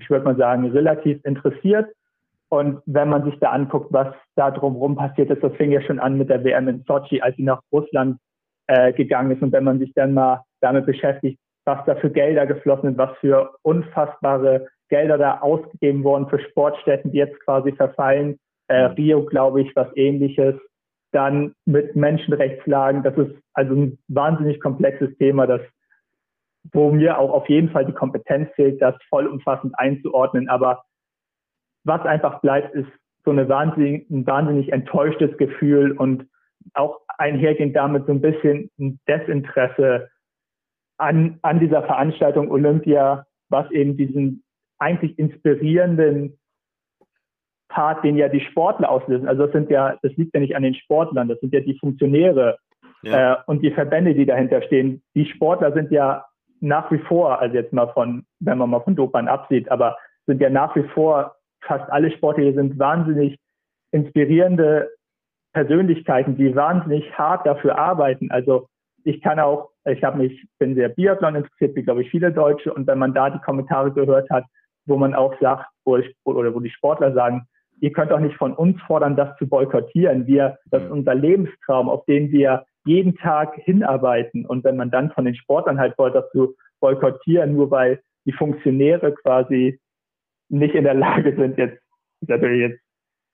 ich 0.00 0.10
würde 0.10 0.24
mal 0.24 0.36
sagen, 0.36 0.70
relativ 0.70 1.24
interessiert 1.24 1.88
und 2.48 2.80
wenn 2.86 3.08
man 3.08 3.24
sich 3.24 3.38
da 3.40 3.50
anguckt, 3.50 3.92
was 3.92 4.14
da 4.34 4.50
drumherum 4.50 4.96
passiert 4.96 5.30
ist, 5.30 5.42
das 5.42 5.54
fing 5.56 5.70
ja 5.70 5.82
schon 5.82 5.98
an 5.98 6.16
mit 6.16 6.30
der 6.30 6.42
WM 6.44 6.68
in 6.68 6.84
Sochi, 6.84 7.20
als 7.20 7.36
sie 7.36 7.42
nach 7.42 7.60
Russland 7.70 8.18
äh, 8.68 8.92
gegangen 8.92 9.32
ist. 9.32 9.42
Und 9.42 9.52
wenn 9.52 9.64
man 9.64 9.80
sich 9.80 9.92
dann 9.94 10.14
mal 10.14 10.44
damit 10.60 10.86
beschäftigt, 10.86 11.38
was 11.66 11.84
da 11.84 11.96
für 11.96 12.10
Gelder 12.10 12.46
geflossen 12.46 12.90
sind, 12.90 12.98
was 12.98 13.16
für 13.18 13.50
unfassbare 13.62 14.68
Gelder 14.88 15.18
da 15.18 15.40
ausgegeben 15.40 16.02
wurden 16.04 16.28
für 16.28 16.38
Sportstätten, 16.38 17.12
die 17.12 17.18
jetzt 17.18 17.38
quasi 17.44 17.72
verfallen, 17.72 18.38
Äh, 18.70 18.92
Rio, 18.98 19.24
glaube 19.24 19.62
ich, 19.62 19.74
was 19.74 19.88
ähnliches. 19.96 20.54
Dann 21.10 21.54
mit 21.64 21.96
Menschenrechtslagen. 21.96 23.02
Das 23.02 23.16
ist 23.16 23.34
also 23.54 23.74
ein 23.74 23.98
wahnsinnig 24.08 24.60
komplexes 24.60 25.16
Thema, 25.16 25.46
das, 25.46 25.62
wo 26.74 26.90
mir 26.90 27.16
auch 27.18 27.32
auf 27.32 27.48
jeden 27.48 27.70
Fall 27.70 27.86
die 27.86 27.94
Kompetenz 27.94 28.50
fehlt, 28.56 28.82
das 28.82 28.94
vollumfassend 29.08 29.72
einzuordnen. 29.78 30.50
Aber 30.50 30.84
was 31.84 32.02
einfach 32.02 32.42
bleibt, 32.42 32.74
ist 32.74 32.90
so 33.24 33.30
eine 33.30 33.48
wahnsinnig, 33.48 34.10
ein 34.10 34.26
wahnsinnig 34.26 34.70
enttäuschtes 34.70 35.34
Gefühl 35.38 35.92
und 35.92 36.26
auch 36.74 37.00
einhergehend 37.18 37.74
damit 37.76 38.06
so 38.06 38.12
ein 38.12 38.20
bisschen 38.20 38.70
ein 38.78 38.98
Desinteresse 39.08 40.08
an, 40.98 41.38
an 41.42 41.60
dieser 41.60 41.82
Veranstaltung 41.82 42.50
Olympia, 42.50 43.26
was 43.48 43.70
eben 43.70 43.96
diesen 43.96 44.44
eigentlich 44.78 45.18
inspirierenden 45.18 46.38
Part, 47.68 48.04
den 48.04 48.16
ja 48.16 48.28
die 48.28 48.40
Sportler 48.40 48.90
auslösen. 48.90 49.28
Also 49.28 49.44
das 49.44 49.52
sind 49.52 49.70
ja, 49.70 49.98
das 50.02 50.12
liegt 50.16 50.34
ja 50.34 50.40
nicht 50.40 50.56
an 50.56 50.62
den 50.62 50.74
Sportlern, 50.74 51.28
das 51.28 51.40
sind 51.40 51.52
ja 51.52 51.60
die 51.60 51.78
Funktionäre 51.78 52.58
ja. 53.02 53.32
äh, 53.32 53.36
und 53.46 53.62
die 53.62 53.70
Verbände, 53.70 54.14
die 54.14 54.26
dahinter 54.26 54.62
stehen. 54.62 55.02
Die 55.14 55.26
Sportler 55.26 55.72
sind 55.72 55.90
ja 55.90 56.24
nach 56.60 56.90
wie 56.90 56.98
vor, 56.98 57.40
also 57.40 57.54
jetzt 57.54 57.72
mal 57.72 57.88
von, 57.88 58.24
wenn 58.40 58.58
man 58.58 58.70
mal 58.70 58.80
von 58.80 58.96
Dopern 58.96 59.28
absieht, 59.28 59.70
aber 59.70 59.96
sind 60.26 60.40
ja 60.40 60.50
nach 60.50 60.74
wie 60.76 60.82
vor 60.94 61.36
fast 61.62 61.90
alle 61.90 62.10
Sportler 62.10 62.44
hier 62.44 62.54
sind 62.54 62.78
wahnsinnig 62.78 63.38
inspirierende 63.92 64.88
Persönlichkeiten, 65.58 66.36
die 66.36 66.54
wahnsinnig 66.54 67.18
hart 67.18 67.44
dafür 67.44 67.76
arbeiten. 67.76 68.30
Also 68.30 68.68
ich 69.02 69.20
kann 69.20 69.40
auch, 69.40 69.70
ich 69.86 70.04
habe 70.04 70.18
mich, 70.18 70.46
bin 70.60 70.76
sehr 70.76 70.88
Biathlon 70.88 71.34
interessiert, 71.34 71.74
wie 71.74 71.82
glaube 71.82 72.02
ich 72.02 72.10
viele 72.10 72.30
Deutsche, 72.30 72.72
und 72.72 72.86
wenn 72.86 73.00
man 73.00 73.12
da 73.12 73.28
die 73.28 73.40
Kommentare 73.40 73.92
gehört 73.92 74.30
hat, 74.30 74.44
wo 74.86 74.96
man 74.96 75.14
auch 75.14 75.34
sagt, 75.40 75.66
wo 75.84 75.96
ich, 75.96 76.14
oder 76.22 76.54
wo 76.54 76.60
die 76.60 76.70
Sportler 76.70 77.12
sagen, 77.12 77.42
ihr 77.80 77.90
könnt 77.90 78.12
auch 78.12 78.20
nicht 78.20 78.36
von 78.36 78.52
uns 78.52 78.80
fordern, 78.82 79.16
das 79.16 79.36
zu 79.38 79.48
boykottieren. 79.48 80.28
Wir, 80.28 80.58
das 80.66 80.84
ist 80.84 80.92
unser 80.92 81.16
Lebenstraum, 81.16 81.88
auf 81.88 82.04
den 82.04 82.30
wir 82.30 82.64
jeden 82.84 83.16
Tag 83.16 83.56
hinarbeiten. 83.56 84.46
Und 84.46 84.62
wenn 84.62 84.76
man 84.76 84.92
dann 84.92 85.10
von 85.10 85.24
den 85.24 85.34
Sportlern 85.34 85.80
halt 85.80 85.98
wollte, 85.98 86.20
das 86.20 86.30
zu 86.30 86.54
boykottieren, 86.78 87.52
nur 87.52 87.72
weil 87.72 88.00
die 88.26 88.32
Funktionäre 88.32 89.12
quasi 89.12 89.80
nicht 90.50 90.76
in 90.76 90.84
der 90.84 90.94
Lage 90.94 91.34
sind, 91.34 91.58
jetzt, 91.58 91.82
natürlich 92.20 92.60
jetzt 92.60 92.87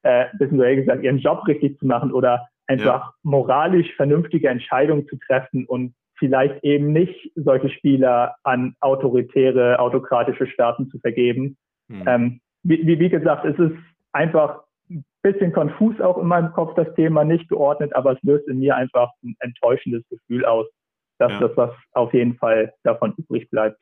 äh, 0.05 0.27
bisschen 0.39 0.59
so 0.59 0.65
gesagt, 0.65 1.03
ihren 1.03 1.19
Job 1.19 1.47
richtig 1.47 1.79
zu 1.79 1.87
machen 1.87 2.13
oder 2.13 2.47
einfach 2.67 3.07
ja. 3.07 3.15
moralisch 3.23 3.95
vernünftige 3.97 4.49
Entscheidungen 4.49 5.07
zu 5.09 5.17
treffen 5.17 5.67
und 5.67 5.95
vielleicht 6.19 6.63
eben 6.63 6.93
nicht 6.93 7.33
solche 7.35 7.69
Spieler 7.71 8.37
an 8.45 8.77
autoritäre, 8.81 9.79
autokratische 9.79 10.47
Staaten 10.47 10.89
zu 10.91 10.99
vergeben. 11.01 11.57
Hm. 11.89 12.05
Ähm, 12.07 12.41
wie, 12.63 12.87
wie, 12.87 12.99
wie 12.99 13.11
gesagt, 13.11 13.45
es 13.45 13.59
ist 13.59 13.77
einfach 14.13 14.63
ein 14.89 15.05
bisschen 15.23 15.53
konfus 15.53 16.01
auch 16.01 16.19
in 16.19 16.27
meinem 16.27 16.53
Kopf 16.53 16.75
das 16.77 16.95
Thema, 16.95 17.25
nicht 17.25 17.49
geordnet, 17.49 17.95
aber 17.95 18.13
es 18.13 18.23
löst 18.23 18.49
in 18.49 18.61
mir 18.61 18.77
einfach 18.77 19.11
ein 19.23 19.35
enttäuschendes 19.41 20.07
Gefühl 20.09 20.45
aus, 20.45 20.67
dass 21.19 21.33
ja. 21.33 21.41
das 21.41 21.57
was 21.57 21.71
auf 21.93 22.15
jeden 22.15 22.37
Fall 22.37 22.73
davon 22.85 23.15
übrig 23.17 23.51
bleibt. 23.51 23.81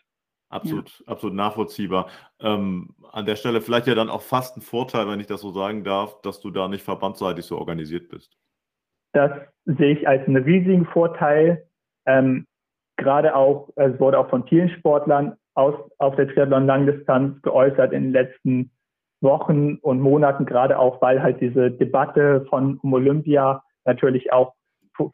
Absolut, 0.52 1.00
ja. 1.00 1.12
absolut 1.12 1.34
nachvollziehbar. 1.34 2.08
Ähm, 2.40 2.94
an 3.10 3.24
der 3.24 3.36
Stelle 3.36 3.62
vielleicht 3.62 3.86
ja 3.86 3.94
dann 3.94 4.10
auch 4.10 4.20
fast 4.20 4.56
ein 4.56 4.60
Vorteil, 4.60 5.08
wenn 5.08 5.18
ich 5.18 5.26
das 5.26 5.40
so 5.40 5.50
sagen 5.50 5.82
darf, 5.82 6.20
dass 6.20 6.40
du 6.40 6.50
da 6.50 6.68
nicht 6.68 6.84
verbandsseitig 6.84 7.46
so 7.46 7.58
organisiert 7.58 8.10
bist. 8.10 8.36
Das 9.12 9.30
sehe 9.64 9.94
ich 9.94 10.06
als 10.06 10.26
einen 10.26 10.42
riesigen 10.42 10.84
Vorteil. 10.84 11.66
Ähm, 12.06 12.46
gerade 12.98 13.34
auch, 13.34 13.70
es 13.76 13.98
wurde 13.98 14.18
auch 14.18 14.28
von 14.28 14.46
vielen 14.46 14.68
Sportlern 14.68 15.36
aus, 15.54 15.74
auf 15.98 16.16
der 16.16 16.28
Triathlon-Langdistanz 16.28 17.40
geäußert 17.42 17.92
in 17.92 18.04
den 18.04 18.12
letzten 18.12 18.70
Wochen 19.22 19.76
und 19.76 20.00
Monaten, 20.00 20.44
gerade 20.44 20.78
auch, 20.78 21.00
weil 21.00 21.22
halt 21.22 21.40
diese 21.40 21.70
Debatte 21.70 22.44
von 22.50 22.78
um 22.78 22.92
Olympia 22.92 23.62
natürlich 23.84 24.32
auch 24.32 24.54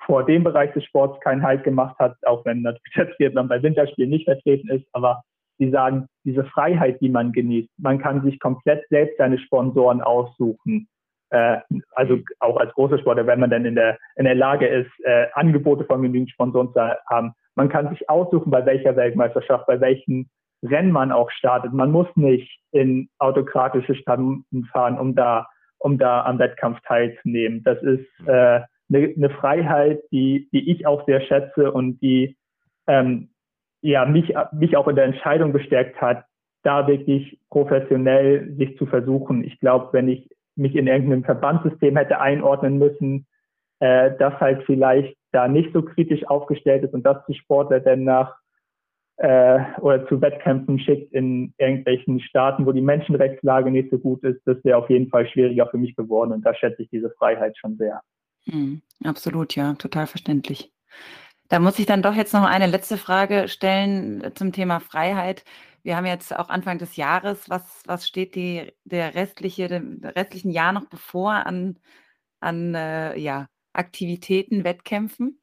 vor 0.05 0.25
dem 0.25 0.45
Bereich 0.45 0.73
des 0.73 0.85
Sports 0.85 1.21
keinen 1.21 1.43
Halt 1.43 1.65
gemacht 1.65 1.99
hat, 1.99 2.17
auch 2.27 2.45
wenn 2.45 2.63
natürlich 2.63 2.95
der 2.95 3.11
Triathlon 3.13 3.49
bei 3.49 3.63
Winterspielen 3.63 4.11
nicht 4.11 4.25
vertreten 4.25 4.69
ist, 4.69 4.87
aber 4.93 5.23
sie 5.59 5.71
sagen, 5.71 6.07
diese 6.25 6.45
Freiheit, 6.45 7.01
die 7.01 7.09
man 7.09 7.33
genießt, 7.33 7.69
man 7.79 7.99
kann 7.99 8.23
sich 8.23 8.39
komplett 8.41 8.87
selbst 8.89 9.19
seine 9.19 9.39
Sponsoren 9.39 10.01
aussuchen. 10.01 10.89
Äh, 11.31 11.59
also 11.93 12.19
auch 12.41 12.57
als 12.57 12.73
großer 12.75 12.99
Sportler, 12.99 13.27
wenn 13.27 13.41
man 13.41 13.51
dann 13.51 13.65
in 13.65 13.75
der, 13.75 13.99
in 14.17 14.25
der 14.25 14.35
Lage 14.35 14.67
ist, 14.67 14.91
äh, 15.05 15.27
Angebote 15.35 15.85
von 15.85 16.03
genügend 16.03 16.31
Sponsoren 16.31 16.73
zu 16.73 16.81
haben. 17.07 17.33
Man 17.55 17.69
kann 17.69 17.91
sich 17.91 18.09
aussuchen, 18.09 18.51
bei 18.51 18.65
welcher 18.65 18.97
Weltmeisterschaft, 18.97 19.67
bei 19.67 19.81
welchen 19.81 20.31
Rennen 20.63 20.93
man 20.93 21.13
auch 21.13 21.31
startet. 21.31 21.73
Man 21.73 21.91
muss 21.91 22.09
nicht 22.17 22.61
in 22.73 23.09
autokratische 23.19 23.95
Staaten 23.95 24.45
fahren, 24.73 24.99
um 24.99 25.15
da, 25.15 25.47
um 25.79 25.99
da 25.99 26.25
am 26.25 26.39
Wettkampf 26.39 26.81
teilzunehmen. 26.87 27.63
Das 27.65 27.81
ist 27.83 28.07
äh, 28.27 28.61
eine, 28.89 29.13
eine 29.17 29.31
Freiheit, 29.31 30.03
die, 30.11 30.49
die 30.53 30.71
ich 30.71 30.87
auch 30.87 31.05
sehr 31.07 31.21
schätze 31.21 31.73
und 31.73 32.01
die 32.01 32.37
ähm, 32.87 33.31
ja, 33.83 34.05
mich, 34.07 34.35
mich 34.53 34.77
auch 34.77 34.89
in 34.89 34.97
der 34.97 35.05
Entscheidung 35.05 35.53
bestärkt 35.53 36.01
hat, 36.01 36.25
da 36.63 36.87
wirklich 36.87 37.39
professionell 37.51 38.55
sich 38.57 38.77
zu 38.79 38.87
versuchen. 38.87 39.45
Ich 39.45 39.61
glaube, 39.61 39.93
wenn 39.93 40.09
ich 40.09 40.29
mich 40.57 40.75
in 40.75 40.89
irgendeinem 40.89 41.25
Verbandssystem 41.25 41.97
hätte 41.97 42.21
einordnen 42.21 42.79
müssen, 42.79 43.27
äh, 43.81 44.13
das 44.19 44.35
halt 44.41 44.65
vielleicht 44.67 45.17
da 45.31 45.47
nicht 45.47 45.73
so 45.73 45.83
kritisch 45.83 46.27
aufgestellt 46.27 46.83
ist 46.85 46.95
und 46.95 47.05
das 47.05 47.25
die 47.27 47.35
Sportler 47.35 47.81
dann 47.81 48.05
nach 48.05 48.35
äh, 49.19 49.61
oder 49.81 50.07
zu 50.09 50.21
Wettkämpfen 50.21 50.79
schickt 50.79 51.13
in 51.13 51.53
irgendwelchen 51.59 52.21
Staaten, 52.21 52.67
wo 52.67 52.73
die 52.73 52.81
Menschenrechtslage 52.81 53.71
nicht 53.71 53.91
so 53.91 53.99
gut 53.99 54.23
ist, 54.25 54.41
das 54.47 54.63
wäre 54.65 54.79
auf 54.79 54.91
jeden 54.91 55.09
Fall 55.09 55.29
schwieriger 55.29 55.67
für 55.69 55.79
mich 55.79 55.95
geworden 55.95 56.33
und 56.33 56.45
da 56.45 56.55
schätze 56.55 56.83
ich 56.83 56.91
diese 56.91 57.11
Freiheit 57.11 57.57
schon 57.59 57.77
sehr. 57.77 58.01
Mhm, 58.51 58.83
absolut, 59.05 59.55
ja, 59.57 59.75
total 59.75 60.07
verständlich. 60.07 60.73
Da 61.49 61.61
muss 61.61 61.79
ich 61.79 61.87
dann 61.87 62.03
doch 62.03 62.15
jetzt 62.15 62.35
noch 62.35 62.45
eine 62.45 62.67
letzte 62.67 62.97
Frage 62.97 63.49
stellen 63.49 64.23
äh, 64.23 64.35
zum 64.35 64.53
Thema 64.53 64.81
Freiheit. 64.81 65.45
Wir 65.83 65.97
haben 65.97 66.07
jetzt 66.07 66.37
auch 66.37 66.49
Anfang 66.49 66.79
des 66.79 66.97
Jahres. 66.97 67.49
Was, 67.49 67.83
was 67.87 68.07
steht 68.07 68.35
die, 68.35 68.73
der 68.85 69.15
restliche, 69.15 69.69
dem 69.69 70.01
restlichen 70.03 70.51
Jahr 70.51 70.73
noch 70.73 70.87
bevor 70.87 71.47
an, 71.47 71.79
an 72.41 72.75
äh, 72.75 73.19
ja, 73.19 73.47
Aktivitäten, 73.73 74.65
Wettkämpfen? 74.65 75.41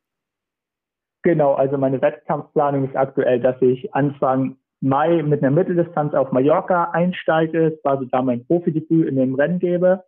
Genau, 1.23 1.53
also 1.53 1.77
meine 1.77 2.01
Wettkampfplanung 2.01 2.87
ist 2.87 2.95
aktuell, 2.95 3.39
dass 3.39 3.59
ich 3.61 3.93
Anfang 3.95 4.57
Mai 4.81 5.23
mit 5.23 5.41
einer 5.41 5.51
Mitteldistanz 5.51 6.13
auf 6.13 6.31
Mallorca 6.31 6.91
einsteige, 6.91 7.79
quasi 7.81 8.07
da 8.11 8.21
mein 8.21 8.45
Profidebüt 8.45 9.07
in 9.07 9.15
dem 9.15 9.33
Rennen 9.33 9.57
gebe. 9.57 10.03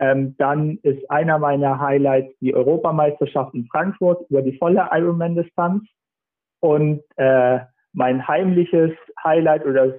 Ähm, 0.00 0.34
dann 0.38 0.78
ist 0.82 1.08
einer 1.10 1.38
meiner 1.38 1.78
Highlights 1.78 2.34
die 2.40 2.54
Europameisterschaft 2.54 3.54
in 3.54 3.66
Frankfurt 3.66 4.28
über 4.30 4.40
die 4.40 4.56
volle 4.56 4.88
Ironman-Distanz. 4.90 5.84
Und 6.60 7.02
äh, 7.16 7.60
mein 7.92 8.26
heimliches 8.26 8.92
Highlight 9.22 9.66
oder 9.66 9.94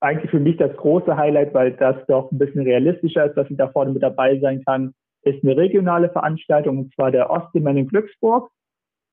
eigentlich 0.00 0.30
für 0.30 0.40
mich 0.40 0.56
das 0.56 0.74
große 0.76 1.16
Highlight, 1.16 1.52
weil 1.54 1.72
das 1.72 1.96
doch 2.06 2.30
ein 2.30 2.38
bisschen 2.38 2.62
realistischer 2.62 3.26
ist, 3.26 3.36
dass 3.36 3.50
ich 3.50 3.56
da 3.56 3.68
vorne 3.68 3.92
mit 3.92 4.02
dabei 4.02 4.38
sein 4.40 4.62
kann, 4.64 4.94
ist 5.22 5.42
eine 5.42 5.56
regionale 5.56 6.08
Veranstaltung, 6.10 6.78
und 6.78 6.94
zwar 6.94 7.10
der 7.10 7.30
Ostseemann 7.30 7.76
in 7.76 7.88
Glücksburg. 7.88 8.50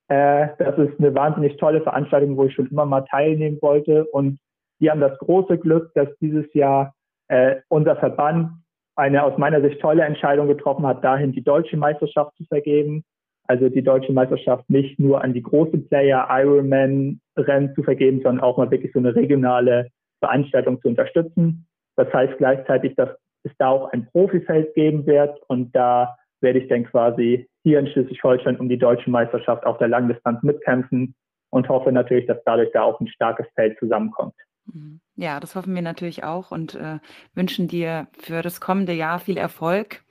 Äh, 0.08 0.50
das 0.60 0.78
ist 0.78 1.00
eine 1.00 1.14
wahnsinnig 1.16 1.58
tolle 1.58 1.82
Veranstaltung, 1.82 2.38
wo 2.38 2.46
ich 2.46 2.54
schon 2.54 2.68
immer 2.68 2.86
mal 2.86 3.02
teilnehmen 3.02 3.58
wollte. 3.62 4.06
Und 4.06 4.40
die 4.80 4.92
haben 4.92 5.02
das 5.02 5.18
große 5.20 5.58
Glück, 5.58 5.92
dass 5.96 6.10
dieses 6.20 6.54
Jahr 6.54 6.94
äh, 7.30 7.62
unser 7.70 7.96
Verband 7.96 8.63
eine 8.96 9.24
aus 9.24 9.38
meiner 9.38 9.62
Sicht 9.62 9.80
tolle 9.82 10.04
Entscheidung 10.04 10.48
getroffen 10.48 10.86
hat, 10.86 11.04
dahin 11.04 11.32
die 11.32 11.44
deutsche 11.44 11.78
Meisterschaft 11.78 12.36
zu 12.38 12.46
vergeben. 12.46 13.04
Also 13.48 13.70
die 13.70 13.84
deutsche 13.84 14.14
Meisterschaft 14.14 14.70
nicht 14.70 15.00
nur 15.00 15.22
an 15.24 15.34
die 15.34 15.44
großen 15.44 15.88
Player 15.90 16.28
Ironman-Rennen 16.30 17.76
zu 17.76 17.84
vergeben, 17.84 18.22
sondern 18.22 18.44
auch 18.44 18.58
mal 18.58 18.72
wirklich 18.72 18.94
so 18.94 19.00
eine 19.00 19.16
regionale 19.16 19.90
Veranstaltung 20.20 20.82
zu 20.82 20.88
unterstützen. 20.88 21.68
Das 21.98 22.12
heißt 22.14 22.38
gleichzeitig, 22.38 22.96
dass 22.96 23.10
es 23.44 23.52
da 23.58 23.70
auch 23.70 23.92
ein 23.92 24.08
Profifeld 24.12 24.74
geben 24.76 25.06
wird 25.06 25.38
und 25.48 25.76
da 25.76 26.16
werde 26.40 26.60
ich 26.60 26.70
dann 26.70 26.86
quasi 26.86 27.48
hier 27.64 27.80
in 27.80 27.88
Schleswig-Holstein 27.88 28.58
um 28.58 28.70
die 28.70 28.78
deutsche 28.78 29.10
Meisterschaft 29.10 29.66
auf 29.66 29.78
der 29.78 29.90
Langdistanz 29.90 30.42
mitkämpfen 30.44 31.14
und 31.50 31.70
hoffe 31.70 31.92
natürlich, 31.92 32.26
dass 32.26 32.44
dadurch 32.46 32.72
da 32.72 32.84
auch 32.84 33.00
ein 33.00 33.08
starkes 33.08 33.48
Feld 33.56 33.78
zusammenkommt. 33.80 34.34
Mhm. 34.66 35.02
Ja, 35.16 35.40
das 35.40 35.56
hoffen 35.56 35.76
wir 35.76 35.82
natürlich 35.82 36.24
auch 36.24 36.52
und 36.52 36.76
äh, 36.76 37.00
wünschen 37.34 37.68
dir 37.68 38.08
für 38.18 38.42
das 38.42 38.62
kommende 38.62 38.94
Jahr 38.94 39.20
viel 39.20 39.38
Erfolg 39.38 40.04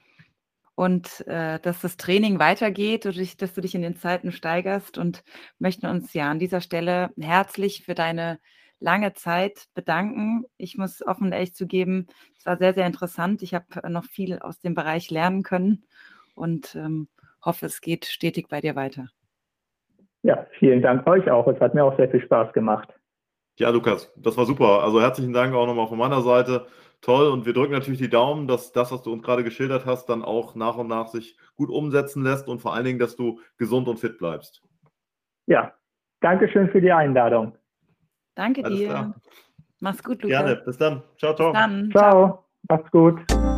und 0.75 1.27
äh, 1.27 1.59
dass 1.61 1.81
das 1.81 1.97
Training 1.97 2.39
weitergeht 2.39 3.07
und 3.07 3.17
dich, 3.17 3.37
dass 3.37 3.55
du 3.55 3.61
dich 3.61 3.75
in 3.75 3.83
den 3.83 3.97
Zeiten 3.97 4.33
steigerst 4.33 4.99
und 4.99 5.23
möchten 5.59 5.87
uns 5.87 6.13
ja 6.15 6.31
an 6.31 6.39
dieser 6.39 6.61
Stelle 6.61 7.11
herzlich 7.19 7.85
für 7.85 7.95
deine 7.95 8.39
lange 8.81 9.13
Zeit 9.13 9.67
bedanken. 9.75 10.45
Ich 10.57 10.77
muss 10.77 11.07
offen 11.07 11.27
und 11.27 11.33
ehrlich 11.33 11.55
zugeben, 11.55 12.09
es 12.37 12.47
war 12.47 12.57
sehr, 12.57 12.75
sehr 12.75 12.87
interessant. 12.87 13.43
Ich 13.43 13.55
habe 13.55 13.67
noch 13.91 14.05
viel 14.05 14.39
aus 14.41 14.61
dem 14.61 14.75
Bereich 14.75 15.11
lernen 15.11 15.43
können 15.43 15.85
und 16.35 16.75
ähm, 16.75 17.09
hoffe, 17.45 17.67
es 17.67 17.81
geht 17.81 18.07
stetig 18.07 18.49
bei 18.49 18.61
dir 18.61 18.75
weiter. 18.75 19.09
Ja, 20.23 20.47
vielen 20.59 20.83
Dank 20.83 21.07
euch 21.07 21.31
auch. 21.31 21.47
Es 21.49 21.61
hat 21.61 21.75
mir 21.75 21.85
auch 21.85 21.97
sehr 21.97 22.09
viel 22.09 22.23
Spaß 22.23 22.53
gemacht. 22.53 22.93
Ja, 23.59 23.71
Lukas, 23.71 24.13
das 24.17 24.37
war 24.37 24.47
super. 24.47 24.83
Also 24.83 25.01
herzlichen 25.01 25.33
Dank 25.33 25.55
auch 25.55 25.67
nochmal 25.67 25.89
von 25.89 25.99
meiner 25.99 26.23
Seite. 26.23 26.67
toll 27.03 27.29
und 27.29 27.45
wir 27.45 27.53
drücken 27.53 27.73
natürlich 27.73 28.01
die 28.01 28.09
Daumen, 28.09 28.47
dass 28.47 28.73
das, 28.73 28.93
was 28.93 29.03
du 29.03 29.13
uns 29.13 29.23
gerade 29.23 29.45
geschildert 29.45 29.85
hast, 29.87 30.07
dann 30.09 30.23
auch 30.23 30.55
nach 30.55 30.77
und 30.77 30.87
nach 30.89 31.09
sich 31.09 31.37
gut 31.57 31.69
umsetzen 31.69 32.23
lässt 32.23 32.49
und 32.49 32.61
vor 32.61 32.75
allen 32.75 32.85
Dingen, 32.85 32.99
dass 32.99 33.17
du 33.17 33.41
gesund 33.59 33.89
und 33.89 33.99
fit 33.99 34.19
bleibst. 34.19 34.63
Ja, 35.47 35.75
danke 36.21 36.49
schön 36.49 36.71
für 36.71 36.81
die 36.81 36.93
Einladung. 36.93 37.59
Danke 38.37 38.65
Alles 38.65 38.79
dir. 38.79 38.89
Klar. 38.89 39.21
Mach's 39.81 40.03
gut, 40.03 40.23
Lukas. 40.23 40.39
Gerne. 40.39 40.57
Bis 40.65 40.79
dann. 40.79 41.03
Ciao, 41.19 41.35
ciao. 41.35 41.53
Dann. 41.53 41.91
Ciao. 41.91 42.11
ciao. 42.11 42.45
Macht's 42.69 42.91
gut. 42.93 43.52